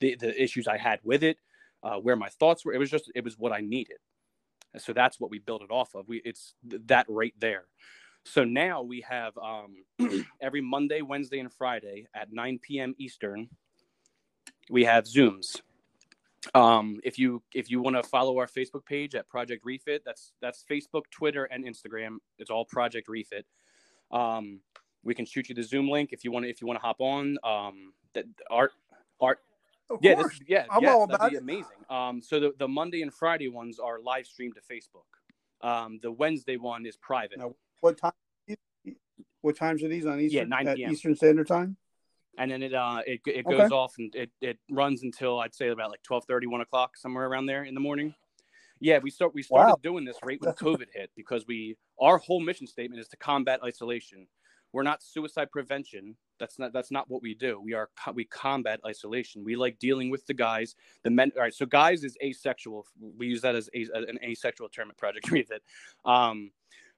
the 0.01 0.15
the 0.15 0.41
issues 0.41 0.69
I 0.69 0.77
had 0.77 1.01
with 1.03 1.25
it, 1.25 1.39
uh, 1.83 1.97
where 1.97 2.17
my 2.17 2.29
thoughts 2.29 2.65
were. 2.65 2.73
It 2.73 2.79
was 2.79 2.91
just 2.91 3.11
it 3.15 3.25
was 3.25 3.39
what 3.39 3.53
I 3.53 3.61
needed. 3.61 3.99
And 4.73 4.83
so 4.83 4.93
that's 4.93 5.19
what 5.19 5.31
we 5.31 5.39
built 5.39 5.63
it 5.63 5.71
off 5.71 5.95
of. 5.95 6.09
We 6.09 6.21
it's 6.25 6.55
th- 6.69 6.83
that 6.87 7.07
right 7.09 7.35
there. 7.39 7.65
So 8.25 8.45
now 8.45 8.83
we 8.83 9.05
have 9.09 9.33
um, 9.39 10.25
every 10.41 10.61
Monday, 10.61 11.03
Wednesday, 11.03 11.39
and 11.39 11.53
Friday 11.53 12.07
at 12.15 12.33
9 12.33 12.59
p.m. 12.61 12.95
Eastern. 12.99 13.49
We 14.69 14.85
have 14.85 15.05
Zooms. 15.05 15.63
Um, 16.55 17.01
if 17.03 17.19
you 17.19 17.43
if 17.55 17.71
you 17.71 17.81
want 17.81 17.97
to 17.97 18.03
follow 18.03 18.39
our 18.39 18.47
Facebook 18.47 18.85
page 18.85 19.15
at 19.15 19.29
Project 19.29 19.65
Refit, 19.65 20.03
that's 20.05 20.33
that's 20.41 20.65
Facebook, 20.71 21.03
Twitter, 21.11 21.45
and 21.45 21.65
Instagram. 21.65 22.19
It's 22.39 22.51
all 22.51 22.65
Project 22.65 23.09
Refit. 23.09 23.47
Um, 24.11 24.61
we 25.03 25.15
can 25.15 25.27
shoot 25.27 25.49
you 25.49 25.55
the 25.55 25.63
Zoom 25.63 25.89
link 25.89 26.11
if 26.13 26.25
you 26.25 26.31
want 26.31 26.47
if 26.47 26.61
you 26.61 26.67
want 26.67 26.79
to 26.79 26.85
hop 26.87 27.01
on. 27.01 27.39
Um, 27.43 27.93
that 28.15 28.25
art 28.51 28.73
art 29.21 29.41
Of 29.91 29.99
yeah, 30.03 30.15
course. 30.15 30.39
this, 30.39 30.41
yeah, 30.47 30.65
I'm 30.71 30.83
yes, 30.83 30.95
all 30.95 31.07
that'd 31.07 31.15
about 31.21 31.31
be 31.31 31.37
it. 31.37 31.43
amazing. 31.43 31.79
Um, 31.89 32.21
so 32.23 32.39
the, 32.41 32.53
the 32.59 32.69
Monday 32.69 33.03
and 33.03 33.13
Friday 33.13 33.49
ones 33.49 33.79
are 33.79 34.01
live 34.01 34.27
streamed 34.27 34.55
to 34.57 34.61
Facebook. 34.61 35.07
Um, 35.67 35.99
the 36.03 36.13
Wednesday 36.13 36.57
one 36.57 36.85
is 36.87 36.97
private, 36.97 37.39
No. 37.39 37.57
What 37.81 37.97
time? 37.97 38.13
What 39.41 39.57
times 39.57 39.83
are 39.83 39.89
these 39.89 40.05
on 40.05 40.21
Eastern? 40.21 40.51
Yeah, 40.51 40.63
9 40.65 40.77
p.m. 40.77 40.93
Eastern 40.93 41.15
Standard 41.17 41.47
Time. 41.47 41.77
and 42.39 42.51
then 42.51 42.63
it 42.63 42.75
uh 42.75 43.01
it, 43.07 43.21
it 43.27 43.47
Okay. 43.47 43.57
goes 43.57 43.71
off 43.71 43.95
and 43.99 44.15
it, 44.15 44.31
it 44.41 44.59
runs 44.71 45.03
until 45.05 45.39
I'd 45.41 45.55
say 45.55 45.69
about 45.69 45.91
like 45.91 46.03
12, 46.03 46.25
1 46.29 46.61
o'clock 46.61 46.97
somewhere 46.97 47.27
around 47.27 47.47
there 47.47 47.65
in 47.65 47.75
the 47.75 47.81
morning. 47.81 48.15
Yeah, 48.81 48.99
we 48.99 49.11
start 49.11 49.35
we 49.35 49.43
started 49.43 49.71
Wow. 49.73 49.79
doing 49.83 50.05
this 50.05 50.17
right 50.25 50.41
when 50.41 50.53
COVID 50.55 50.87
hit 50.93 51.11
because 51.17 51.47
we 51.47 51.77
our 52.01 52.19
whole 52.19 52.41
mission 52.41 52.67
statement 52.67 53.01
is 53.01 53.09
to 53.09 53.17
combat 53.17 53.61
isolation. 53.65 54.27
We're 54.73 54.83
not 54.83 55.03
suicide 55.03 55.51
prevention. 55.51 56.17
That's 56.39 56.59
not 56.59 56.73
that's 56.73 56.91
not 56.91 57.11
what 57.11 57.23
we 57.23 57.35
do. 57.35 57.61
We 57.61 57.73
are 57.75 57.89
we 58.15 58.25
combat 58.25 58.81
isolation. 58.87 59.45
We 59.45 59.57
like 59.57 59.79
dealing 59.79 60.11
with 60.11 60.27
the 60.27 60.35
guys, 60.35 60.75
the 61.03 61.11
men. 61.11 61.33
All 61.37 61.43
right, 61.43 61.55
so 61.55 61.67
guys 61.67 62.05
is 62.05 62.17
asexual. 62.23 62.87
We 63.17 63.27
use 63.27 63.41
that 63.43 63.55
as 63.55 63.69
a, 63.75 63.87
an 63.95 64.19
asexual 64.23 64.69
term 64.69 64.91
at 64.91 64.97
Project 64.97 65.31
Refit. 65.31 65.63
Um, 66.05 66.51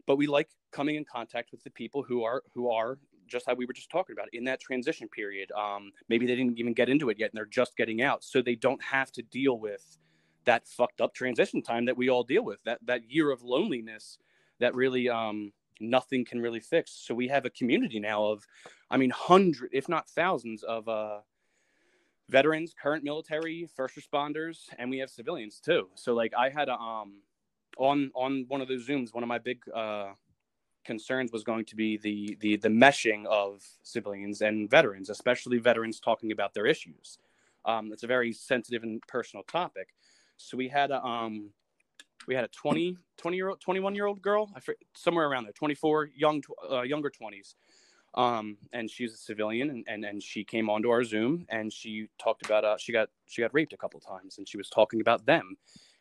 but 0.06 0.16
we 0.16 0.26
like 0.26 0.48
coming 0.72 0.96
in 0.96 1.04
contact 1.04 1.52
with 1.52 1.62
the 1.62 1.70
people 1.70 2.02
who 2.02 2.24
are 2.24 2.42
who 2.52 2.70
are 2.70 2.98
just 3.26 3.46
how 3.46 3.54
we 3.54 3.64
were 3.64 3.72
just 3.72 3.90
talking 3.90 4.12
about 4.12 4.28
in 4.32 4.44
that 4.44 4.60
transition 4.60 5.08
period. 5.08 5.50
Um, 5.52 5.92
maybe 6.08 6.26
they 6.26 6.34
didn't 6.34 6.58
even 6.58 6.74
get 6.74 6.88
into 6.88 7.10
it 7.10 7.18
yet, 7.18 7.30
and 7.30 7.38
they're 7.38 7.46
just 7.46 7.76
getting 7.76 8.02
out, 8.02 8.24
so 8.24 8.42
they 8.42 8.56
don't 8.56 8.82
have 8.82 9.12
to 9.12 9.22
deal 9.22 9.58
with 9.58 9.98
that 10.44 10.66
fucked 10.66 11.00
up 11.00 11.14
transition 11.14 11.62
time 11.62 11.84
that 11.84 11.96
we 11.96 12.08
all 12.08 12.24
deal 12.24 12.44
with. 12.44 12.62
That 12.64 12.80
that 12.86 13.10
year 13.10 13.30
of 13.30 13.42
loneliness 13.42 14.18
that 14.58 14.74
really 14.74 15.08
um, 15.08 15.52
nothing 15.80 16.24
can 16.24 16.40
really 16.40 16.60
fix. 16.60 16.92
So 16.92 17.14
we 17.14 17.28
have 17.28 17.44
a 17.44 17.50
community 17.50 17.98
now 18.00 18.24
of, 18.24 18.46
I 18.90 18.96
mean, 18.96 19.10
hundred, 19.10 19.70
if 19.72 19.88
not 19.88 20.08
thousands, 20.08 20.62
of 20.62 20.88
uh, 20.88 21.20
veterans, 22.28 22.74
current 22.80 23.04
military, 23.04 23.68
first 23.74 23.96
responders, 23.96 24.68
and 24.78 24.90
we 24.90 24.98
have 24.98 25.10
civilians 25.10 25.60
too. 25.60 25.88
So 25.94 26.14
like 26.14 26.32
I 26.36 26.48
had 26.48 26.68
a 26.68 26.74
um 26.74 27.22
on 27.76 28.10
on 28.14 28.44
one 28.48 28.60
of 28.60 28.68
those 28.68 28.86
zooms, 28.86 29.12
one 29.12 29.22
of 29.22 29.28
my 29.28 29.38
big 29.38 29.62
uh 29.74 30.10
concerns 30.84 31.30
was 31.32 31.44
going 31.44 31.64
to 31.66 31.76
be 31.76 31.96
the 31.98 32.36
the 32.40 32.56
the 32.56 32.68
meshing 32.68 33.26
of 33.26 33.62
civilians 33.82 34.40
and 34.40 34.70
veterans, 34.70 35.10
especially 35.10 35.58
veterans 35.58 36.00
talking 36.00 36.32
about 36.32 36.54
their 36.54 36.66
issues. 36.66 37.18
Um, 37.64 37.92
it's 37.92 38.02
a 38.02 38.06
very 38.06 38.32
sensitive 38.32 38.82
and 38.82 39.02
personal 39.06 39.42
topic. 39.44 39.88
So 40.36 40.56
we 40.56 40.68
had 40.68 40.90
a 40.90 41.04
um 41.04 41.50
we 42.26 42.34
had 42.34 42.44
a 42.44 42.48
20 42.48 42.96
20 43.16 43.36
year 43.36 43.48
old 43.48 43.60
21 43.60 43.94
year 43.94 44.06
old 44.06 44.22
girl 44.22 44.50
fr- 44.60 44.72
somewhere 44.94 45.26
around 45.28 45.44
there 45.44 45.52
24 45.52 46.10
young 46.14 46.42
uh, 46.70 46.82
younger 46.82 47.10
20s 47.10 47.54
Um, 48.14 48.58
and 48.72 48.90
she's 48.90 49.14
a 49.14 49.16
civilian, 49.16 49.70
and, 49.70 49.84
and 49.86 50.04
and 50.04 50.22
she 50.22 50.44
came 50.44 50.68
onto 50.68 50.90
our 50.90 51.04
Zoom 51.04 51.46
and 51.48 51.72
she 51.72 52.08
talked 52.18 52.44
about 52.44 52.64
uh, 52.64 52.76
she 52.76 52.92
got 52.92 53.08
she 53.26 53.42
got 53.42 53.54
raped 53.54 53.72
a 53.72 53.76
couple 53.76 54.00
times, 54.00 54.38
and 54.38 54.48
she 54.48 54.56
was 54.56 54.68
talking 54.68 55.00
about 55.00 55.26
them. 55.26 55.56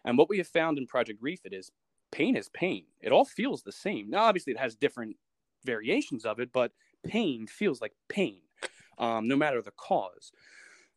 And 0.06 0.18
what 0.18 0.30
we 0.30 0.38
have 0.40 0.48
found 0.48 0.78
in 0.78 0.88
Project 0.88 1.20
Refit 1.22 1.54
is 1.54 1.72
pain 2.12 2.36
is 2.36 2.50
pain. 2.50 2.86
It 3.02 3.12
all 3.12 3.26
feels 3.26 3.62
the 3.62 3.72
same. 3.72 4.10
Now, 4.10 4.24
obviously, 4.24 4.54
it 4.54 4.60
has 4.60 4.76
different 4.76 5.18
variations 5.66 6.26
of 6.26 6.40
it, 6.40 6.52
but 6.52 6.72
pain 7.06 7.46
feels 7.48 7.80
like 7.82 7.94
pain, 8.08 8.42
um, 8.98 9.28
no 9.28 9.36
matter 9.36 9.62
the 9.62 9.72
cause. 9.78 10.32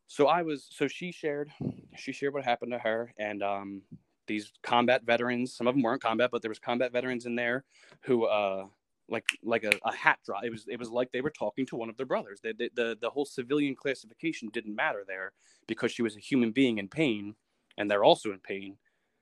So 0.07 0.29
I 0.29 0.43
was 0.43 0.67
so 0.71 0.89
she 0.89 1.13
shared 1.13 1.53
she 1.97 2.13
shared 2.13 2.33
what 2.35 2.45
happened 2.45 2.73
to 2.73 2.79
her, 2.79 3.13
and 3.19 3.43
um, 3.43 3.83
these 4.27 4.53
combat 4.63 5.03
veterans. 5.05 5.55
Some 5.55 5.67
of 5.67 5.75
them 5.75 5.83
weren't 5.83 6.03
combat, 6.03 6.31
but 6.31 6.43
there 6.43 6.49
was 6.49 6.59
combat 6.59 6.93
veterans 6.93 7.27
in 7.27 7.35
there 7.35 7.65
who, 8.03 8.25
uh, 8.27 8.67
like 9.09 9.25
like 9.43 9.65
a, 9.65 9.73
a 9.85 9.93
hat 9.93 10.19
drop. 10.25 10.45
It 10.45 10.51
was 10.51 10.65
it 10.69 10.79
was 10.79 10.91
like 10.91 11.13
they 11.13 11.21
were 11.21 11.31
talking 11.31 11.67
to 11.67 11.77
one 11.77 11.91
of 11.91 11.97
their 11.97 12.07
brothers. 12.07 12.41
The, 12.43 12.55
the 12.55 12.71
the 12.75 12.99
the 13.01 13.11
whole 13.11 13.25
civilian 13.25 13.75
classification 13.75 14.49
didn't 14.53 14.75
matter 14.75 15.05
there 15.07 15.33
because 15.67 15.93
she 15.93 16.03
was 16.03 16.17
a 16.17 16.21
human 16.21 16.53
being 16.53 16.79
in 16.79 16.89
pain, 16.89 17.35
and 17.77 17.91
they're 17.91 18.05
also 18.05 18.33
in 18.33 18.39
pain. 18.39 18.77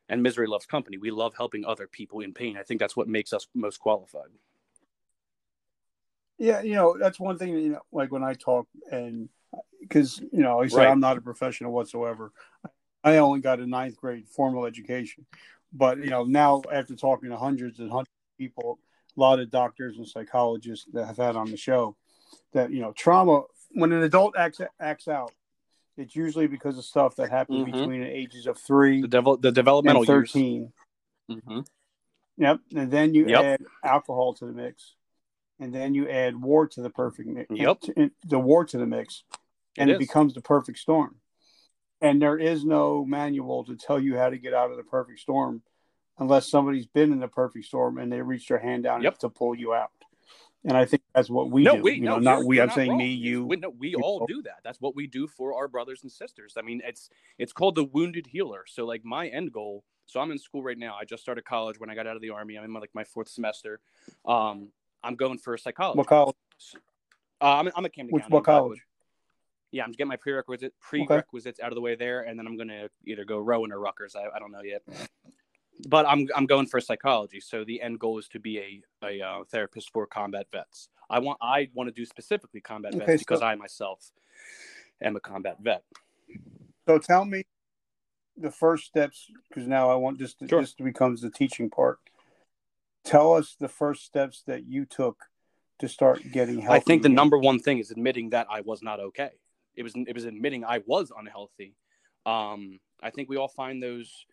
And 0.09 0.23
misery 0.23 0.49
loves 0.49 0.67
company. 0.67 0.99
We 0.99 1.13
love 1.13 1.35
helping 1.37 1.65
other 1.65 1.87
people 1.87 2.21
in 2.21 2.35
pain. 2.35 2.57
I 2.57 2.65
think 2.65 2.81
that's 2.81 2.97
what 2.97 3.09
makes 3.09 3.33
us 3.33 3.47
most 3.55 3.79
qualified. 3.79 4.31
Yeah, 6.39 6.63
you 6.63 6.75
know 6.75 6.97
that's 6.99 7.21
one 7.21 7.39
thing. 7.39 7.51
You 7.51 7.69
know, 7.71 7.83
like 7.93 8.11
when 8.11 8.25
I 8.25 8.35
talk 8.35 8.67
and 8.91 9.29
because 9.81 10.21
you 10.21 10.43
know, 10.43 10.59
like 10.59 10.67
I 10.67 10.69
said 10.69 10.79
Right. 10.79 10.89
I'm 10.89 11.01
not 11.01 11.19
a 11.19 11.21
professional 11.21 11.73
whatsoever. 11.73 12.33
I 13.03 13.17
only 13.19 13.41
got 13.41 13.61
a 13.61 13.67
ninth 13.67 13.97
grade 13.97 14.29
formal 14.29 14.67
education, 14.67 15.27
but 15.73 15.99
you 15.99 16.11
know 16.11 16.25
now 16.25 16.63
after 16.73 16.95
talking 16.95 17.31
to 17.31 17.37
hundreds 17.37 17.79
and 17.79 17.91
hundreds 17.91 18.09
of 18.09 18.39
people, 18.39 18.79
a 19.17 19.21
lot 19.21 19.41
of 19.41 19.51
doctors 19.51 19.97
and 19.97 20.07
psychologists 20.07 20.87
that 20.93 21.07
have 21.07 21.17
had 21.17 21.37
on 21.37 21.51
the 21.51 21.57
show, 21.57 21.97
that 22.53 22.71
you 22.71 22.81
know 22.81 22.93
trauma 22.93 23.43
when 23.73 23.93
an 23.93 24.03
adult 24.03 24.37
acts 24.37 24.61
acts 24.81 25.09
out, 25.09 25.33
it's 25.97 26.15
usually 26.15 26.47
because 26.47 26.77
of 26.77 26.85
stuff 26.85 27.17
that 27.17 27.31
happened 27.31 27.67
Mhm. 27.67 27.73
between 27.73 28.01
the 28.03 28.09
ages 28.09 28.47
of 28.47 28.59
three 28.59 29.01
The 29.01 29.09
devil, 29.09 29.37
the 29.37 29.53
developmental 29.53 30.03
and 30.03 30.09
years. 30.09 30.33
thirteen. 30.33 30.73
hmm 31.29 31.61
Yep, 32.37 32.61
and 32.75 32.91
then 32.91 33.15
you 33.15 33.29
Yep. 33.29 33.45
add 33.45 33.61
alcohol 33.85 34.33
to 34.35 34.47
the 34.47 34.53
mix, 34.53 34.97
and 35.59 35.75
then 35.75 35.95
you 35.95 36.09
add 36.09 36.41
war 36.41 36.67
to 36.69 36.81
the 36.81 36.89
perfect 36.89 37.29
mix. 37.29 37.49
Yep. 37.51 37.81
the 38.25 38.39
war 38.39 38.65
to 38.65 38.79
the 38.79 38.87
mix, 38.87 39.25
and 39.77 39.91
It 39.91 39.95
it, 39.95 39.99
becomes 39.99 40.33
the 40.35 40.41
perfect 40.41 40.79
storm. 40.79 41.17
And 42.01 42.21
there 42.21 42.39
is 42.39 42.65
no 42.65 43.05
manual 43.05 43.65
to 43.65 43.77
tell 43.77 44.01
you 44.01 44.17
how 44.17 44.31
to 44.31 44.39
get 44.39 44.55
out 44.55 44.71
of 44.71 44.77
the 44.77 44.83
perfect 44.83 45.21
storm, 45.21 45.63
unless 46.19 46.49
somebody's 46.49 46.87
been 46.87 47.13
in 47.13 47.21
the 47.21 47.29
perfect 47.29 47.67
storm 47.67 47.99
and 47.99 48.11
they 48.11 48.23
reach 48.23 48.49
their 48.49 48.59
hand 48.59 48.85
down 48.85 49.03
Yep. 49.03 49.19
to 49.19 49.29
pull 49.29 49.55
you 49.55 49.75
out. 49.75 49.91
And 50.65 50.77
I 50.77 50.85
think 50.85 51.03
that's 51.15 51.31
what 51.31 51.51
we 51.51 51.63
no, 51.63 51.77
do. 51.77 51.83
we 51.83 51.93
you 51.95 52.03
no, 52.03 52.17
know, 52.17 52.37
not 52.37 52.45
we. 52.45 52.61
I'm 52.61 52.67
not 52.69 52.75
saying 52.75 52.91
wrong. 52.91 52.99
me, 52.99 53.13
you. 53.13 53.47
We, 53.47 53.57
no, 53.57 53.71
we 53.71 53.95
all 53.95 54.21
know. 54.21 54.27
do 54.27 54.43
that. 54.43 54.59
That's 54.63 54.79
what 54.81 54.95
we 54.95 55.07
do 55.07 55.27
for 55.27 55.55
our 55.55 55.69
brothers 55.69 56.03
and 56.03 56.13
sisters. 56.13 56.55
I 56.59 56.63
mean, 56.63 56.83
it's 56.85 57.09
it's 57.39 57.53
called 57.53 57.77
the 57.77 57.85
wounded 57.85 58.27
healer. 58.27 58.65
So, 58.67 58.85
like, 58.85 59.03
my 59.03 59.29
end 59.29 59.53
goal. 59.53 59.85
So, 60.05 60.21
I'm 60.21 60.31
in 60.31 60.39
school 60.39 60.63
right 60.63 60.77
now. 60.77 60.97
I 61.01 61.07
just 61.07 61.23
started 61.23 61.47
college 61.47 61.81
when 61.81 61.89
I 61.89 61.95
got 61.95 62.07
out 62.07 62.15
of 62.15 62.21
the 62.21 62.29
army. 62.31 62.59
I'm 62.59 62.65
in 62.65 62.71
my, 62.73 62.81
like 62.81 62.91
my 62.95 63.05
fourth 63.05 63.29
semester. 63.29 63.81
Um, 64.27 64.69
I'm 65.03 65.15
going 65.17 65.39
for 65.39 65.55
a 65.55 65.59
psychology. 65.59 65.97
What 65.97 66.09
college? 66.09 66.37
Uh, 67.41 67.45
I'm, 67.57 67.71
I'm 67.75 67.85
at 67.87 67.95
Camden 67.95 68.13
Which 68.13 68.25
County. 68.25 68.35
what 68.35 68.45
college? 68.45 68.81
Yeah, 69.73 69.85
I'm 69.85 69.93
getting 69.93 70.09
my 70.09 70.17
prerequisite 70.17 70.75
prerequisites 70.81 71.61
out 71.61 71.69
of 71.69 71.75
the 71.75 71.81
way 71.81 71.95
there, 71.95 72.23
and 72.23 72.39
then 72.39 72.47
I'm 72.47 72.57
gonna 72.57 72.89
either 73.07 73.25
go 73.25 73.39
Rowan 73.39 73.73
or 73.73 73.79
Rutgers. 73.79 74.17
I, 74.17 74.25
I 74.35 74.39
don't 74.39 74.51
know 74.51 74.63
yet, 74.63 74.83
but 75.89 76.07
I'm 76.07 76.29
I'm 76.35 76.47
going 76.47 76.67
for 76.67 76.81
psychology. 76.81 77.41
So 77.41 77.65
the 77.65 77.81
end 77.81 78.01
goal 78.01 78.19
is 78.19 78.29
to 78.29 78.41
be 78.41 78.59
a 78.59 78.83
a 79.07 79.23
uh, 79.23 79.45
therapist 79.45 79.93
for 79.93 80.07
combat 80.07 80.47
vets. 80.51 80.89
I 81.09 81.21
want 81.21 81.39
I 81.41 81.69
want 81.75 81.89
to 81.89 81.93
do 81.93 82.05
specifically 82.05 82.61
combat 82.61 82.95
Okay, 82.95 83.05
vets 83.05 83.23
because 83.23 83.43
I 83.43 83.55
myself 83.55 84.11
am 85.03 85.17
a 85.17 85.21
combat 85.21 85.59
vet. 85.61 85.85
So 86.89 86.99
tell 86.99 87.25
me 87.25 87.45
the 88.37 88.51
first 88.51 88.87
steps, 88.87 89.27
because 89.49 89.69
now 89.69 89.91
I 89.91 89.95
want 89.95 90.19
this. 90.19 90.35
To, 90.35 90.49
Sure. 90.49 90.61
This 90.61 90.75
becomes 90.75 91.21
the 91.21 91.31
teaching 91.31 91.71
part. 91.71 91.99
Tell 93.05 93.35
us 93.35 93.57
the 93.59 93.69
first 93.69 94.05
steps 94.05 94.43
that 94.47 94.67
you 94.67 94.85
took 94.85 95.25
to 95.79 95.89
start 95.89 96.23
getting 96.33 96.61
help. 96.61 96.75
I 96.75 96.81
think 96.81 97.03
the 97.03 97.09
number 97.09 97.39
one 97.39 97.59
thing 97.59 97.79
is 97.79 97.91
admitting 97.91 98.31
that 98.31 98.47
I 98.51 98.61
was 98.61 98.83
not 98.83 99.01
okay. 99.01 99.31
It 99.81 99.83
was 99.83 99.95
it 99.97 100.15
was 100.15 100.27
admitting 100.27 100.63
I 100.63 100.83
was 100.85 101.11
unhealthy. 101.17 101.75
Um, 102.27 102.81
I 103.03 103.09
think 103.09 103.31
we 103.31 103.39
all 103.39 103.49
find 103.49 103.83
those 103.83 104.27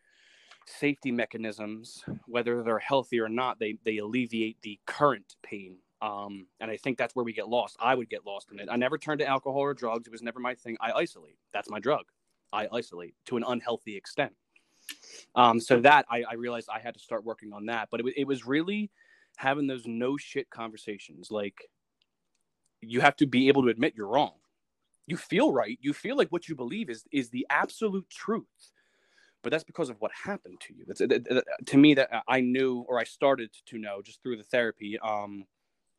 safety 0.65 1.09
mechanisms, 1.09 2.03
whether 2.25 2.61
they're 2.63 2.79
healthy 2.79 3.21
or 3.21 3.29
not, 3.29 3.57
they 3.57 3.77
they 3.85 3.99
alleviate 3.99 4.57
the 4.61 4.77
current 4.85 5.37
pain. 5.41 5.77
Um, 6.01 6.47
and 6.59 6.69
I 6.69 6.75
think 6.75 6.97
that's 6.97 7.15
where 7.15 7.23
we 7.23 7.31
get 7.31 7.47
lost. 7.47 7.77
I 7.79 7.95
would 7.95 8.09
get 8.09 8.25
lost 8.25 8.51
in 8.51 8.59
it. 8.59 8.67
I 8.69 8.75
never 8.75 8.97
turned 8.97 9.21
to 9.21 9.25
alcohol 9.25 9.61
or 9.61 9.73
drugs. 9.73 10.05
It 10.05 10.11
was 10.11 10.21
never 10.21 10.41
my 10.41 10.53
thing. 10.53 10.75
I 10.81 10.91
isolate. 10.91 11.37
That's 11.53 11.69
my 11.69 11.79
drug. 11.79 12.03
I 12.51 12.67
isolate 12.73 13.15
to 13.27 13.37
an 13.37 13.45
unhealthy 13.47 13.95
extent. 13.95 14.33
Um, 15.33 15.61
so 15.61 15.79
that 15.79 16.05
I, 16.09 16.23
I 16.29 16.33
realized 16.33 16.67
I 16.69 16.79
had 16.79 16.93
to 16.95 16.99
start 16.99 17.23
working 17.23 17.53
on 17.53 17.67
that. 17.67 17.87
But 17.89 18.01
it, 18.01 18.05
it 18.17 18.27
was 18.27 18.45
really 18.45 18.91
having 19.37 19.65
those 19.65 19.87
no 19.87 20.17
shit 20.17 20.49
conversations. 20.49 21.31
Like 21.31 21.55
you 22.81 22.99
have 22.99 23.15
to 23.15 23.25
be 23.25 23.47
able 23.47 23.63
to 23.63 23.69
admit 23.69 23.93
you're 23.95 24.07
wrong. 24.07 24.33
You 25.07 25.17
feel 25.17 25.51
right. 25.53 25.79
You 25.81 25.93
feel 25.93 26.17
like 26.17 26.29
what 26.29 26.47
you 26.47 26.55
believe 26.55 26.89
is 26.89 27.05
is 27.11 27.29
the 27.29 27.47
absolute 27.49 28.09
truth. 28.09 28.71
But 29.41 29.51
that's 29.51 29.63
because 29.63 29.89
of 29.89 29.95
what 29.99 30.11
happened 30.11 30.59
to 30.61 30.73
you. 30.73 30.83
That's 30.85 31.01
uh, 31.01 31.07
uh, 31.37 31.41
to 31.67 31.77
me 31.77 31.93
that 31.93 32.09
I 32.27 32.41
knew 32.41 32.85
or 32.87 32.99
I 32.99 33.05
started 33.05 33.49
to 33.67 33.77
know 33.77 34.01
just 34.01 34.21
through 34.21 34.37
the 34.37 34.43
therapy 34.43 34.99
um, 34.99 35.45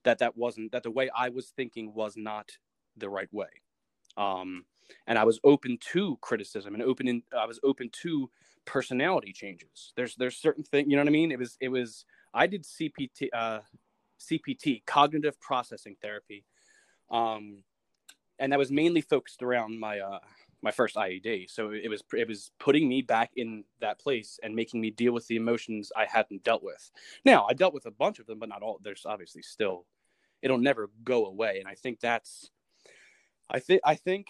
that 0.05 0.19
that 0.19 0.37
wasn't 0.37 0.73
that 0.73 0.83
the 0.83 0.91
way 0.91 1.09
I 1.17 1.31
was 1.31 1.49
thinking 1.57 1.95
was 1.95 2.17
not 2.17 2.51
the 2.97 3.09
right 3.09 3.33
way. 3.33 3.49
Um, 4.17 4.65
and 5.07 5.19
I 5.19 5.25
was 5.25 5.41
open 5.45 5.79
to 5.93 6.19
criticism 6.21 6.75
and 6.75 6.83
open 6.83 7.09
in, 7.09 7.23
I 7.37 7.47
was 7.47 7.61
open 7.63 7.91
to 8.03 8.31
personality 8.65 9.33
changes. 9.33 9.93
There's 9.97 10.15
there's 10.17 10.37
certain 10.37 10.65
things, 10.65 10.89
you 10.91 10.97
know 10.97 11.03
what 11.03 11.09
I 11.09 11.13
mean? 11.13 11.33
It 11.33 11.39
was 11.39 11.57
it 11.61 11.69
was 11.69 12.05
I 12.35 12.47
did 12.47 12.65
CPT 12.65 13.29
uh, 13.33 13.61
CPT 14.21 14.85
cognitive 14.87 15.41
processing 15.41 15.97
therapy, 16.03 16.45
um, 17.11 17.63
and 18.39 18.53
that 18.53 18.59
was 18.59 18.71
mainly 18.71 19.01
focused 19.01 19.43
around 19.43 19.79
my 19.79 19.99
uh, 20.01 20.19
my 20.63 20.71
first 20.71 20.97
IED. 20.97 21.51
So 21.51 21.71
it 21.71 21.89
was 21.89 22.03
it 22.17 22.29
was 22.29 22.51
putting 22.59 22.89
me 22.89 23.03
back 23.03 23.31
in 23.37 23.65
that 23.81 24.01
place 24.01 24.39
and 24.43 24.55
making 24.55 24.81
me 24.81 24.91
deal 24.91 25.13
with 25.13 25.27
the 25.27 25.37
emotions 25.37 25.93
I 25.97 26.07
hadn't 26.07 26.45
dealt 26.45 26.63
with. 26.63 26.91
Now 27.25 27.47
I 27.49 27.55
dealt 27.55 27.75
with 27.75 27.87
a 27.87 27.91
bunch 27.91 28.19
of 28.19 28.27
them, 28.27 28.39
but 28.39 28.49
not 28.49 28.63
all. 28.63 28.81
There's 28.83 29.07
obviously 29.07 29.43
still 29.43 29.87
it'll 30.43 30.59
never 30.59 30.91
go 31.05 31.27
away, 31.27 31.59
and 31.59 31.69
I 31.69 31.75
think 31.75 32.01
that's 32.01 32.51
I 33.51 33.61
think 33.61 33.81
I 33.85 33.95
think 33.95 34.27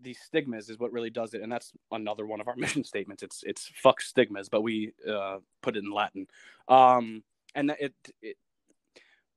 the 0.00 0.14
stigmas 0.14 0.68
is 0.68 0.78
what 0.78 0.92
really 0.92 1.10
does 1.10 1.34
it, 1.34 1.42
and 1.42 1.50
that's 1.50 1.72
another 1.90 2.26
one 2.26 2.40
of 2.40 2.48
our 2.48 2.56
mission 2.58 2.84
statements. 2.84 3.22
It's 3.22 3.42
it's 3.44 3.70
fuck 3.74 4.00
stigmas, 4.00 4.48
but 4.48 4.62
we 4.62 4.92
uh, 5.08 5.38
put 5.62 5.76
it 5.76 5.84
in 5.84 5.90
Latin. 5.90 6.26
Um, 6.68 7.22
and 7.54 7.70
it, 7.78 7.94
it 8.20 8.36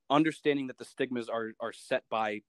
understanding 0.09 0.67
that 0.67 0.77
the 0.77 0.85
stigmas 0.85 1.29
are 1.29 1.51
are 1.59 1.73
set 1.73 2.03
by 2.09 2.41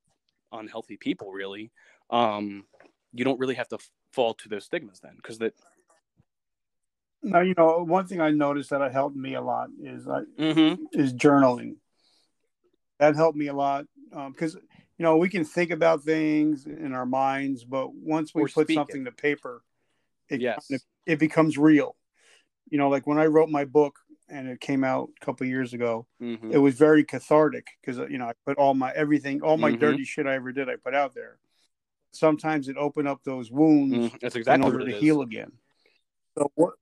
unhealthy 0.52 0.96
people 0.96 1.32
really 1.32 1.70
um 2.10 2.64
you 3.12 3.24
don't 3.24 3.38
really 3.38 3.54
have 3.54 3.68
to 3.68 3.76
f- 3.76 3.90
fall 4.12 4.34
to 4.34 4.48
those 4.48 4.64
stigmas 4.64 5.00
then 5.00 5.12
because 5.16 5.38
that 5.38 5.54
Now 7.22 7.40
you 7.40 7.54
know 7.56 7.84
one 7.84 8.06
thing 8.06 8.20
I 8.20 8.30
noticed 8.30 8.70
that 8.70 8.92
helped 8.92 9.16
me 9.16 9.34
a 9.34 9.40
lot 9.40 9.68
is 9.82 10.08
I 10.08 10.22
mm-hmm. 10.38 10.84
is 10.92 11.12
journaling. 11.12 11.76
That 12.98 13.16
helped 13.16 13.36
me 13.36 13.48
a 13.48 13.54
lot 13.54 13.86
because 14.28 14.54
you 14.54 15.02
know 15.02 15.16
we 15.16 15.28
can 15.28 15.44
think 15.44 15.70
about 15.70 16.02
things 16.02 16.66
in 16.66 16.92
our 16.92 17.06
minds, 17.06 17.64
but 17.64 17.94
once 17.94 18.34
we 18.34 18.42
Or 18.42 18.48
put 18.48 18.70
something 18.70 19.04
to 19.04 19.12
paper, 19.12 19.62
it 20.28 20.40
yes 20.40 20.68
kind 20.68 20.80
of- 20.80 20.86
it 21.06 21.18
becomes 21.18 21.58
real. 21.58 21.96
You 22.70 22.78
know, 22.78 22.88
like 22.88 23.06
when 23.06 23.18
I 23.18 23.26
wrote 23.26 23.48
my 23.48 23.64
book 23.64 23.98
and 24.28 24.48
it 24.48 24.60
came 24.60 24.84
out 24.84 25.10
a 25.20 25.24
couple 25.24 25.46
years 25.46 25.72
ago, 25.72 26.06
Mhm. 26.20 26.52
it 26.52 26.58
was 26.58 26.74
very 26.74 27.04
cathartic 27.04 27.66
because 27.80 27.98
you 28.10 28.18
know 28.18 28.26
I 28.26 28.32
put 28.44 28.58
all 28.58 28.74
my 28.74 28.92
everything, 28.92 29.42
all 29.42 29.56
my 29.56 29.72
Mhm. 29.72 29.80
dirty 29.80 30.04
shit 30.04 30.26
I 30.26 30.34
ever 30.34 30.52
did, 30.52 30.68
I 30.68 30.76
put 30.76 30.94
out 30.94 31.14
there. 31.14 31.38
Sometimes 32.12 32.68
it 32.68 32.76
opened 32.76 33.08
up 33.08 33.22
those 33.22 33.50
wounds 33.50 34.10
Mm, 34.10 34.20
that's 34.20 34.36
in 34.36 34.62
order 34.62 34.84
to 34.84 34.92
is. 34.92 34.98
heal 34.98 35.22
again. 35.22 35.52
So 36.36 36.50
what? 36.54 36.74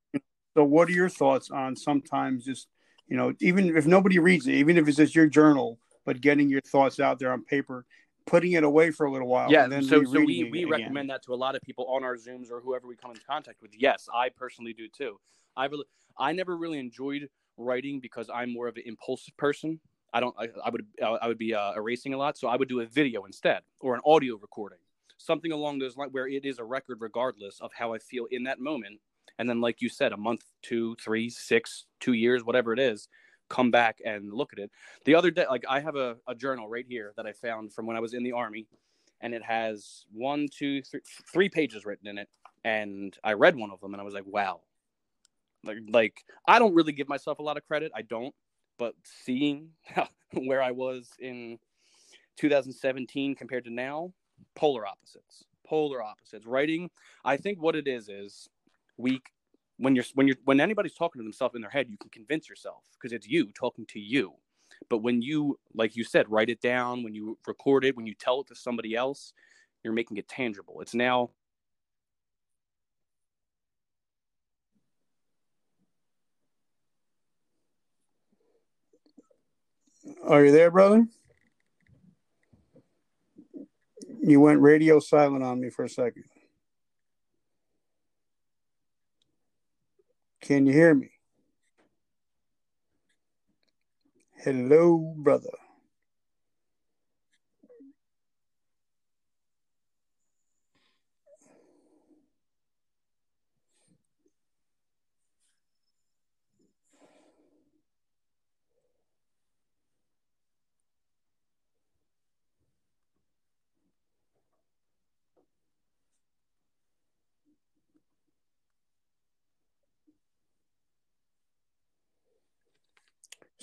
So 0.54 0.64
what 0.64 0.88
are 0.88 0.92
your 0.92 1.08
thoughts 1.08 1.50
on 1.50 1.76
sometimes 1.76 2.44
just 2.44 2.68
you 3.08 3.16
know 3.16 3.34
even 3.40 3.76
if 3.76 3.86
nobody 3.86 4.18
reads 4.18 4.46
it, 4.46 4.54
even 4.54 4.76
if 4.76 4.88
it's 4.88 4.96
just 4.96 5.14
your 5.14 5.26
journal, 5.26 5.78
but 6.04 6.20
getting 6.20 6.48
your 6.48 6.62
thoughts 6.62 7.00
out 7.00 7.18
there 7.18 7.32
on 7.32 7.44
paper, 7.44 7.84
putting 8.26 8.52
it 8.52 8.64
away 8.64 8.90
for 8.90 9.06
a 9.06 9.10
little 9.10 9.28
while, 9.28 9.50
yeah 9.50 9.64
and 9.64 9.72
then 9.72 9.82
so, 9.82 10.02
so 10.04 10.20
we, 10.20 10.48
we 10.50 10.64
recommend 10.64 11.08
that 11.08 11.22
to 11.22 11.32
a 11.32 11.36
lot 11.36 11.54
of 11.54 11.62
people 11.62 11.86
on 11.86 12.04
our 12.04 12.16
zooms 12.16 12.50
or 12.50 12.60
whoever 12.60 12.86
we 12.86 12.96
come 12.96 13.12
in 13.12 13.18
contact 13.28 13.62
with. 13.62 13.70
Yes 13.78 14.08
i 14.12 14.28
personally 14.28 14.72
do 14.72 14.88
too. 14.88 15.18
I 15.56 15.66
really 15.66 15.84
i 16.18 16.32
never 16.32 16.56
really 16.56 16.78
enjoyed 16.78 17.28
writing 17.56 18.00
because 18.00 18.28
i'm 18.32 18.52
more 18.52 18.68
of 18.68 18.76
an 18.76 18.82
impulsive 18.86 19.36
person. 19.36 19.80
I 20.12 20.20
don't 20.20 20.34
i, 20.38 20.48
I 20.64 20.70
would 20.70 20.84
i 21.02 21.28
would 21.28 21.38
be 21.38 21.54
uh, 21.54 21.72
erasing 21.74 22.14
a 22.14 22.18
lot 22.18 22.36
so 22.36 22.48
i 22.48 22.56
would 22.56 22.68
do 22.68 22.80
a 22.80 22.86
video 22.86 23.24
instead 23.24 23.62
or 23.80 23.94
an 23.94 24.00
audio 24.04 24.36
recording. 24.36 24.78
Something 25.18 25.52
along 25.52 25.78
those 25.78 25.96
lines 25.96 26.12
where 26.12 26.28
it 26.28 26.44
is 26.44 26.58
a 26.58 26.64
record 26.64 26.98
regardless 27.00 27.60
of 27.60 27.70
how 27.74 27.94
i 27.94 27.98
feel 27.98 28.26
in 28.30 28.42
that 28.44 28.60
moment. 28.60 29.00
And 29.38 29.48
then 29.48 29.60
like 29.60 29.82
you 29.82 29.88
said 29.88 30.12
a 30.12 30.16
month 30.16 30.44
two 30.62 30.96
three 30.96 31.30
six 31.30 31.86
two 32.00 32.14
years 32.14 32.42
whatever 32.44 32.72
it 32.72 32.78
is 32.78 33.08
come 33.48 33.70
back 33.70 33.98
and 34.04 34.32
look 34.32 34.52
at 34.52 34.58
it. 34.58 34.70
The 35.04 35.14
other 35.14 35.30
day, 35.30 35.46
like 35.48 35.64
I 35.68 35.80
have 35.80 35.96
a, 35.96 36.16
a 36.26 36.34
journal 36.34 36.68
right 36.68 36.86
here 36.88 37.12
that 37.16 37.26
I 37.26 37.32
found 37.32 37.72
from 37.72 37.86
when 37.86 37.96
I 37.96 38.00
was 38.00 38.14
in 38.14 38.22
the 38.22 38.32
army, 38.32 38.66
and 39.20 39.34
it 39.34 39.42
has 39.42 40.04
one, 40.12 40.46
two, 40.52 40.82
three, 40.82 41.00
three 41.32 41.48
pages 41.48 41.84
written 41.84 42.06
in 42.08 42.18
it. 42.18 42.28
And 42.64 43.16
I 43.22 43.34
read 43.34 43.56
one 43.56 43.70
of 43.70 43.80
them, 43.80 43.94
and 43.94 44.00
I 44.00 44.04
was 44.04 44.14
like, 44.14 44.26
wow. 44.26 44.60
Like, 45.64 45.78
like 45.88 46.24
I 46.46 46.58
don't 46.58 46.74
really 46.74 46.92
give 46.92 47.08
myself 47.08 47.38
a 47.38 47.42
lot 47.42 47.56
of 47.56 47.66
credit. 47.66 47.92
I 47.94 48.02
don't, 48.02 48.34
but 48.78 48.94
seeing 49.04 49.70
where 50.32 50.62
I 50.62 50.70
was 50.72 51.10
in 51.18 51.58
2017 52.36 53.34
compared 53.34 53.64
to 53.64 53.70
now, 53.72 54.12
polar 54.54 54.86
opposites. 54.86 55.44
Polar 55.66 56.02
opposites. 56.02 56.46
Writing, 56.46 56.90
I 57.24 57.36
think 57.36 57.60
what 57.60 57.74
it 57.74 57.88
is 57.88 58.08
is 58.08 58.48
we 58.96 59.20
when 59.78 59.94
you're 59.94 60.04
when 60.14 60.26
you're 60.26 60.36
when 60.44 60.60
anybody's 60.60 60.94
talking 60.94 61.20
to 61.20 61.24
themselves 61.24 61.54
in 61.54 61.60
their 61.60 61.70
head, 61.70 61.88
you 61.90 61.98
can 61.98 62.10
convince 62.10 62.48
yourself 62.48 62.82
because 62.94 63.12
it's 63.12 63.26
you 63.26 63.52
talking 63.52 63.86
to 63.86 64.00
you. 64.00 64.32
But 64.88 64.98
when 64.98 65.22
you, 65.22 65.58
like 65.74 65.96
you 65.96 66.04
said, 66.04 66.30
write 66.30 66.50
it 66.50 66.60
down, 66.60 67.02
when 67.02 67.14
you 67.14 67.38
record 67.46 67.84
it, 67.84 67.96
when 67.96 68.06
you 68.06 68.14
tell 68.14 68.40
it 68.40 68.48
to 68.48 68.54
somebody 68.54 68.94
else, 68.94 69.32
you're 69.82 69.92
making 69.92 70.18
it 70.18 70.28
tangible. 70.28 70.80
It's 70.80 70.94
now 70.94 71.30
Are 80.24 80.44
you 80.44 80.52
there, 80.52 80.70
brother? 80.70 81.06
You 84.20 84.40
went 84.40 84.60
radio 84.60 84.98
silent 84.98 85.44
on 85.44 85.60
me 85.60 85.70
for 85.70 85.84
a 85.84 85.88
second. 85.88 86.24
Can 90.46 90.64
you 90.66 90.72
hear 90.72 90.94
me? 90.94 91.10
Hello, 94.44 95.14
brother. 95.18 95.50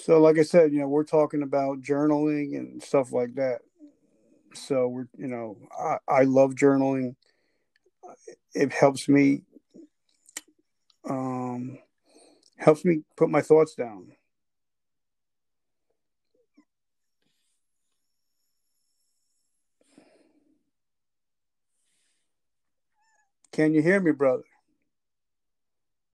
So, 0.04 0.20
like 0.20 0.38
I 0.38 0.42
said, 0.44 0.74
you 0.74 0.80
know, 0.82 0.90
we're 0.90 1.06
talking 1.06 1.44
about 1.44 1.80
journaling 1.80 2.58
and 2.58 2.84
stuff 2.84 3.14
like 3.14 3.36
that. 3.36 3.60
So 4.54 4.90
we're, 4.90 5.08
you 5.18 5.28
know, 5.28 5.56
I, 5.80 5.98
I 6.10 6.24
love 6.24 6.56
journaling. 6.56 7.16
It 8.54 8.74
helps 8.74 9.08
me, 9.08 9.44
um, 11.10 11.80
helps 12.58 12.84
me 12.84 13.04
put 13.16 13.30
my 13.30 13.40
thoughts 13.40 13.76
down. 13.76 14.12
Can 23.54 23.74
you 23.74 23.82
hear 23.82 24.02
me, 24.02 24.12
brother? 24.12 24.44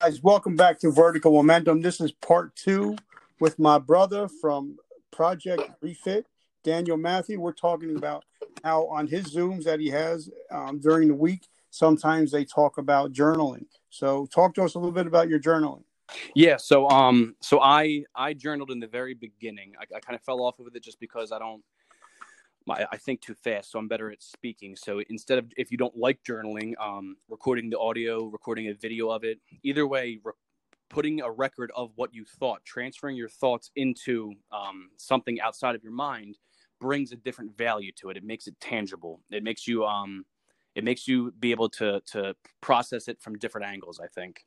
Guys, 0.00 0.22
welcome 0.22 0.56
back 0.56 0.78
to 0.78 0.90
Vertical 0.90 1.32
Momentum. 1.32 1.82
This 1.82 2.00
is 2.00 2.12
part 2.12 2.56
two 2.56 2.96
with 3.44 3.58
my 3.58 3.78
brother 3.78 4.26
from 4.26 4.74
Project 5.10 5.60
Refit, 5.82 6.24
Daniel 6.62 6.96
Matthew. 6.96 7.38
We're 7.38 7.52
talking 7.52 7.94
about 7.94 8.24
how 8.64 8.86
on 8.86 9.06
his 9.06 9.34
Zooms 9.34 9.64
that 9.64 9.80
he 9.80 9.90
has 9.90 10.30
um, 10.50 10.80
during 10.80 11.08
the 11.08 11.14
week, 11.14 11.46
sometimes 11.68 12.32
they 12.32 12.46
talk 12.46 12.78
about 12.78 13.12
journaling. 13.12 13.66
So, 13.90 14.24
talk 14.32 14.54
to 14.54 14.62
us 14.62 14.76
a 14.76 14.78
little 14.78 14.94
bit 14.94 15.06
about 15.06 15.28
your 15.28 15.40
journaling. 15.40 15.84
Yeah, 16.34 16.56
so 16.56 16.88
um, 16.88 17.36
so 17.42 17.60
I 17.60 18.04
I 18.14 18.32
journaled 18.32 18.70
in 18.70 18.80
the 18.80 18.86
very 18.86 19.12
beginning. 19.12 19.74
I, 19.78 19.94
I 19.94 20.00
kind 20.00 20.16
of 20.16 20.22
fell 20.22 20.40
off 20.40 20.58
of 20.58 20.74
it 20.74 20.82
just 20.82 20.98
because 20.98 21.30
I 21.30 21.38
don't. 21.38 21.62
I, 22.70 22.86
I 22.92 22.96
think 22.96 23.20
too 23.20 23.34
fast, 23.34 23.72
so 23.72 23.78
I'm 23.78 23.88
better 23.88 24.10
at 24.10 24.22
speaking. 24.22 24.74
So 24.74 25.02
instead 25.10 25.36
of 25.36 25.52
if 25.58 25.70
you 25.70 25.76
don't 25.76 25.94
like 25.94 26.18
journaling, 26.26 26.72
um, 26.80 27.18
recording 27.28 27.68
the 27.68 27.78
audio, 27.78 28.24
recording 28.24 28.68
a 28.68 28.74
video 28.74 29.10
of 29.10 29.22
it, 29.22 29.38
either 29.62 29.86
way, 29.86 30.18
re- 30.24 30.32
putting 30.88 31.20
a 31.20 31.30
record 31.30 31.72
of 31.74 31.90
what 31.96 32.14
you 32.14 32.24
thought, 32.24 32.64
transferring 32.64 33.16
your 33.16 33.28
thoughts 33.28 33.70
into 33.76 34.32
um, 34.52 34.90
something 34.96 35.40
outside 35.40 35.74
of 35.74 35.82
your 35.82 35.92
mind 35.92 36.38
brings 36.80 37.12
a 37.12 37.16
different 37.16 37.56
value 37.56 37.92
to 37.96 38.10
it. 38.10 38.16
It 38.16 38.24
makes 38.24 38.46
it 38.46 38.58
tangible. 38.60 39.20
It 39.30 39.42
makes 39.42 39.66
you 39.66 39.84
um, 39.84 40.24
it 40.74 40.84
makes 40.84 41.08
you 41.08 41.32
be 41.38 41.50
able 41.50 41.68
to 41.70 42.00
to 42.12 42.34
process 42.60 43.08
it 43.08 43.20
from 43.20 43.38
different 43.38 43.66
angles. 43.66 44.00
I 44.02 44.08
think. 44.08 44.44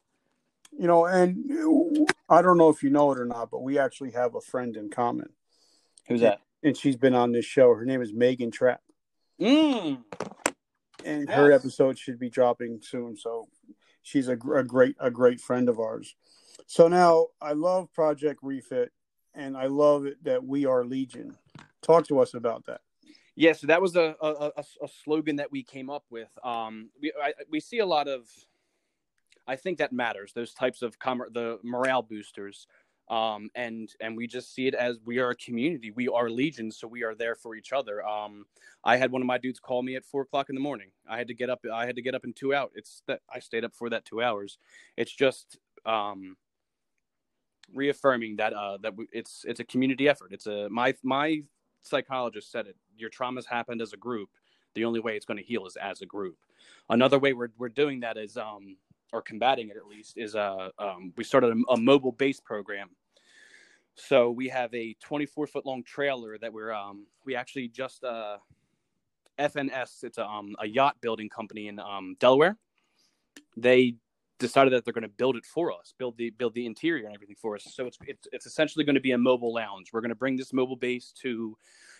You 0.77 0.85
know, 0.85 1.05
and 1.05 2.07
I 2.29 2.41
don't 2.41 2.57
know 2.57 2.69
if 2.69 2.83
you 2.83 2.89
know 2.89 3.11
it 3.11 3.19
or 3.19 3.25
not, 3.25 3.49
but 3.49 3.63
we 3.63 3.79
actually 3.79 4.11
have 4.11 4.35
a 4.35 4.41
friend 4.41 4.75
in 4.75 4.89
common. 4.89 5.29
Who's 6.07 6.21
that? 6.21 6.41
And 6.61 6.75
she's 6.75 6.97
been 6.97 7.13
on 7.13 7.31
this 7.31 7.45
show. 7.45 7.73
Her 7.73 7.85
name 7.85 8.01
is 8.01 8.13
Megan 8.13 8.51
Trapp. 8.51 8.81
Mm. 9.39 10.03
And 11.05 11.27
yes. 11.27 11.37
her 11.37 11.51
episode 11.53 11.97
should 11.97 12.19
be 12.19 12.29
dropping 12.29 12.81
soon. 12.81 13.15
So 13.15 13.47
she's 14.01 14.27
a, 14.27 14.33
a 14.33 14.63
great 14.63 14.95
a 14.99 15.09
great 15.09 15.39
friend 15.39 15.69
of 15.69 15.79
ours. 15.79 16.15
So 16.65 16.87
now 16.87 17.27
I 17.41 17.53
love 17.53 17.93
Project 17.93 18.39
Refit, 18.41 18.91
and 19.33 19.55
I 19.55 19.67
love 19.67 20.05
it 20.05 20.23
that 20.23 20.43
we 20.43 20.65
are 20.65 20.83
Legion. 20.83 21.37
Talk 21.81 22.07
to 22.07 22.19
us 22.19 22.33
about 22.33 22.65
that. 22.65 22.81
Yeah, 23.35 23.53
so 23.53 23.67
that 23.67 23.81
was 23.81 23.95
a 23.95 24.15
a, 24.19 24.51
a, 24.57 24.63
a 24.83 24.87
slogan 25.03 25.35
that 25.35 25.51
we 25.51 25.63
came 25.63 25.89
up 25.89 26.03
with. 26.09 26.29
Um, 26.43 26.89
we 27.01 27.13
I, 27.21 27.33
we 27.49 27.59
see 27.59 27.79
a 27.79 27.85
lot 27.85 28.07
of, 28.07 28.27
I 29.47 29.55
think 29.55 29.77
that 29.77 29.93
matters. 29.93 30.33
Those 30.33 30.53
types 30.53 30.81
of 30.81 30.97
com- 30.97 31.23
the 31.31 31.59
morale 31.63 32.01
boosters, 32.01 32.65
um, 33.09 33.49
and 33.53 33.93
and 34.01 34.17
we 34.17 34.25
just 34.25 34.53
see 34.53 34.65
it 34.67 34.73
as 34.73 34.97
we 35.05 35.19
are 35.19 35.29
a 35.29 35.35
community. 35.35 35.91
We 35.91 36.07
are 36.07 36.29
Legion, 36.31 36.71
so 36.71 36.87
we 36.87 37.03
are 37.03 37.13
there 37.13 37.35
for 37.35 37.55
each 37.55 37.71
other. 37.73 38.05
Um, 38.05 38.45
I 38.83 38.97
had 38.97 39.11
one 39.11 39.21
of 39.21 39.27
my 39.27 39.37
dudes 39.37 39.59
call 39.59 39.83
me 39.83 39.95
at 39.95 40.03
four 40.03 40.23
o'clock 40.23 40.49
in 40.49 40.55
the 40.55 40.61
morning. 40.61 40.89
I 41.07 41.17
had 41.17 41.27
to 41.27 41.35
get 41.35 41.49
up. 41.49 41.61
I 41.71 41.85
had 41.85 41.95
to 41.95 42.01
get 42.01 42.15
up 42.15 42.25
in 42.25 42.33
two 42.33 42.55
out. 42.55 42.71
It's 42.73 43.03
that 43.07 43.21
I 43.33 43.39
stayed 43.39 43.63
up 43.63 43.75
for 43.75 43.89
that 43.91 44.03
two 44.03 44.21
hours. 44.21 44.57
It's 44.97 45.13
just 45.13 45.59
um, 45.85 46.37
reaffirming 47.73 48.37
that 48.37 48.53
uh, 48.53 48.77
that 48.81 48.93
it's 49.11 49.45
it's 49.47 49.59
a 49.59 49.63
community 49.63 50.07
effort. 50.07 50.31
It's 50.31 50.47
a 50.47 50.69
my 50.69 50.93
my 51.03 51.43
psychologist 51.81 52.51
said 52.51 52.67
it. 52.67 52.75
Your 52.97 53.09
traumas 53.09 53.45
happened 53.45 53.81
as 53.81 53.93
a 53.93 53.97
group. 53.97 54.29
The 54.75 54.85
only 54.85 54.99
way 54.99 55.15
it's 55.15 55.25
going 55.25 55.37
to 55.37 55.43
heal 55.43 55.65
is 55.65 55.75
as 55.75 56.01
a 56.01 56.05
group. 56.05 56.37
Another 56.89 57.19
way 57.19 57.33
we're 57.33 57.51
we're 57.57 57.69
doing 57.69 57.99
that 58.01 58.17
is 58.17 58.37
um 58.37 58.77
or 59.13 59.21
combating 59.21 59.69
it 59.69 59.77
at 59.77 59.87
least 59.87 60.17
is 60.17 60.35
uh 60.35 60.69
um, 60.79 61.13
we 61.15 61.23
started 61.23 61.51
a, 61.51 61.73
a 61.73 61.77
mobile 61.77 62.11
base 62.11 62.39
program. 62.39 62.89
So 63.95 64.29
we 64.29 64.47
have 64.49 64.71
a 64.75 64.95
24 65.01 65.47
foot 65.47 65.65
long 65.65 65.83
trailer 65.83 66.37
that 66.37 66.53
we're 66.53 66.71
um 66.73 67.07
we 67.25 67.35
actually 67.35 67.67
just 67.69 68.03
uh 68.03 68.37
FNS 69.39 70.03
it's 70.03 70.17
a 70.17 70.25
um 70.25 70.55
a 70.59 70.67
yacht 70.67 70.97
building 71.01 71.29
company 71.29 71.67
in 71.67 71.79
um 71.79 72.15
Delaware. 72.19 72.57
They 73.55 73.95
decided 74.39 74.73
that 74.73 74.85
they're 74.85 74.93
going 74.93 75.03
to 75.03 75.09
build 75.09 75.35
it 75.35 75.45
for 75.45 75.71
us, 75.71 75.93
build 75.97 76.17
the 76.17 76.29
build 76.31 76.53
the 76.53 76.65
interior 76.65 77.05
and 77.05 77.15
everything 77.15 77.35
for 77.41 77.55
us. 77.55 77.65
So 77.73 77.85
it's 77.85 77.97
it's, 78.05 78.27
it's 78.31 78.45
essentially 78.45 78.85
going 78.85 78.95
to 78.95 79.01
be 79.01 79.11
a 79.11 79.17
mobile 79.17 79.53
lounge. 79.53 79.87
We're 79.93 80.01
going 80.01 80.09
to 80.09 80.15
bring 80.15 80.37
this 80.37 80.53
mobile 80.53 80.75
base 80.75 81.13
to 81.23 81.57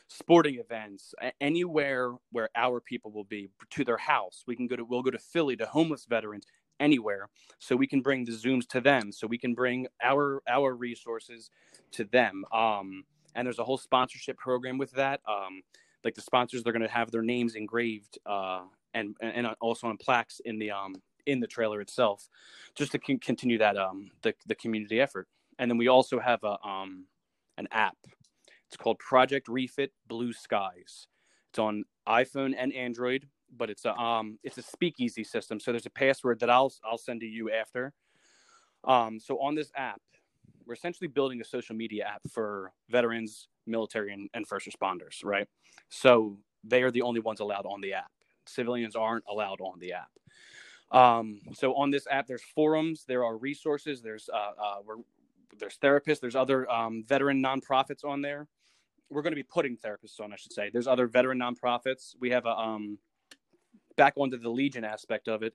sporting 0.08 0.56
events 0.56 1.14
anywhere 1.42 2.14
where 2.32 2.50
our 2.56 2.80
people 2.80 3.12
will 3.12 3.26
be 3.26 3.50
to 3.72 3.84
their 3.84 3.98
house. 3.98 4.44
We 4.48 4.56
can 4.56 4.68
go 4.68 4.76
to 4.76 4.86
we'll 4.86 5.04
go 5.04 5.12
to 5.12 5.20
Philly 5.20 5.56
to 5.58 5.66
homeless 5.66 6.06
veterans 6.06 6.46
anywhere 6.80 7.30
so 7.60 7.76
we 7.76 7.88
can 7.88 8.02
bring 8.02 8.26
the 8.26 8.32
zooms 8.32 8.68
to 8.68 8.82
them 8.82 9.12
so 9.12 9.28
we 9.28 9.38
can 9.38 9.54
bring 9.54 9.88
our 10.04 10.42
our 10.48 10.76
resources 10.76 11.50
to 11.92 12.04
them 12.06 12.44
um 12.54 13.04
and 13.36 13.46
there's 13.46 13.60
a 13.60 13.64
whole 13.64 13.78
sponsorship 13.78 14.38
program 14.38 14.78
with 14.78 14.92
that 14.92 15.20
um 15.28 15.62
like 16.04 16.14
the 16.14 16.22
sponsors 16.22 16.64
they're 16.64 16.74
going 16.74 16.82
to 16.82 16.88
have 16.88 17.12
their 17.12 17.24
names 17.24 17.56
engraved 17.56 18.20
uh 18.26 18.62
and 18.94 19.16
and 19.22 19.48
also 19.62 19.88
on 19.88 19.98
plaques 19.98 20.40
in 20.46 20.60
the 20.60 20.72
um 20.72 20.96
in 21.28 21.40
the 21.42 21.48
trailer 21.48 21.82
itself, 21.82 22.30
just 22.76 22.94
to 22.94 23.00
con- 23.00 23.20
continue 23.20 23.60
that 23.60 23.78
um 23.78 24.12
the 24.24 24.34
the 24.48 24.56
community 24.56 25.02
effort. 25.02 25.28
And 25.60 25.70
then 25.72 25.78
we 25.78 25.88
also 25.88 26.20
have 26.20 26.44
a 26.44 26.58
um 26.68 27.06
an 27.58 27.68
app. 27.72 27.98
It's 28.68 28.78
called 28.78 29.00
Project 29.00 29.48
Refit 29.48 29.94
Blue 30.08 30.34
Skies. 30.34 31.08
It's 31.52 31.60
on 31.60 31.86
iPhone 32.08 32.56
and 32.58 32.74
Android, 32.74 33.28
but 33.56 33.70
it's 33.70 33.86
a 33.86 33.96
um 33.96 34.40
it's 34.44 34.58
a 34.58 34.64
speakeasy 34.64 35.24
system. 35.24 35.60
So 35.60 35.72
there's 35.72 35.86
a 35.86 35.92
password 35.92 36.40
that 36.42 36.50
I'll 36.50 36.74
I'll 36.86 36.98
send 37.00 37.22
to 37.22 37.28
you 37.28 37.52
after. 37.52 37.94
Um, 38.86 39.20
so 39.20 39.40
on 39.42 39.56
this 39.56 39.72
app, 39.76 40.02
we're 40.66 40.74
essentially 40.74 41.08
building 41.08 41.42
a 41.42 41.46
social 41.46 41.76
media 41.76 42.06
app 42.06 42.22
for 42.32 42.72
veterans, 42.90 43.48
military, 43.66 44.14
and, 44.14 44.30
and 44.34 44.48
first 44.48 44.68
responders, 44.68 45.24
right? 45.24 45.48
So 45.90 46.38
they 46.64 46.84
are 46.84 46.92
the 46.92 47.02
only 47.02 47.20
ones 47.20 47.40
allowed 47.40 47.66
on 47.66 47.82
the 47.82 47.94
app. 47.94 48.12
Civilians 48.46 48.96
aren't 48.96 49.24
allowed 49.30 49.62
on 49.62 49.80
the 49.80 49.94
app. 49.94 50.10
Um, 50.92 51.42
so 51.54 51.74
on 51.76 51.92
this 51.92 52.08
app, 52.10 52.28
there's 52.28 52.44
forums, 52.56 53.04
there 53.08 53.26
are 53.26 53.38
resources, 53.38 54.02
there's 54.02 54.30
uh, 54.34 54.52
uh, 54.62 54.76
there's 55.60 55.78
therapists, 55.78 56.20
there's 56.20 56.36
other 56.36 56.70
um, 56.72 57.04
veteran 57.08 57.42
nonprofits 57.44 58.06
on 58.06 58.22
there. 58.22 58.48
We're 59.10 59.22
going 59.22 59.32
to 59.32 59.38
be 59.38 59.44
putting 59.44 59.78
therapists 59.78 60.20
on, 60.22 60.34
I 60.34 60.36
should 60.36 60.54
say. 60.54 60.70
There's 60.72 60.88
other 60.88 61.08
veteran 61.08 61.40
nonprofits. 61.40 62.16
We 62.20 62.30
have 62.32 62.46
a 62.46 62.58
um, 62.58 63.00
back 63.96 64.14
onto 64.18 64.38
the 64.38 64.50
Legion 64.50 64.84
aspect 64.84 65.28
of 65.28 65.44
it. 65.44 65.54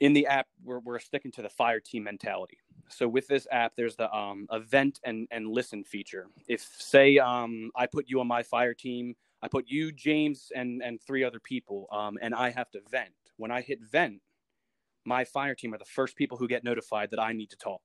In 0.00 0.12
the 0.12 0.26
app, 0.26 0.46
we're, 0.64 0.80
we're 0.80 0.98
sticking 0.98 1.30
to 1.32 1.42
the 1.42 1.48
fire 1.48 1.80
team 1.80 2.04
mentality. 2.04 2.58
So 2.88 3.06
with 3.06 3.26
this 3.28 3.46
app, 3.52 3.74
there's 3.76 3.96
the 3.96 4.12
um, 4.14 4.46
event 4.50 5.00
and, 5.04 5.28
and 5.30 5.48
listen 5.48 5.84
feature. 5.84 6.26
If 6.48 6.62
say 6.78 7.18
um, 7.18 7.70
I 7.76 7.86
put 7.86 8.08
you 8.08 8.20
on 8.20 8.26
my 8.26 8.42
fire 8.42 8.74
team, 8.74 9.14
I 9.42 9.48
put 9.48 9.66
you, 9.68 9.92
James, 9.92 10.52
and 10.54 10.82
and 10.82 11.00
three 11.00 11.24
other 11.24 11.40
people, 11.40 11.86
um, 11.92 12.18
and 12.20 12.34
I 12.34 12.50
have 12.50 12.70
to 12.72 12.80
vent. 12.90 13.10
When 13.40 13.50
I 13.50 13.62
hit 13.62 13.80
vent, 13.80 14.20
my 15.04 15.24
fire 15.24 15.54
team 15.54 15.74
are 15.74 15.78
the 15.78 15.84
first 15.84 16.14
people 16.14 16.36
who 16.38 16.46
get 16.46 16.62
notified 16.62 17.10
that 17.10 17.20
I 17.20 17.32
need 17.32 17.50
to 17.50 17.56
talk. 17.56 17.82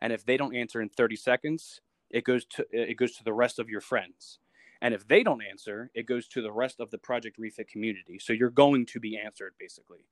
And 0.00 0.12
if 0.12 0.24
they 0.24 0.36
don't 0.36 0.54
answer 0.54 0.80
in 0.80 0.88
30 0.88 1.16
seconds, 1.16 1.80
it 2.10 2.24
goes 2.24 2.44
to 2.46 2.66
it 2.72 2.96
goes 2.96 3.14
to 3.16 3.24
the 3.24 3.32
rest 3.32 3.58
of 3.58 3.68
your 3.68 3.80
friends. 3.80 4.38
And 4.82 4.94
if 4.94 5.06
they 5.06 5.22
don't 5.22 5.42
answer, 5.42 5.90
it 5.94 6.06
goes 6.06 6.26
to 6.28 6.42
the 6.42 6.50
rest 6.50 6.80
of 6.80 6.90
the 6.90 6.98
Project 6.98 7.36
Refit 7.38 7.68
community. 7.68 8.18
So 8.18 8.32
you're 8.32 8.50
going 8.50 8.86
to 8.86 9.00
be 9.00 9.16
answered 9.18 9.54
basically. 9.58 10.06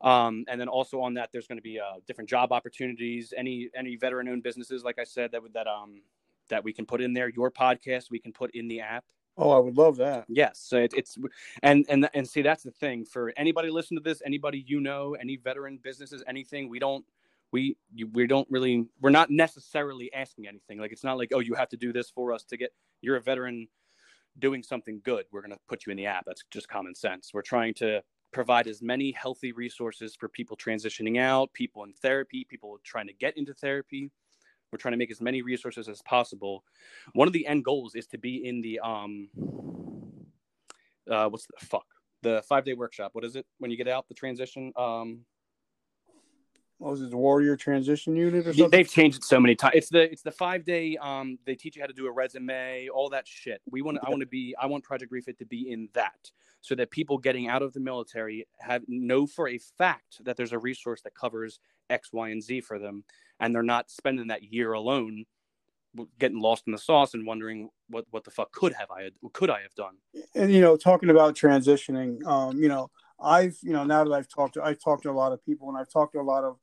Um, 0.00 0.44
and 0.48 0.60
then 0.60 0.68
also 0.68 1.00
on 1.00 1.14
that, 1.14 1.30
there's 1.30 1.46
going 1.46 1.58
to 1.58 1.62
be 1.62 1.78
uh, 1.78 2.00
different 2.06 2.28
job 2.28 2.52
opportunities. 2.52 3.32
Any 3.36 3.70
any 3.76 3.96
veteran-owned 3.96 4.42
businesses, 4.42 4.82
like 4.82 4.98
I 4.98 5.04
said, 5.04 5.30
that 5.32 5.42
would 5.42 5.54
that 5.54 5.68
um 5.68 6.02
that 6.48 6.64
we 6.64 6.72
can 6.72 6.86
put 6.86 7.00
in 7.00 7.12
there. 7.12 7.28
Your 7.28 7.50
podcast, 7.50 8.10
we 8.10 8.18
can 8.18 8.32
put 8.32 8.50
in 8.54 8.66
the 8.66 8.80
app. 8.80 9.04
Oh, 9.36 9.50
I 9.50 9.58
would 9.58 9.76
love 9.76 9.96
that. 9.96 10.26
Yes, 10.28 10.60
so 10.64 10.78
it, 10.78 10.92
it's 10.94 11.16
and 11.62 11.86
and 11.88 12.08
and 12.14 12.28
see 12.28 12.42
that's 12.42 12.62
the 12.62 12.70
thing 12.70 13.04
for 13.04 13.32
anybody 13.36 13.70
listen 13.70 13.96
to 13.96 14.02
this, 14.02 14.22
anybody 14.26 14.64
you 14.66 14.80
know, 14.80 15.16
any 15.20 15.36
veteran 15.36 15.78
businesses, 15.82 16.22
anything. 16.28 16.68
We 16.68 16.78
don't 16.78 17.04
we 17.50 17.76
we 18.12 18.26
don't 18.26 18.46
really 18.50 18.86
we're 19.00 19.10
not 19.10 19.30
necessarily 19.30 20.12
asking 20.12 20.48
anything. 20.48 20.78
Like 20.78 20.92
it's 20.92 21.04
not 21.04 21.18
like 21.18 21.30
oh 21.34 21.40
you 21.40 21.54
have 21.54 21.70
to 21.70 21.76
do 21.78 21.92
this 21.92 22.10
for 22.10 22.32
us 22.32 22.44
to 22.44 22.56
get 22.58 22.72
you're 23.00 23.16
a 23.16 23.22
veteran 23.22 23.68
doing 24.38 24.62
something 24.62 25.00
good. 25.04 25.24
We're 25.32 25.42
to 25.42 25.58
put 25.68 25.86
you 25.86 25.90
in 25.92 25.96
the 25.96 26.06
app. 26.06 26.24
That's 26.26 26.42
just 26.50 26.68
common 26.68 26.94
sense. 26.94 27.30
We're 27.34 27.42
trying 27.42 27.74
to 27.74 28.02
provide 28.32 28.66
as 28.66 28.82
many 28.82 29.12
healthy 29.12 29.52
resources 29.52 30.16
for 30.18 30.28
people 30.28 30.56
transitioning 30.56 31.18
out, 31.18 31.52
people 31.52 31.84
in 31.84 31.92
therapy, 31.94 32.46
people 32.48 32.78
trying 32.84 33.06
to 33.06 33.12
get 33.14 33.36
into 33.36 33.54
therapy 33.54 34.10
we're 34.72 34.78
trying 34.78 34.92
to 34.92 34.98
make 34.98 35.10
as 35.10 35.20
many 35.20 35.42
resources 35.42 35.88
as 35.88 36.00
possible. 36.02 36.64
One 37.12 37.28
of 37.28 37.34
the 37.34 37.46
end 37.46 37.64
goals 37.64 37.94
is 37.94 38.06
to 38.08 38.18
be 38.18 38.46
in 38.48 38.62
the 38.62 38.80
um, 38.80 39.28
uh, 41.10 41.28
what's 41.28 41.46
the 41.46 41.66
fuck 41.66 41.86
the 42.22 42.42
five 42.48 42.64
day 42.64 42.72
workshop. 42.72 43.10
What 43.12 43.24
is 43.24 43.36
it 43.36 43.46
when 43.58 43.70
you 43.70 43.76
get 43.76 43.88
out 43.88 44.08
the 44.08 44.14
transition? 44.14 44.72
Um, 44.76 45.20
what 46.78 46.90
was 46.90 47.02
it 47.02 47.10
the 47.10 47.16
warrior 47.16 47.56
transition 47.56 48.16
unit 48.16 48.46
or 48.46 48.52
something? 48.52 48.70
They've 48.70 48.90
changed 48.90 49.18
it 49.18 49.24
so 49.24 49.38
many 49.38 49.54
times. 49.54 49.74
It's 49.76 49.88
the 49.88 50.10
it's 50.10 50.22
the 50.22 50.32
five 50.32 50.64
day. 50.64 50.96
Um, 50.96 51.38
they 51.46 51.54
teach 51.54 51.76
you 51.76 51.82
how 51.82 51.86
to 51.86 51.92
do 51.92 52.06
a 52.06 52.10
resume, 52.10 52.88
all 52.88 53.08
that 53.10 53.28
shit. 53.28 53.60
We 53.70 53.82
want. 53.82 53.98
I 54.02 54.10
want 54.10 54.20
to 54.20 54.26
be. 54.26 54.54
I 54.60 54.66
want 54.66 54.82
Project 54.82 55.12
Refit 55.12 55.38
to 55.38 55.46
be 55.46 55.70
in 55.70 55.88
that, 55.92 56.30
so 56.60 56.74
that 56.74 56.90
people 56.90 57.18
getting 57.18 57.48
out 57.48 57.62
of 57.62 57.72
the 57.72 57.78
military 57.78 58.48
have 58.58 58.82
know 58.88 59.28
for 59.28 59.48
a 59.48 59.58
fact 59.58 60.24
that 60.24 60.36
there's 60.36 60.52
a 60.52 60.58
resource 60.58 61.02
that 61.02 61.14
covers 61.14 61.60
X, 61.88 62.12
Y, 62.12 62.30
and 62.30 62.42
Z 62.42 62.62
for 62.62 62.80
them, 62.80 63.04
and 63.42 63.54
they're 63.54 63.62
not 63.62 63.90
spending 63.90 64.28
that 64.28 64.44
year 64.44 64.72
alone 64.72 65.26
getting 66.18 66.40
lost 66.40 66.62
in 66.66 66.72
the 66.72 66.78
sauce 66.78 67.12
and 67.12 67.26
wondering 67.26 67.68
what 67.90 68.06
what 68.10 68.24
the 68.24 68.30
fuck 68.30 68.50
could 68.52 68.72
have 68.72 68.90
I 68.90 69.10
could 69.34 69.50
I 69.50 69.60
have 69.60 69.74
done. 69.74 69.96
And 70.34 70.50
you 70.50 70.62
know, 70.62 70.76
talking 70.76 71.10
about 71.10 71.34
transitioning, 71.34 72.24
um, 72.24 72.62
you 72.62 72.68
know, 72.68 72.90
I've 73.20 73.58
you 73.60 73.72
know 73.72 73.84
now 73.84 74.04
that 74.04 74.12
I've 74.12 74.28
talked 74.28 74.54
to 74.54 74.62
I've 74.62 74.78
talked 74.78 75.02
to 75.02 75.10
a 75.10 75.12
lot 75.12 75.32
of 75.32 75.44
people 75.44 75.68
and 75.68 75.76
I've 75.76 75.90
talked 75.90 76.14
to 76.14 76.20
a 76.20 76.22
lot 76.22 76.44
of 76.44 76.56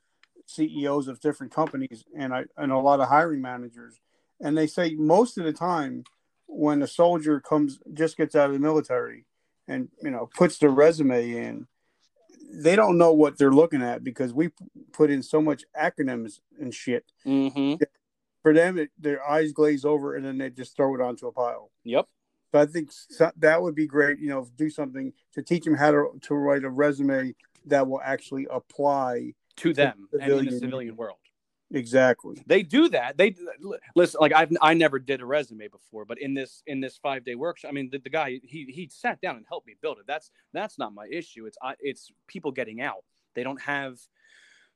CEOs 0.47 1.07
of 1.07 1.19
different 1.19 1.53
companies 1.53 2.05
and 2.17 2.33
I 2.33 2.45
and 2.57 2.71
a 2.71 2.77
lot 2.77 3.01
of 3.01 3.09
hiring 3.09 3.41
managers, 3.41 3.99
and 4.39 4.57
they 4.57 4.65
say 4.65 4.95
most 4.95 5.37
of 5.37 5.43
the 5.43 5.53
time 5.53 6.05
when 6.47 6.81
a 6.81 6.87
soldier 6.87 7.39
comes 7.39 7.77
just 7.93 8.17
gets 8.17 8.35
out 8.35 8.47
of 8.47 8.53
the 8.53 8.59
military 8.59 9.25
and 9.67 9.89
you 10.01 10.09
know 10.09 10.29
puts 10.35 10.57
their 10.57 10.71
resume 10.71 11.31
in 11.31 11.67
they 12.51 12.75
don't 12.75 12.97
know 12.97 13.13
what 13.13 13.37
they're 13.37 13.51
looking 13.51 13.81
at 13.81 14.03
because 14.03 14.33
we 14.33 14.49
put 14.91 15.09
in 15.09 15.21
so 15.21 15.41
much 15.41 15.63
acronyms 15.79 16.39
and 16.59 16.73
shit. 16.73 17.05
Mm-hmm. 17.25 17.83
For 18.41 18.53
them, 18.53 18.77
it, 18.77 18.89
their 18.97 19.27
eyes 19.27 19.51
glaze 19.51 19.85
over 19.85 20.15
and 20.15 20.25
then 20.25 20.37
they 20.37 20.49
just 20.49 20.75
throw 20.75 20.95
it 20.95 21.01
onto 21.01 21.27
a 21.27 21.31
pile. 21.31 21.71
Yep. 21.83 22.07
So 22.51 22.59
I 22.59 22.65
think 22.65 22.89
that 23.37 23.61
would 23.61 23.75
be 23.75 23.85
great. 23.85 24.19
You 24.19 24.29
know, 24.29 24.47
do 24.55 24.69
something 24.69 25.13
to 25.33 25.43
teach 25.43 25.65
them 25.65 25.75
how 25.75 25.91
to 25.91 26.19
to 26.21 26.35
write 26.35 26.63
a 26.63 26.69
resume 26.69 27.35
that 27.65 27.87
will 27.87 28.01
actually 28.03 28.47
apply 28.49 29.33
to 29.57 29.73
them 29.73 30.07
to 30.11 30.19
and 30.19 30.31
in 30.31 30.45
the 30.45 30.59
civilian 30.59 30.95
world. 30.95 31.17
Exactly. 31.71 32.41
They 32.47 32.63
do 32.63 32.89
that. 32.89 33.17
They 33.17 33.35
listen. 33.95 34.19
Like 34.19 34.33
I've 34.33 34.51
I 34.61 34.73
never 34.73 34.97
did 34.97 35.21
a 35.21 35.25
resume 35.25 35.67
before, 35.67 36.03
but 36.03 36.19
in 36.19 36.33
this 36.33 36.63
in 36.65 36.79
this 36.79 36.97
five 36.97 37.23
day 37.23 37.35
workshop, 37.35 37.69
I 37.69 37.73
mean, 37.73 37.89
the, 37.91 37.99
the 37.99 38.09
guy 38.09 38.39
he 38.43 38.65
he 38.65 38.89
sat 38.91 39.21
down 39.21 39.35
and 39.37 39.45
helped 39.47 39.67
me 39.67 39.75
build 39.79 39.99
it. 39.99 40.05
That's 40.07 40.31
that's 40.51 40.79
not 40.79 40.93
my 40.93 41.07
issue. 41.11 41.45
It's 41.45 41.57
I, 41.61 41.75
it's 41.79 42.11
people 42.27 42.51
getting 42.51 42.81
out. 42.81 43.03
They 43.35 43.43
don't 43.43 43.61
have 43.61 43.99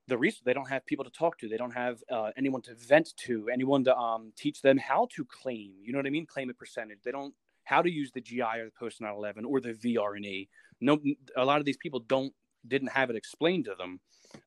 the 0.08 0.18
reason. 0.18 0.41
They 0.46 0.54
don't 0.54 0.70
have 0.70 0.86
people 0.86 1.06
to 1.06 1.12
talk 1.12 1.39
to. 1.39 1.50
They 1.50 1.58
don't 1.58 1.74
have 1.74 2.04
uh, 2.12 2.30
anyone 2.38 2.62
to 2.64 2.76
vent 2.76 3.14
to. 3.18 3.50
Anyone 3.52 3.84
to 3.86 3.98
um 3.98 4.32
teach 4.38 4.62
them 4.62 4.78
how 4.78 5.08
to 5.16 5.26
claim. 5.26 5.74
You 5.82 5.94
know 5.94 6.00
what 6.00 6.08
I 6.08 6.12
mean? 6.12 6.28
Claim 6.28 6.52
a 6.52 6.54
percentage. 6.54 7.00
They 7.04 7.12
don't 7.12 7.34
how 7.64 7.82
to 7.82 7.89
use 7.89 8.12
the 8.12 8.22
GI 8.22 8.41
or 8.41 8.66
the 8.66 8.72
post 8.78 9.02
9/11 9.02 9.46
or 9.48 9.62
the 9.62 9.74
VR&E. 9.74 10.48
No, 10.80 11.00
a 11.36 11.46
lot 11.46 11.60
of 11.60 11.66
these 11.66 11.78
people 11.78 12.02
don't 12.02 12.34
didn't 12.68 12.89
have 12.89 13.10
it 13.10 13.16
explained 13.16 13.66
to 13.66 13.76
them. 13.76 14.00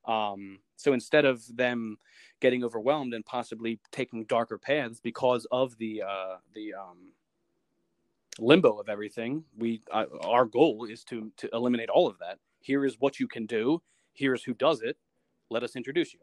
Um, 0.04 0.58
so 0.76 0.92
instead 0.92 1.24
of 1.24 1.44
them 1.56 1.98
getting 2.40 2.64
overwhelmed 2.64 3.14
and 3.14 3.24
possibly 3.24 3.80
taking 3.90 4.24
darker 4.24 4.58
paths 4.58 5.00
because 5.00 5.46
of 5.50 5.76
the 5.78 6.02
uh, 6.02 6.36
the 6.54 6.74
um, 6.74 7.12
limbo 8.38 8.78
of 8.78 8.88
everything, 8.88 9.44
we 9.56 9.80
uh, 9.90 10.04
our 10.22 10.44
goal 10.44 10.86
is 10.88 11.04
to 11.04 11.32
to 11.38 11.48
eliminate 11.52 11.88
all 11.88 12.06
of 12.06 12.18
that. 12.18 12.38
Here 12.60 12.84
is 12.84 12.96
what 12.98 13.18
you 13.18 13.28
can 13.28 13.46
do. 13.46 13.82
Here 14.12 14.34
is 14.34 14.42
who 14.42 14.54
does 14.54 14.82
it. 14.82 14.96
Let 15.50 15.62
us 15.62 15.76
introduce 15.76 16.12
you. 16.12 16.20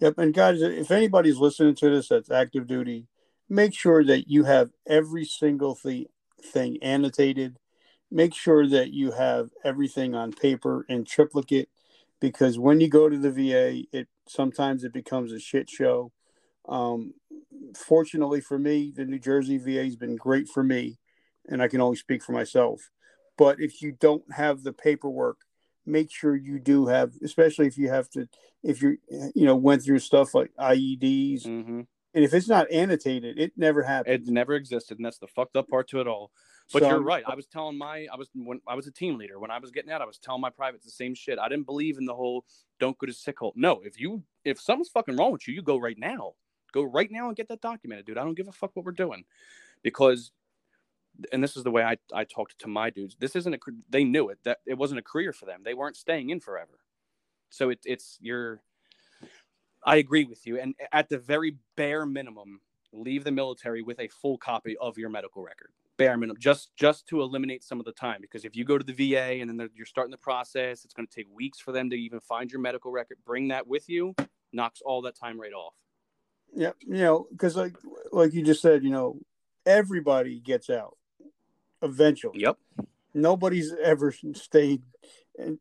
Yep, 0.00 0.18
and 0.18 0.34
guys, 0.34 0.62
if 0.62 0.90
anybody's 0.90 1.38
listening 1.38 1.74
to 1.76 1.90
this 1.90 2.08
that's 2.08 2.30
active 2.30 2.66
duty, 2.66 3.06
make 3.48 3.74
sure 3.74 4.02
that 4.04 4.28
you 4.28 4.44
have 4.44 4.70
every 4.86 5.24
single 5.24 5.74
thing 5.74 6.06
thing 6.42 6.78
annotated. 6.82 7.58
Make 8.10 8.34
sure 8.34 8.68
that 8.68 8.92
you 8.92 9.12
have 9.12 9.50
everything 9.64 10.14
on 10.14 10.32
paper 10.32 10.86
in 10.88 11.04
triplicate 11.04 11.68
because 12.20 12.58
when 12.58 12.80
you 12.80 12.88
go 12.88 13.08
to 13.08 13.18
the 13.18 13.30
VA, 13.30 13.84
it 13.92 14.08
sometimes 14.28 14.84
it 14.84 14.92
becomes 14.92 15.32
a 15.32 15.40
shit 15.40 15.68
show. 15.68 16.12
Um, 16.68 17.14
fortunately 17.74 18.40
for 18.40 18.58
me, 18.58 18.92
the 18.94 19.04
New 19.04 19.18
Jersey 19.18 19.58
VA 19.58 19.84
has 19.84 19.96
been 19.96 20.16
great 20.16 20.48
for 20.48 20.62
me, 20.62 20.98
and 21.48 21.62
I 21.62 21.68
can 21.68 21.80
only 21.80 21.96
speak 21.96 22.22
for 22.22 22.32
myself. 22.32 22.90
But 23.38 23.60
if 23.60 23.82
you 23.82 23.92
don't 23.92 24.24
have 24.32 24.62
the 24.62 24.72
paperwork, 24.72 25.38
make 25.84 26.10
sure 26.10 26.34
you 26.34 26.58
do 26.58 26.86
have, 26.86 27.12
especially 27.22 27.66
if 27.66 27.78
you 27.78 27.88
have 27.88 28.08
to, 28.10 28.28
if 28.62 28.82
you 28.82 28.98
you 29.34 29.46
know 29.46 29.56
went 29.56 29.82
through 29.82 29.98
stuff 30.00 30.34
like 30.34 30.50
IEDs, 30.58 31.46
mm-hmm. 31.46 31.80
and 32.14 32.24
if 32.24 32.34
it's 32.34 32.48
not 32.48 32.70
annotated, 32.72 33.38
it 33.38 33.52
never 33.56 33.82
happened. 33.82 34.26
It 34.26 34.32
never 34.32 34.54
existed, 34.54 34.98
and 34.98 35.04
that's 35.04 35.18
the 35.18 35.28
fucked 35.28 35.56
up 35.56 35.68
part 35.68 35.88
to 35.88 36.00
it 36.00 36.08
all. 36.08 36.32
But 36.72 36.82
so, 36.82 36.88
you're 36.88 37.02
right. 37.02 37.22
I 37.26 37.34
was 37.34 37.46
telling 37.46 37.78
my 37.78 38.06
I 38.12 38.16
was 38.16 38.28
when 38.34 38.60
I 38.66 38.74
was 38.74 38.86
a 38.86 38.90
team 38.90 39.18
leader 39.18 39.38
when 39.38 39.50
I 39.50 39.58
was 39.58 39.70
getting 39.70 39.90
out, 39.90 40.02
I 40.02 40.04
was 40.04 40.18
telling 40.18 40.40
my 40.40 40.50
privates 40.50 40.84
the 40.84 40.90
same 40.90 41.14
shit. 41.14 41.38
I 41.38 41.48
didn't 41.48 41.66
believe 41.66 41.96
in 41.96 42.06
the 42.06 42.14
whole 42.14 42.44
don't 42.80 42.98
go 42.98 43.06
to 43.06 43.12
sick 43.12 43.36
call. 43.36 43.52
No, 43.54 43.80
if 43.84 44.00
you 44.00 44.22
if 44.44 44.60
something's 44.60 44.88
fucking 44.88 45.16
wrong 45.16 45.32
with 45.32 45.46
you, 45.46 45.54
you 45.54 45.62
go 45.62 45.76
right 45.78 45.98
now. 45.98 46.34
Go 46.72 46.82
right 46.82 47.10
now 47.10 47.28
and 47.28 47.36
get 47.36 47.48
that 47.48 47.60
documented, 47.60 48.06
dude. 48.06 48.18
I 48.18 48.24
don't 48.24 48.34
give 48.34 48.48
a 48.48 48.52
fuck 48.52 48.72
what 48.74 48.84
we're 48.84 48.92
doing. 48.92 49.24
Because 49.82 50.32
and 51.32 51.42
this 51.42 51.56
is 51.56 51.62
the 51.62 51.70
way 51.70 51.82
I, 51.82 51.96
I 52.12 52.24
talked 52.24 52.58
to 52.58 52.68
my 52.68 52.90
dudes. 52.90 53.16
This 53.18 53.36
isn't 53.36 53.54
a 53.54 53.58
they 53.88 54.02
knew 54.02 54.28
it 54.30 54.38
that 54.44 54.58
it 54.66 54.74
wasn't 54.74 54.98
a 54.98 55.02
career 55.02 55.32
for 55.32 55.46
them. 55.46 55.60
They 55.64 55.74
weren't 55.74 55.96
staying 55.96 56.30
in 56.30 56.40
forever. 56.40 56.80
So 57.50 57.70
it, 57.70 57.78
it's 57.84 58.18
you're 58.20 58.60
I 59.84 59.96
agree 59.96 60.24
with 60.24 60.44
you. 60.48 60.58
And 60.58 60.74
at 60.92 61.08
the 61.08 61.18
very 61.18 61.58
bare 61.76 62.06
minimum, 62.06 62.60
leave 62.92 63.22
the 63.22 63.30
military 63.30 63.82
with 63.82 64.00
a 64.00 64.08
full 64.08 64.36
copy 64.36 64.76
of 64.78 64.98
your 64.98 65.10
medical 65.10 65.44
record 65.44 65.70
bare 65.98 66.16
minimum 66.16 66.36
just 66.38 66.70
just 66.76 67.06
to 67.06 67.20
eliminate 67.20 67.64
some 67.64 67.78
of 67.78 67.86
the 67.86 67.92
time 67.92 68.18
because 68.20 68.44
if 68.44 68.54
you 68.54 68.64
go 68.64 68.78
to 68.78 68.84
the 68.84 68.92
VA 68.92 69.40
and 69.40 69.48
then 69.48 69.68
you're 69.74 69.86
starting 69.86 70.10
the 70.10 70.18
process 70.18 70.84
it's 70.84 70.94
going 70.94 71.06
to 71.06 71.14
take 71.14 71.26
weeks 71.34 71.58
for 71.58 71.72
them 71.72 71.90
to 71.90 71.96
even 71.96 72.20
find 72.20 72.50
your 72.50 72.60
medical 72.60 72.90
record 72.90 73.18
bring 73.24 73.48
that 73.48 73.66
with 73.66 73.88
you 73.88 74.14
knocks 74.52 74.80
all 74.84 75.02
that 75.02 75.16
time 75.16 75.40
right 75.40 75.52
off. 75.52 75.74
Yeah 76.54 76.72
you 76.80 76.98
know 76.98 77.26
because 77.30 77.56
like 77.56 77.74
like 78.12 78.32
you 78.32 78.42
just 78.42 78.62
said 78.62 78.82
you 78.82 78.90
know 78.90 79.18
everybody 79.64 80.40
gets 80.40 80.70
out 80.70 80.96
eventually. 81.82 82.40
Yep. 82.40 82.58
Nobody's 83.14 83.72
ever 83.82 84.14
stayed 84.34 84.82
and 85.38 85.58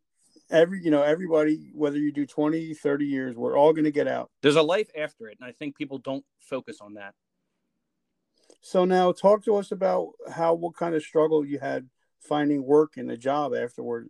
every 0.52 0.84
you 0.84 0.92
know 0.92 1.02
everybody 1.02 1.72
whether 1.74 1.98
you 1.98 2.12
do 2.12 2.26
20 2.26 2.74
30 2.74 3.06
years 3.06 3.36
we're 3.36 3.58
all 3.58 3.74
going 3.74 3.86
to 3.86 3.92
get 3.92 4.08
out. 4.08 4.30
There's 4.42 4.56
a 4.56 4.62
life 4.62 4.90
after 4.98 5.28
it 5.28 5.38
and 5.40 5.50
i 5.50 5.52
think 5.52 5.76
people 5.76 5.98
don't 5.98 6.24
focus 6.40 6.78
on 6.82 6.94
that 6.96 7.16
so 8.66 8.84
now 8.84 9.11
talk 9.11 9.45
to 9.45 9.57
us 9.57 9.72
about 9.72 10.13
how 10.28 10.55
what 10.55 10.76
kind 10.76 10.95
of 10.95 11.03
struggle 11.03 11.45
you 11.45 11.59
had 11.59 11.88
finding 12.20 12.66
work 12.66 12.97
and 12.97 13.11
a 13.11 13.16
job 13.16 13.53
afterward. 13.53 14.09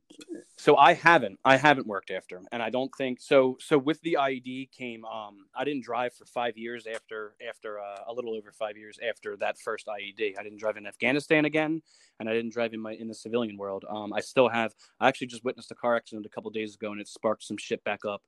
So 0.56 0.78
I 0.78 0.94
haven't. 0.94 1.40
I 1.44 1.58
haven't 1.58 1.88
worked 1.88 2.10
after, 2.10 2.42
and 2.54 2.64
I 2.64 2.70
don't 2.70 2.90
think 2.98 3.20
so. 3.20 3.58
So 3.60 3.78
with 3.78 4.00
the 4.00 4.16
IED 4.18 4.72
came. 4.72 5.04
Um, 5.04 5.48
I 5.54 5.66
didn't 5.66 5.84
drive 5.84 6.14
for 6.14 6.24
five 6.24 6.58
years 6.58 6.88
after 6.88 7.36
after 7.46 7.82
uh, 7.82 8.04
a 8.08 8.14
little 8.14 8.34
over 8.34 8.54
five 8.54 8.78
years 8.78 8.98
after 9.06 9.36
that 9.38 9.58
first 9.60 9.88
IED. 9.88 10.40
I 10.40 10.44
didn't 10.44 10.60
drive 10.60 10.78
in 10.78 10.88
Afghanistan 10.88 11.44
again, 11.44 11.82
and 12.22 12.30
I 12.30 12.34
didn't 12.34 12.54
drive 12.54 12.74
in 12.74 12.80
my 12.80 12.94
in 12.94 13.10
the 13.10 13.14
civilian 13.14 13.58
world. 13.58 13.84
Um, 13.90 14.14
I 14.14 14.22
still 14.22 14.48
have. 14.48 14.74
I 15.02 15.10
actually 15.10 15.28
just 15.28 15.44
witnessed 15.44 15.72
a 15.72 15.76
car 15.76 15.98
accident 15.98 16.26
a 16.26 16.30
couple 16.30 16.50
days 16.52 16.76
ago, 16.76 16.94
and 16.94 17.02
it 17.02 17.10
sparked 17.10 17.44
some 17.44 17.58
shit 17.58 17.84
back 17.84 18.06
up 18.06 18.22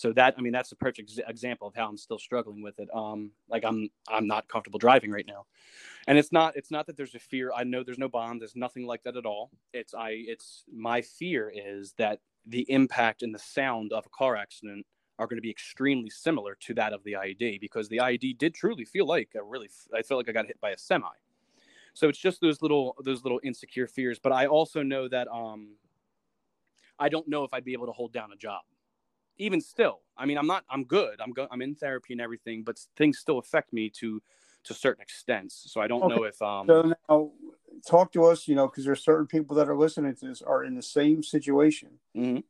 so 0.00 0.14
that 0.14 0.34
i 0.38 0.40
mean 0.40 0.52
that's 0.52 0.72
a 0.72 0.76
perfect 0.76 1.20
example 1.28 1.68
of 1.68 1.74
how 1.74 1.86
i'm 1.86 1.98
still 1.98 2.18
struggling 2.18 2.62
with 2.62 2.78
it. 2.78 2.88
Um 2.94 3.32
like 3.50 3.64
i'm 3.66 3.90
i'm 4.08 4.26
not 4.26 4.48
comfortable 4.48 4.78
driving 4.78 5.10
right 5.10 5.26
now. 5.26 5.44
And 6.06 6.16
it's 6.16 6.32
not 6.32 6.56
it's 6.56 6.70
not 6.70 6.86
that 6.86 6.96
there's 6.96 7.14
a 7.14 7.18
fear. 7.18 7.52
I 7.54 7.64
know 7.64 7.84
there's 7.84 7.98
no 7.98 8.08
bomb. 8.08 8.38
There's 8.38 8.56
nothing 8.56 8.86
like 8.86 9.02
that 9.02 9.18
at 9.18 9.26
all. 9.26 9.50
It's 9.74 9.92
i 9.92 10.10
it's 10.12 10.64
my 10.72 11.02
fear 11.02 11.52
is 11.54 11.92
that 11.98 12.20
the 12.46 12.64
impact 12.70 13.22
and 13.22 13.34
the 13.34 13.38
sound 13.38 13.92
of 13.92 14.06
a 14.06 14.08
car 14.08 14.36
accident 14.36 14.86
are 15.18 15.26
going 15.26 15.36
to 15.36 15.42
be 15.42 15.50
extremely 15.50 16.08
similar 16.08 16.56
to 16.60 16.72
that 16.72 16.94
of 16.94 17.04
the 17.04 17.12
IED 17.12 17.60
because 17.60 17.90
the 17.90 17.98
IED 17.98 18.38
did 18.38 18.54
truly 18.54 18.86
feel 18.86 19.06
like 19.06 19.28
a 19.36 19.42
really 19.42 19.68
I 19.94 20.00
felt 20.00 20.18
like 20.18 20.30
I 20.30 20.32
got 20.32 20.46
hit 20.46 20.58
by 20.62 20.70
a 20.70 20.78
semi. 20.78 21.16
So 21.92 22.08
it's 22.08 22.18
just 22.18 22.40
those 22.40 22.62
little 22.62 22.96
those 23.04 23.22
little 23.22 23.40
insecure 23.42 23.86
fears, 23.86 24.18
but 24.18 24.32
I 24.32 24.46
also 24.46 24.82
know 24.82 25.08
that 25.08 25.28
um 25.28 25.76
I 26.98 27.10
don't 27.10 27.28
know 27.28 27.44
if 27.44 27.52
I'd 27.52 27.64
be 27.64 27.74
able 27.74 27.86
to 27.86 27.92
hold 27.92 28.14
down 28.14 28.32
a 28.32 28.36
job 28.36 28.62
even 29.40 29.60
still, 29.60 30.00
I 30.16 30.26
mean, 30.26 30.38
I'm 30.38 30.46
not, 30.46 30.64
I'm 30.70 30.84
good. 30.84 31.20
I'm 31.20 31.32
go, 31.32 31.48
I'm 31.50 31.62
in 31.62 31.74
therapy 31.74 32.12
and 32.12 32.20
everything, 32.20 32.62
but 32.62 32.78
things 32.96 33.18
still 33.18 33.38
affect 33.38 33.72
me 33.72 33.90
to, 33.98 34.22
to 34.64 34.74
certain 34.74 35.02
extents. 35.02 35.64
So 35.72 35.80
I 35.80 35.86
don't 35.86 36.02
okay. 36.02 36.14
know 36.14 36.24
if, 36.24 36.40
um, 36.42 36.66
so 36.66 36.94
now 37.08 37.30
talk 37.88 38.12
to 38.12 38.24
us, 38.24 38.46
you 38.46 38.54
know, 38.54 38.68
cause 38.68 38.84
there's 38.84 39.02
certain 39.02 39.26
people 39.26 39.56
that 39.56 39.68
are 39.68 39.76
listening 39.76 40.14
to 40.14 40.26
this 40.26 40.42
are 40.42 40.62
in 40.64 40.74
the 40.74 40.82
same 40.82 41.22
situation 41.22 41.88
mm-hmm. 42.14 42.40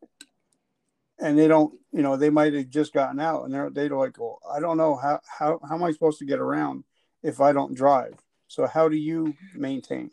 and 1.24 1.38
they 1.38 1.47
don't, 1.47 1.72
you 1.93 2.03
know, 2.03 2.16
they 2.16 2.30
might've 2.30 2.68
just 2.68 2.93
gotten 2.93 3.20
out 3.20 3.45
and 3.45 3.55
they're, 3.55 3.70
they're 3.70 3.88
like, 3.91 4.18
well, 4.18 4.41
I 4.53 4.59
don't 4.59 4.76
know 4.76 4.97
how, 4.97 5.20
how, 5.26 5.61
how 5.66 5.76
am 5.76 5.84
I 5.84 5.93
supposed 5.93 6.18
to 6.18 6.26
get 6.26 6.41
around 6.41 6.84
if 7.22 7.41
I 7.41 7.53
don't 7.53 7.74
drive? 7.74 8.14
So 8.49 8.66
how 8.66 8.88
do 8.88 8.97
you 8.97 9.34
maintain? 9.55 10.11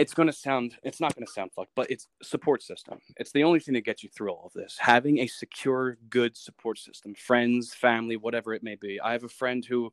It's 0.00 0.14
going 0.14 0.26
to 0.28 0.32
sound 0.32 0.76
it's 0.82 1.00
not 1.00 1.14
going 1.14 1.26
to 1.26 1.32
sound 1.32 1.52
fucked 1.52 1.72
but 1.76 1.90
it's 1.90 2.08
support 2.22 2.62
system 2.62 2.98
it's 3.16 3.32
the 3.32 3.44
only 3.44 3.60
thing 3.60 3.74
that 3.74 3.84
gets 3.84 4.02
you 4.02 4.08
through 4.08 4.30
all 4.30 4.46
of 4.46 4.52
this 4.52 4.76
having 4.78 5.18
a 5.18 5.26
secure 5.26 5.98
good 6.08 6.36
support 6.36 6.78
system 6.78 7.14
friends 7.14 7.74
family 7.74 8.16
whatever 8.16 8.54
it 8.54 8.62
may 8.62 8.76
be 8.76 9.00
i 9.00 9.12
have 9.12 9.24
a 9.24 9.28
friend 9.28 9.64
who 9.64 9.92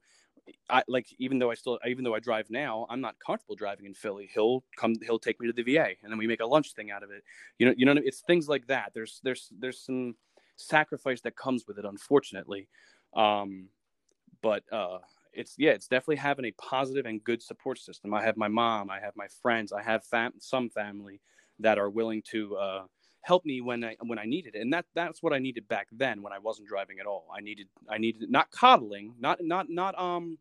I 0.69 0.83
like 0.87 1.07
even 1.19 1.39
though 1.39 1.51
I 1.51 1.55
still 1.55 1.79
even 1.85 2.03
though 2.03 2.15
I 2.15 2.19
drive 2.19 2.49
now, 2.49 2.85
I'm 2.89 3.01
not 3.01 3.15
comfortable 3.25 3.55
driving 3.55 3.85
in 3.85 3.93
Philly. 3.93 4.29
He'll 4.33 4.63
come 4.77 4.95
he'll 5.01 5.19
take 5.19 5.39
me 5.39 5.47
to 5.47 5.53
the 5.53 5.63
VA 5.63 5.89
and 6.03 6.11
then 6.11 6.17
we 6.17 6.27
make 6.27 6.41
a 6.41 6.45
lunch 6.45 6.73
thing 6.73 6.91
out 6.91 7.03
of 7.03 7.11
it. 7.11 7.23
You 7.59 7.67
know, 7.67 7.73
you 7.77 7.85
know 7.85 7.95
it's 7.97 8.21
things 8.21 8.47
like 8.47 8.67
that. 8.67 8.91
There's 8.93 9.19
there's 9.23 9.49
there's 9.59 9.79
some 9.79 10.15
sacrifice 10.55 11.21
that 11.21 11.35
comes 11.35 11.65
with 11.67 11.77
it 11.79 11.85
unfortunately. 11.85 12.67
Um 13.15 13.69
but 14.41 14.63
uh 14.71 14.99
it's 15.37 15.53
yeah, 15.57 15.71
it's 15.71 15.87
definitely 15.87 16.17
having 16.17 16.45
a 16.45 16.51
positive 16.53 17.05
and 17.05 17.23
good 17.23 17.41
support 17.41 17.79
system. 17.79 18.13
I 18.13 18.23
have 18.23 18.37
my 18.37 18.47
mom, 18.47 18.89
I 18.89 18.99
have 18.99 19.15
my 19.15 19.27
friends, 19.41 19.71
I 19.71 19.83
have 19.83 20.03
fam- 20.03 20.33
some 20.39 20.69
family 20.69 21.21
that 21.59 21.77
are 21.77 21.89
willing 21.89 22.23
to 22.31 22.57
uh, 22.57 22.83
help 23.21 23.45
me 23.45 23.61
when 23.61 23.83
I 23.83 23.95
when 24.01 24.19
I 24.19 24.25
needed 24.25 24.55
it, 24.55 24.61
and 24.61 24.73
that 24.73 24.85
that's 24.95 25.21
what 25.21 25.33
I 25.33 25.39
needed 25.39 25.67
back 25.67 25.87
then 25.91 26.21
when 26.21 26.33
I 26.33 26.39
wasn't 26.39 26.67
driving 26.67 26.99
at 26.99 27.05
all. 27.05 27.27
I 27.35 27.41
needed 27.41 27.67
I 27.89 27.97
needed 27.99 28.29
not 28.29 28.51
coddling, 28.51 29.13
not 29.19 29.39
not 29.41 29.69
not 29.69 29.97
um 29.99 30.39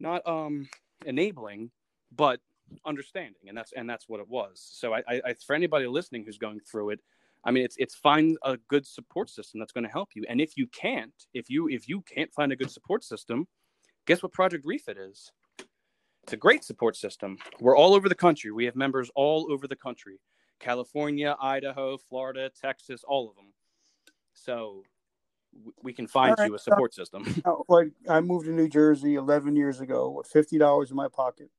not 0.00 0.26
um 0.26 0.68
enabling, 1.04 1.70
but 2.16 2.40
understanding, 2.86 3.48
and 3.48 3.56
that's 3.56 3.72
and 3.72 3.90
that's 3.90 4.08
what 4.08 4.20
it 4.20 4.28
was. 4.28 4.66
So 4.72 4.94
I, 4.94 5.02
I 5.08 5.34
for 5.46 5.56
anybody 5.56 5.86
listening 5.86 6.24
who's 6.24 6.38
going 6.38 6.60
through 6.60 6.90
it, 6.90 7.00
I 7.44 7.50
mean, 7.50 7.64
it's 7.64 7.76
it's 7.78 7.94
find 7.94 8.36
a 8.44 8.58
good 8.68 8.86
support 8.86 9.30
system 9.30 9.58
that's 9.60 9.72
going 9.72 9.84
to 9.84 9.90
help 9.90 10.10
you. 10.14 10.24
And 10.28 10.40
if 10.40 10.56
you 10.56 10.66
can't, 10.68 11.14
if 11.34 11.50
you 11.50 11.68
if 11.68 11.88
you 11.88 12.02
can't 12.02 12.32
find 12.32 12.52
a 12.52 12.56
good 12.56 12.70
support 12.70 13.02
system, 13.04 13.46
Guess 14.08 14.22
what 14.22 14.32
Project 14.32 14.64
Refit 14.64 14.96
is? 14.96 15.32
It's 16.22 16.32
a 16.32 16.36
great 16.38 16.64
support 16.64 16.96
system. 16.96 17.36
We're 17.60 17.76
all 17.76 17.92
over 17.92 18.08
the 18.08 18.14
country. 18.14 18.50
We 18.50 18.64
have 18.64 18.74
members 18.74 19.10
all 19.14 19.52
over 19.52 19.68
the 19.68 19.76
country 19.76 20.18
California, 20.60 21.36
Idaho, 21.38 21.98
Florida, 21.98 22.50
Texas, 22.58 23.04
all 23.06 23.28
of 23.28 23.36
them. 23.36 23.52
So 24.32 24.82
we 25.82 25.92
can 25.92 26.06
find 26.06 26.34
right. 26.38 26.48
you 26.48 26.54
a 26.54 26.58
support 26.58 26.94
system. 26.94 27.26
Oh, 27.44 27.66
like 27.68 27.88
I 28.08 28.20
moved 28.20 28.46
to 28.46 28.50
New 28.50 28.66
Jersey 28.66 29.16
11 29.16 29.56
years 29.56 29.82
ago 29.82 30.08
with 30.08 30.32
$50 30.32 30.90
in 30.90 30.96
my 30.96 31.08
pocket, 31.08 31.50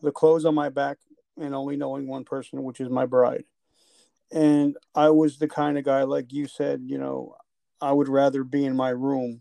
the 0.00 0.10
clothes 0.10 0.44
on 0.44 0.56
my 0.56 0.70
back, 0.70 0.98
and 1.40 1.54
only 1.54 1.76
knowing 1.76 2.08
one 2.08 2.24
person, 2.24 2.64
which 2.64 2.80
is 2.80 2.88
my 2.88 3.06
bride. 3.06 3.44
And 4.32 4.76
I 4.92 5.10
was 5.10 5.38
the 5.38 5.46
kind 5.46 5.78
of 5.78 5.84
guy, 5.84 6.02
like 6.02 6.32
you 6.32 6.48
said, 6.48 6.82
you 6.84 6.98
know, 6.98 7.36
I 7.80 7.92
would 7.92 8.08
rather 8.08 8.42
be 8.42 8.64
in 8.64 8.74
my 8.74 8.90
room 8.90 9.40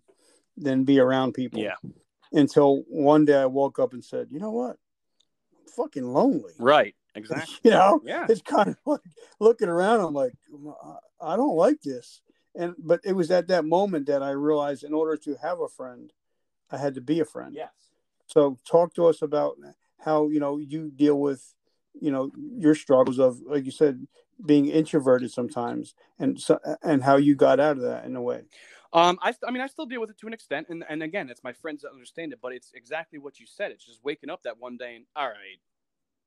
than 0.58 0.84
be 0.84 1.00
around 1.00 1.34
people. 1.34 1.60
Yeah 1.60 1.74
until 2.32 2.84
one 2.88 3.26
day 3.26 3.36
I 3.36 3.46
woke 3.46 3.80
up 3.80 3.94
and 3.94 4.04
said, 4.04 4.28
you 4.32 4.40
know 4.40 4.52
what? 4.52 4.78
I'm 5.60 5.68
fucking 5.76 6.06
lonely. 6.06 6.54
Right. 6.60 6.96
Exactly. 7.14 7.58
you 7.64 7.72
know, 7.72 8.00
yeah. 8.06 8.26
It's 8.30 8.42
kind 8.42 8.70
of 8.70 8.78
like 8.86 9.02
looking 9.42 9.68
around. 9.68 10.00
I'm 10.00 10.14
like, 10.14 10.32
I 11.20 11.36
don't 11.36 11.58
like 11.58 11.82
this. 11.82 12.22
And, 12.56 12.74
but 12.80 13.02
it 13.04 13.12
was 13.12 13.32
at 13.32 13.50
that 13.50 13.66
moment 13.66 14.06
that 14.06 14.24
I 14.24 14.30
realized 14.30 14.86
in 14.86 14.94
order 14.94 15.18
to 15.18 15.36
have 15.42 15.60
a 15.60 15.68
friend, 15.68 16.14
I 16.72 16.78
had 16.78 16.96
to 16.96 17.02
be 17.02 17.20
a 17.20 17.26
friend. 17.26 17.54
Yes. 17.54 17.74
So 18.28 18.58
talk 18.66 18.94
to 18.96 19.08
us 19.08 19.22
about 19.22 19.58
how, 20.00 20.30
you 20.30 20.40
know, 20.40 20.58
you 20.58 20.90
deal 20.90 21.20
with, 21.20 21.54
you 22.00 22.12
know, 22.12 22.32
your 22.58 22.76
struggles 22.76 23.20
of, 23.20 23.42
like 23.46 23.66
you 23.66 23.72
said, 23.72 24.08
being 24.46 24.68
introverted 24.68 25.32
sometimes 25.32 25.94
and 26.18 26.40
so, 26.40 26.60
and 26.82 27.04
how 27.04 27.18
you 27.18 27.36
got 27.36 27.60
out 27.60 27.76
of 27.76 27.84
that 27.84 28.06
in 28.06 28.16
a 28.16 28.22
way. 28.22 28.44
Um, 28.94 29.18
I, 29.22 29.34
I 29.48 29.52
mean, 29.52 29.62
I 29.62 29.68
still 29.68 29.86
deal 29.86 30.02
with 30.02 30.10
it 30.10 30.18
to 30.20 30.28
an 30.28 30.34
extent, 30.34 30.68
and 30.70 30.84
and 30.90 31.02
again, 31.02 31.30
it's 31.30 31.44
my 31.44 31.54
friends 31.54 31.82
that 31.82 31.92
understand 31.92 32.34
it. 32.34 32.40
But 32.42 32.54
it's 32.54 32.72
exactly 32.74 33.20
what 33.20 33.40
you 33.40 33.46
said. 33.46 33.72
It's 33.72 33.86
just 33.86 34.04
waking 34.04 34.30
up 34.30 34.44
that 34.44 34.60
one 34.60 34.78
day 34.78 34.96
and 34.96 35.06
all 35.16 35.28
right, 35.28 35.60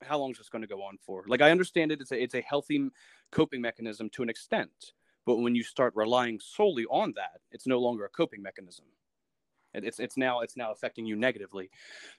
how 0.03 0.19
long 0.19 0.31
is 0.31 0.39
this 0.39 0.49
going 0.49 0.63
to 0.63 0.69
go 0.69 0.83
on 0.83 0.99
for? 1.05 1.25
Like 1.27 1.43
I 1.43 1.51
understand 1.51 1.93
it. 1.93 2.01
It's 2.01 2.13
a 2.13 2.23
it's 2.23 2.35
a 2.35 2.41
healthy 2.41 2.89
coping 3.31 3.61
mechanism 3.61 4.09
to 4.11 4.23
an 4.23 4.29
extent, 4.29 4.93
but 5.27 5.37
when 5.37 5.55
you 5.55 5.63
start 5.63 5.93
relying 5.95 6.41
solely 6.41 6.87
on 6.87 7.13
that, 7.17 7.41
it's 7.53 7.67
no 7.67 7.81
longer 7.81 8.05
a 8.05 8.09
coping 8.11 8.43
mechanism. 8.43 8.87
It's 9.75 9.99
it's 9.99 10.17
now 10.17 10.41
it's 10.41 10.57
now 10.57 10.71
affecting 10.73 11.05
you 11.05 11.17
negatively. 11.17 11.71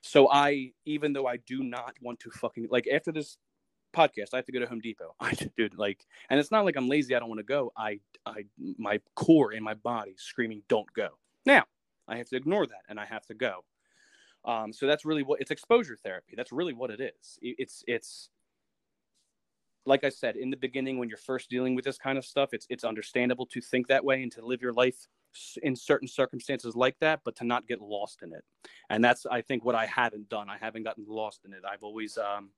So 0.02 0.30
I, 0.30 0.72
even 0.86 1.14
though 1.14 1.26
I 1.26 1.38
do 1.38 1.64
not 1.64 1.96
want 2.02 2.20
to 2.22 2.32
fucking 2.32 2.68
like 2.70 2.88
after 2.92 3.12
this 3.12 3.38
podcast. 3.96 4.34
I 4.34 4.38
have 4.38 4.46
to 4.46 4.52
go 4.52 4.60
to 4.60 4.68
Home 4.68 4.80
Depot. 4.82 5.16
I 5.20 5.34
dude, 5.58 5.78
like, 5.78 6.06
and 6.30 6.40
it's 6.40 6.52
not 6.52 6.66
like 6.66 6.76
I'm 6.76 6.90
lazy. 6.90 7.16
I 7.16 7.20
don't 7.20 7.30
want 7.30 7.40
to 7.40 7.44
go. 7.44 7.72
I, 7.78 8.00
I, 8.26 8.46
my 8.78 9.00
core 9.16 9.54
in 9.54 9.64
my 9.64 9.74
body 9.74 10.16
screaming, 10.18 10.64
"Don't 10.68 10.92
go!" 10.94 11.10
Now 11.46 11.64
I 12.08 12.18
have 12.18 12.30
to 12.30 12.36
ignore 12.36 12.68
that, 12.68 12.82
and 12.90 13.00
I 13.00 13.06
have 13.06 13.26
to 13.28 13.34
go. 13.34 13.64
Um, 14.44 14.72
so 14.72 14.86
that's 14.86 15.06
really 15.06 15.24
what 15.24 15.42
it's 15.42 15.52
exposure 15.52 15.98
therapy. 15.98 16.34
That's 16.38 16.52
really 16.52 16.74
what 16.74 16.92
it 16.92 17.02
is. 17.02 17.40
It's 17.42 17.84
it's 17.88 18.30
like 19.86 20.04
I 20.04 20.10
said 20.10 20.36
in 20.36 20.50
the 20.50 20.58
beginning 20.58 20.98
when 20.98 21.10
you're 21.10 21.18
first 21.18 21.50
dealing 21.50 21.76
with 21.76 21.86
this 21.86 21.98
kind 21.98 22.18
of 22.18 22.26
stuff. 22.26 22.54
It's 22.54 22.68
it's 22.70 22.84
understandable 22.84 23.46
to 23.48 23.62
think 23.62 23.88
that 23.88 24.04
way 24.04 24.22
and 24.24 24.32
to 24.34 24.46
live 24.46 24.62
your 24.62 24.74
life 24.74 25.08
in 25.64 25.76
certain 25.76 26.08
circumstances 26.08 26.76
like 26.76 26.98
that, 27.00 27.22
but 27.26 27.36
to 27.38 27.44
not 27.44 27.68
get 27.68 27.82
lost 27.82 28.22
in 28.24 28.34
it. 28.34 28.44
And 28.90 29.04
that's 29.04 29.26
I 29.26 29.42
think 29.42 29.66
what 29.66 29.76
I 29.76 29.86
haven't 29.86 30.30
done. 30.30 30.50
I 30.50 30.58
haven't 30.58 30.84
gotten 30.84 31.06
lost 31.08 31.42
in 31.46 31.54
it. 31.54 31.64
I've 31.70 31.84
always 31.84 32.18
um, 32.18 32.52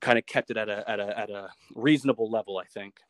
kind 0.00 0.18
of 0.18 0.26
kept 0.26 0.50
it 0.50 0.56
at 0.56 0.68
a 0.68 0.88
at 0.88 1.00
a 1.00 1.18
at 1.18 1.30
a 1.30 1.48
reasonable 1.74 2.30
level, 2.30 2.58
I 2.58 2.64
think. 2.64 3.00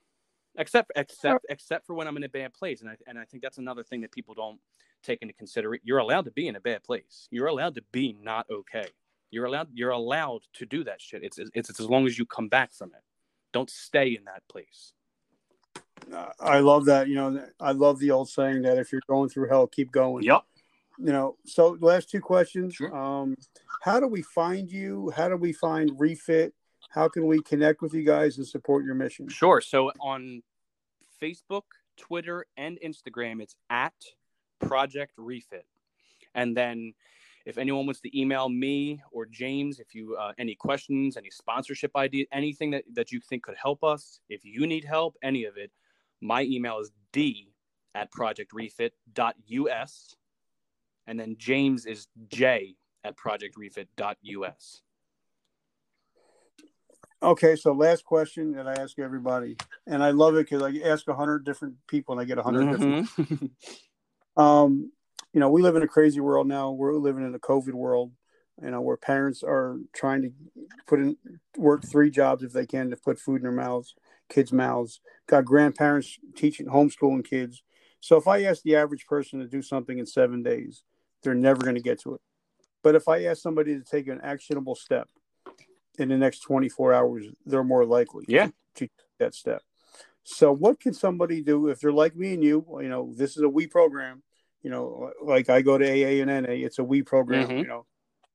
Except 0.57 0.91
except 0.97 1.47
except 1.49 1.87
for 1.87 1.95
when 1.95 2.09
I'm 2.09 2.17
in 2.17 2.25
a 2.25 2.29
bad 2.29 2.53
place, 2.55 2.81
and 2.81 2.91
I 2.91 2.97
and 3.07 3.19
I 3.19 3.25
think 3.25 3.43
that's 3.43 3.59
another 3.59 3.85
thing 3.85 4.01
that 4.01 4.13
people 4.13 4.35
don't 4.35 4.59
take 5.03 5.23
into 5.23 5.35
consideration. 5.35 5.83
You're 5.87 5.99
allowed 5.99 6.25
to 6.25 6.31
be 6.31 6.49
in 6.49 6.57
a 6.57 6.61
bad 6.61 6.83
place. 6.83 7.29
You're 7.31 7.47
allowed 7.47 7.77
to 7.77 7.83
be 7.93 8.17
not 8.21 8.47
okay. 8.51 8.87
You're 9.31 9.45
allowed 9.45 9.69
you're 9.73 9.91
allowed 9.91 10.41
to 10.55 10.67
do 10.67 10.85
that 10.85 11.01
shit. 11.01 11.23
It's 11.23 11.39
it's, 11.39 11.51
it's 11.55 11.81
as 11.81 11.89
long 11.89 12.07
as 12.07 12.19
you 12.19 12.27
come 12.27 12.49
back 12.49 12.73
from 12.73 12.89
it. 12.89 13.03
Don't 13.53 13.71
stay 13.71 14.09
in 14.09 14.25
that 14.25 14.43
place. 14.49 14.93
I 16.41 16.61
love 16.61 16.87
that. 16.87 17.09
You 17.09 17.17
know, 17.17 17.47
I 17.61 17.73
love 17.73 17.99
the 17.99 18.11
old 18.11 18.29
saying 18.29 18.63
that 18.63 18.79
if 18.79 18.93
you're 18.93 19.03
going 19.09 19.29
through 19.29 19.49
hell, 19.49 19.67
keep 19.67 19.91
going. 19.91 20.25
Yep. 20.25 20.43
You 20.99 21.13
know, 21.13 21.37
so 21.45 21.77
last 21.81 22.11
two 22.11 22.21
questions. 22.21 22.75
Sure. 22.75 22.95
Um, 22.97 23.37
how 23.83 24.01
do 24.01 24.09
we 24.09 24.23
find 24.23 24.71
you? 24.71 25.13
How 25.15 25.29
do 25.29 25.37
we 25.37 25.53
find 25.53 25.93
Refit? 25.99 26.55
How 26.89 27.09
can 27.09 27.27
we 27.27 27.41
connect 27.43 27.83
with 27.83 27.95
you 27.95 28.03
guys 28.03 28.39
and 28.39 28.47
support 28.47 28.85
your 28.85 28.95
mission? 28.95 29.29
Sure. 29.29 29.61
So 29.61 29.93
on 30.01 30.43
Facebook, 31.23 31.63
Twitter, 31.97 32.47
and 32.57 32.79
Instagram, 32.85 33.43
it's 33.43 33.55
at 33.71 33.95
Project 34.61 35.13
Refit. 35.17 35.67
And 36.35 36.57
then 36.57 36.95
if 37.45 37.59
anyone 37.59 37.87
wants 37.87 38.01
to 38.03 38.19
email 38.19 38.49
me 38.49 39.03
or 39.11 39.27
James, 39.27 39.81
if 39.81 39.95
you 39.95 40.17
uh, 40.17 40.33
any 40.39 40.55
questions, 40.55 41.17
any 41.17 41.31
sponsorship 41.31 41.97
idea, 41.97 42.27
anything 42.33 42.71
that, 42.73 42.85
that 42.93 43.13
you 43.13 43.21
think 43.21 43.43
could 43.43 43.57
help 43.61 43.85
us, 43.85 44.21
if 44.29 44.45
you 44.45 44.67
need 44.67 44.85
help, 44.85 45.17
any 45.23 45.45
of 45.45 45.57
it, 45.57 45.71
my 46.21 46.43
email 46.43 46.79
is 46.79 46.91
d 47.13 47.53
at 47.95 48.13
projectrefit.us. 48.13 50.17
And 51.07 51.19
then 51.19 51.37
James 51.39 51.87
is 51.87 52.09
j 52.29 52.77
at 53.05 53.17
projectrefit.us. 53.17 54.83
Okay, 57.21 57.57
so 57.57 57.73
last 57.73 58.05
question 58.05 58.53
that 58.53 58.69
I 58.69 58.75
ask 58.75 58.99
everybody, 58.99 59.57
and 59.87 60.03
I 60.05 60.11
love 60.11 60.37
it 60.37 60.49
because 60.49 60.63
I 60.63 60.89
ask 60.89 61.09
a 61.09 61.15
hundred 61.15 61.45
different 61.45 61.75
people 61.89 62.13
and 62.13 62.21
I 62.21 62.25
get 62.25 62.39
a 62.39 62.43
100 62.43 62.71
different. 62.71 63.07
Mhm. 63.17 63.51
Um, 64.37 64.93
you 65.33 65.41
know, 65.41 65.51
we 65.51 65.63
live 65.63 65.75
in 65.75 65.83
a 65.83 65.89
crazy 65.89 66.21
world 66.21 66.47
now. 66.47 66.71
We're 66.71 66.95
living 66.95 67.27
in 67.27 67.35
a 67.35 67.41
COVID 67.41 67.75
world. 67.75 68.13
You 68.63 68.71
know, 68.71 68.81
where 68.81 68.97
parents 68.97 69.43
are 69.43 69.79
trying 69.93 70.23
to 70.23 70.31
put 70.87 71.01
in 71.01 71.17
work 71.57 71.85
three 71.85 72.09
jobs 72.09 72.45
if 72.45 72.53
they 72.53 72.67
can 72.67 72.91
to 72.91 72.97
put 72.97 73.19
food 73.19 73.37
in 73.37 73.43
their 73.43 73.51
mouths, 73.51 73.97
kids' 74.29 74.53
mouths. 74.53 75.01
Got 75.29 75.45
grandparents 75.45 76.19
teaching 76.37 76.67
homeschooling 76.67 77.29
kids. 77.29 77.65
So 78.01 78.17
if 78.17 78.29
I 78.29 78.45
ask 78.45 78.63
the 78.63 78.77
average 78.77 79.07
person 79.07 79.41
to 79.41 79.47
do 79.47 79.61
something 79.61 79.99
in 79.99 80.07
seven 80.07 80.43
days, 80.45 80.85
they're 81.23 81.35
never 81.35 81.63
going 81.63 81.75
to 81.75 81.83
get 81.83 82.01
to 82.03 82.15
it. 82.15 82.21
But 82.83 82.95
if 82.95 83.09
I 83.09 83.25
ask 83.25 83.43
somebody 83.43 83.77
to 83.77 83.85
take 83.85 84.07
an 84.07 84.21
actionable 84.23 84.77
step 84.77 85.09
in 85.99 86.09
the 86.09 86.17
next 86.17 86.41
24 86.41 86.93
hours, 86.95 87.27
they're 87.45 87.65
more 87.65 87.85
likely 87.85 88.25
Yeah. 88.29 88.47
to 88.47 88.53
take 88.75 88.91
that 89.19 89.35
step. 89.35 89.63
So 90.23 90.53
what 90.53 90.79
can 90.81 90.93
somebody 90.93 91.43
do 91.43 91.69
if 91.69 91.81
they're 91.81 91.93
like 91.93 92.15
me 92.15 92.35
and 92.35 92.45
you? 92.45 92.65
You 92.81 92.89
know, 92.89 93.13
this 93.17 93.37
is 93.37 93.43
a 93.43 93.49
we 93.49 93.67
program. 93.67 94.23
You 94.63 94.71
know, 94.71 95.13
like 95.23 95.49
I 95.49 95.63
go 95.63 95.79
to 95.79 95.85
AA 95.85 96.21
and 96.21 96.31
NA, 96.31 96.53
it's 96.65 96.79
a 96.79 96.85
we 96.85 97.03
program. 97.03 97.49
Mhm. 97.49 97.59
You 97.59 97.67
know, 97.67 97.87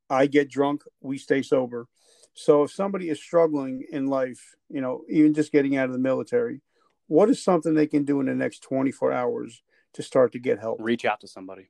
I 0.09 0.26
get 0.28 0.49
drunk, 0.49 0.84
we 1.01 1.18
stay 1.18 1.41
sober. 1.41 1.88
So 2.34 2.64
if 2.64 2.72
somebody 2.72 3.09
is 3.09 3.22
struggling 3.22 3.86
in 3.91 4.07
life, 4.07 4.55
you 4.70 4.82
know, 4.82 5.03
even 5.07 5.34
just 5.34 5.51
getting 5.51 5.76
out 5.76 5.86
of 5.86 5.93
the 5.93 5.99
military, 5.99 6.61
what 7.07 7.30
is 7.30 7.43
something 7.43 7.74
they 7.76 7.86
can 7.88 8.05
do 8.05 8.20
in 8.20 8.26
the 8.26 8.34
next 8.34 8.61
24 8.64 9.11
hours 9.11 9.61
to 9.93 10.01
start 10.01 10.32
to 10.32 10.39
get 10.39 10.59
help? 10.59 10.80
reach 10.82 11.05
out 11.05 11.20
to 11.20 11.28
somebody. 11.28 11.70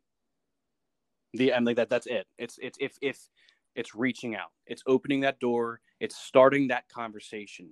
The 1.33 1.51
and 1.51 1.65
like 1.65 1.77
that 1.77 1.89
that's 1.89 2.05
it. 2.07 2.27
It's 2.37 2.57
it's 2.61 2.77
if 2.79 2.97
if 3.01 3.19
it's 3.75 3.95
reaching 3.95 4.35
out. 4.35 4.51
It's 4.65 4.83
opening 4.87 5.21
that 5.21 5.39
door. 5.39 5.79
It's 5.99 6.17
starting 6.17 6.67
that 6.67 6.87
conversation 6.89 7.69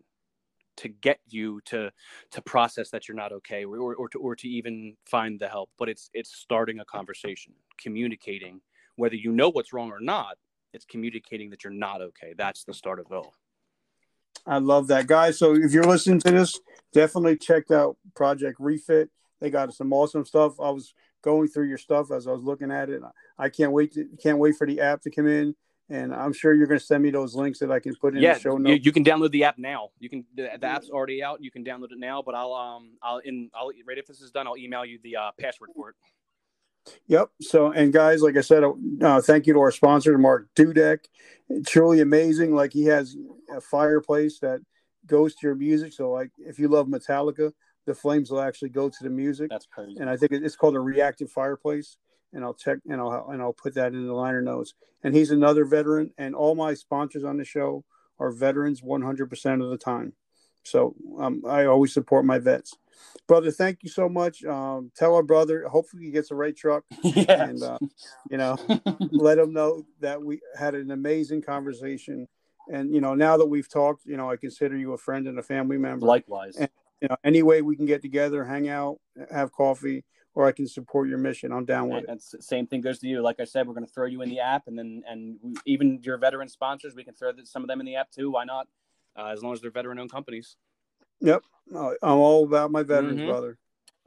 to 0.78 0.88
get 0.88 1.20
you 1.28 1.62
to 1.66 1.92
to 2.32 2.42
process 2.42 2.90
that 2.90 3.08
you're 3.08 3.18
not 3.18 3.32
okay 3.32 3.66
or 3.66 3.78
or, 3.78 3.96
or 3.96 4.10
to 4.10 4.20
or 4.20 4.36
to 4.36 4.48
even 4.48 4.96
find 5.06 5.40
the 5.40 5.48
help. 5.48 5.70
But 5.78 5.90
it's 5.90 6.10
it's 6.14 6.36
starting 6.36 6.80
a 6.80 6.86
conversation, 6.86 7.54
communicating 7.78 8.62
whether 8.96 9.16
you 9.16 9.32
know 9.32 9.50
what's 9.50 9.74
wrong 9.74 9.92
or 9.92 10.00
not. 10.00 10.38
It's 10.74 10.86
communicating 10.86 11.50
that 11.50 11.64
you're 11.64 11.74
not 11.74 12.02
okay. 12.02 12.34
That's 12.38 12.64
the 12.64 12.74
start 12.74 13.00
of 13.00 13.08
it 13.12 13.16
all. 13.16 13.34
I 14.46 14.58
love 14.58 14.88
that, 14.88 15.08
guys. 15.08 15.38
So 15.38 15.54
if 15.56 15.72
you're 15.72 15.84
listening 15.84 16.20
to 16.22 16.32
this, 16.32 16.60
definitely 16.94 17.38
check 17.38 17.70
out 17.72 17.98
Project 18.16 18.58
Refit. 18.60 19.10
They 19.40 19.50
got 19.50 19.74
some 19.74 19.92
awesome 19.92 20.26
stuff. 20.26 20.60
I 20.60 20.70
was 20.70 20.94
going 21.22 21.48
through 21.48 21.68
your 21.68 21.78
stuff 21.78 22.12
as 22.12 22.28
I 22.28 22.32
was 22.32 22.44
looking 22.44 22.72
at 22.72 22.90
it. 22.90 23.02
I 23.38 23.50
can't 23.50 23.72
wait 23.72 23.94
to 23.94 24.08
can't 24.22 24.38
wait 24.38 24.56
for 24.56 24.66
the 24.66 24.82
app 24.82 25.02
to 25.02 25.12
come 25.12 25.28
in, 25.28 25.56
and 25.90 26.14
I'm 26.14 26.34
sure 26.34 26.54
you're 26.54 26.68
going 26.68 26.80
to 26.80 26.86
send 26.86 27.04
me 27.04 27.10
those 27.10 27.36
links 27.36 27.60
that 27.60 27.72
I 27.72 27.80
can 27.80 27.96
put 27.96 28.16
in 28.16 28.22
yeah, 28.22 28.36
the 28.36 28.40
show 28.40 28.58
you, 28.58 28.64
notes. 28.64 28.86
you 28.86 28.92
can 28.92 29.04
download 29.04 29.32
the 29.32 29.44
app 29.44 29.58
now. 29.58 29.90
You 30.00 30.10
can 30.10 30.26
the, 30.36 30.50
the 30.60 30.68
app's 30.68 30.90
already 30.90 31.22
out. 31.22 31.44
You 31.44 31.52
can 31.52 31.64
download 31.64 31.92
it 31.92 32.00
now. 32.00 32.22
But 32.22 32.36
I'll 32.36 32.54
um 32.54 32.92
I'll 33.02 33.18
in 33.20 33.50
I'll 33.54 33.72
right 33.86 33.98
if 33.98 34.08
this 34.08 34.22
is 34.22 34.32
done, 34.32 34.48
I'll 34.48 34.58
email 34.58 34.86
you 34.86 35.00
the 35.04 35.18
uh, 35.18 35.32
password 35.40 35.72
for 35.76 35.90
it. 35.90 35.96
Yep. 37.08 37.30
So, 37.42 37.72
and 37.72 37.94
guys, 37.94 38.22
like 38.22 38.38
I 38.38 38.42
said, 38.42 38.64
uh, 38.64 39.22
thank 39.22 39.46
you 39.46 39.54
to 39.54 39.60
our 39.60 39.72
sponsor, 39.72 40.18
Mark 40.18 40.48
Dudek. 40.56 41.00
Truly 41.68 42.00
amazing. 42.00 42.56
Like 42.56 42.74
he 42.74 42.86
has 42.86 43.16
a 43.56 43.62
fireplace 43.62 44.40
that 44.40 44.62
goes 45.06 45.36
to 45.36 45.48
your 45.48 45.56
music. 45.56 45.94
So, 45.94 46.12
like 46.12 46.32
if 46.38 46.58
you 46.58 46.68
love 46.68 46.88
Metallica, 46.88 47.52
the 47.86 47.94
flames 47.94 48.32
will 48.32 48.42
actually 48.42 48.70
go 48.70 48.90
to 48.90 49.04
the 49.04 49.10
music. 49.10 49.50
That's 49.50 49.66
crazy. 49.66 49.98
and 50.00 50.10
I 50.10 50.18
think 50.18 50.32
it's 50.32 50.56
called 50.56 50.76
a 50.76 50.80
reactive 50.80 51.32
fireplace. 51.32 51.98
And 52.34 52.44
I'll 52.44 52.54
check 52.54 52.80
and 52.90 53.02
I'll 53.02 53.28
and 53.30 53.42
I'll 53.42 53.54
put 53.54 53.76
that 53.76 53.94
in 53.94 54.06
the 54.06 54.14
liner 54.14 54.42
notes. 54.42 54.74
And 55.04 55.16
he's 55.16 55.32
another 55.32 55.66
veteran, 55.66 56.12
and 56.18 56.36
all 56.36 56.56
my 56.56 56.74
sponsors 56.74 57.24
on 57.24 57.38
the 57.38 57.44
show 57.44 57.84
are 58.20 58.32
veterans 58.32 58.82
100% 58.82 59.64
of 59.64 59.70
the 59.72 59.78
time. 59.78 60.14
So 60.64 60.96
um, 61.20 61.42
I 61.48 61.66
always 61.66 61.92
support 61.92 62.24
my 62.24 62.38
vets, 62.38 62.78
brother. 63.28 63.50
Thank 63.50 63.80
you 63.82 63.90
so 63.90 64.08
much. 64.08 64.44
Um, 64.44 64.92
tell 64.96 65.16
our 65.16 65.24
brother. 65.24 65.68
Hopefully 65.68 66.04
he 66.04 66.12
gets 66.12 66.30
the 66.30 66.36
right 66.36 66.56
truck, 66.56 66.84
yeah. 67.04 67.44
and 67.46 67.64
uh, 67.64 67.80
you 68.30 68.38
know, 68.38 68.58
let 69.12 69.40
him 69.40 69.54
know 69.54 69.86
that 70.02 70.22
we 70.22 70.40
had 70.58 70.76
an 70.76 70.92
amazing 70.92 71.42
conversation. 71.42 72.28
And 72.72 72.94
you 72.94 73.02
know, 73.02 73.16
now 73.16 73.38
that 73.38 73.48
we've 73.48 73.68
talked, 73.68 74.06
you 74.06 74.18
know, 74.18 74.30
I 74.30 74.38
consider 74.38 74.78
you 74.78 74.94
a 74.94 74.98
friend 74.98 75.28
and 75.28 75.40
a 75.40 75.44
family 75.44 75.78
member 75.78 76.06
Likewise. 76.06 76.58
And- 76.58 76.70
you 77.02 77.08
know, 77.08 77.18
any 77.24 77.42
way 77.42 77.64
we 77.64 77.76
can 77.76 77.88
get 77.88 78.02
together, 78.02 78.46
hang 78.46 78.70
out, 78.70 79.00
have 79.32 79.52
coffee, 79.52 80.06
or 80.34 80.46
I 80.46 80.52
can 80.52 80.68
support 80.68 81.10
your 81.10 81.18
mission. 81.18 81.52
I'm 81.52 81.66
down 81.66 81.90
with 81.90 82.06
And 82.08 82.10
it. 82.10 82.24
it's, 82.34 82.48
same 82.48 82.66
thing 82.68 82.82
goes 82.82 83.00
to 83.00 83.08
you. 83.08 83.22
Like 83.22 83.40
I 83.40 83.44
said, 83.44 83.68
we're 83.68 83.74
going 83.74 83.86
to 83.86 83.92
throw 83.92 84.06
you 84.06 84.22
in 84.22 84.30
the 84.30 84.40
app, 84.40 84.68
and 84.68 84.78
then 84.78 85.04
and 85.08 85.38
we, 85.42 85.54
even 85.66 86.00
your 86.04 86.18
veteran 86.18 86.48
sponsors, 86.48 86.96
we 86.96 87.04
can 87.04 87.14
throw 87.14 87.32
the, 87.32 87.46
some 87.46 87.64
of 87.64 87.68
them 87.68 87.80
in 87.80 87.86
the 87.86 87.96
app 87.96 88.12
too. 88.12 88.32
Why 88.32 88.46
not? 88.46 88.68
Uh, 89.18 89.28
as 89.28 89.44
long 89.44 89.52
as 89.54 89.60
they're 89.60 89.72
veteran-owned 89.72 90.12
companies. 90.12 90.56
Yep, 91.20 91.44
I'm 91.74 91.98
all 92.02 92.46
about 92.46 92.72
my 92.72 92.82
veterans, 92.82 93.20
Mhm. 93.20 93.26
brother. 93.26 93.58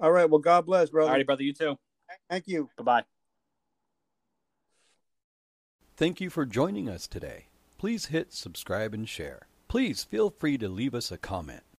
All 0.00 0.10
right. 0.10 0.28
Well, 0.28 0.38
God 0.40 0.64
bless, 0.64 0.88
brother. 0.90 1.08
All 1.08 1.14
righty, 1.14 1.24
brother. 1.24 1.42
You 1.42 1.52
too. 1.52 1.76
Thank 2.30 2.48
you. 2.48 2.70
Bye 2.78 2.84
bye. 2.84 3.04
Thank 5.96 6.20
you 6.20 6.30
for 6.30 6.46
joining 6.46 6.88
us 6.88 7.06
today. 7.06 7.46
Please 7.76 8.06
hit 8.06 8.32
subscribe 8.32 8.94
and 8.94 9.06
share. 9.08 9.46
Please 9.68 10.04
feel 10.04 10.30
free 10.30 10.56
to 10.58 10.68
leave 10.68 10.94
us 10.94 11.12
a 11.12 11.18
comment. 11.18 11.64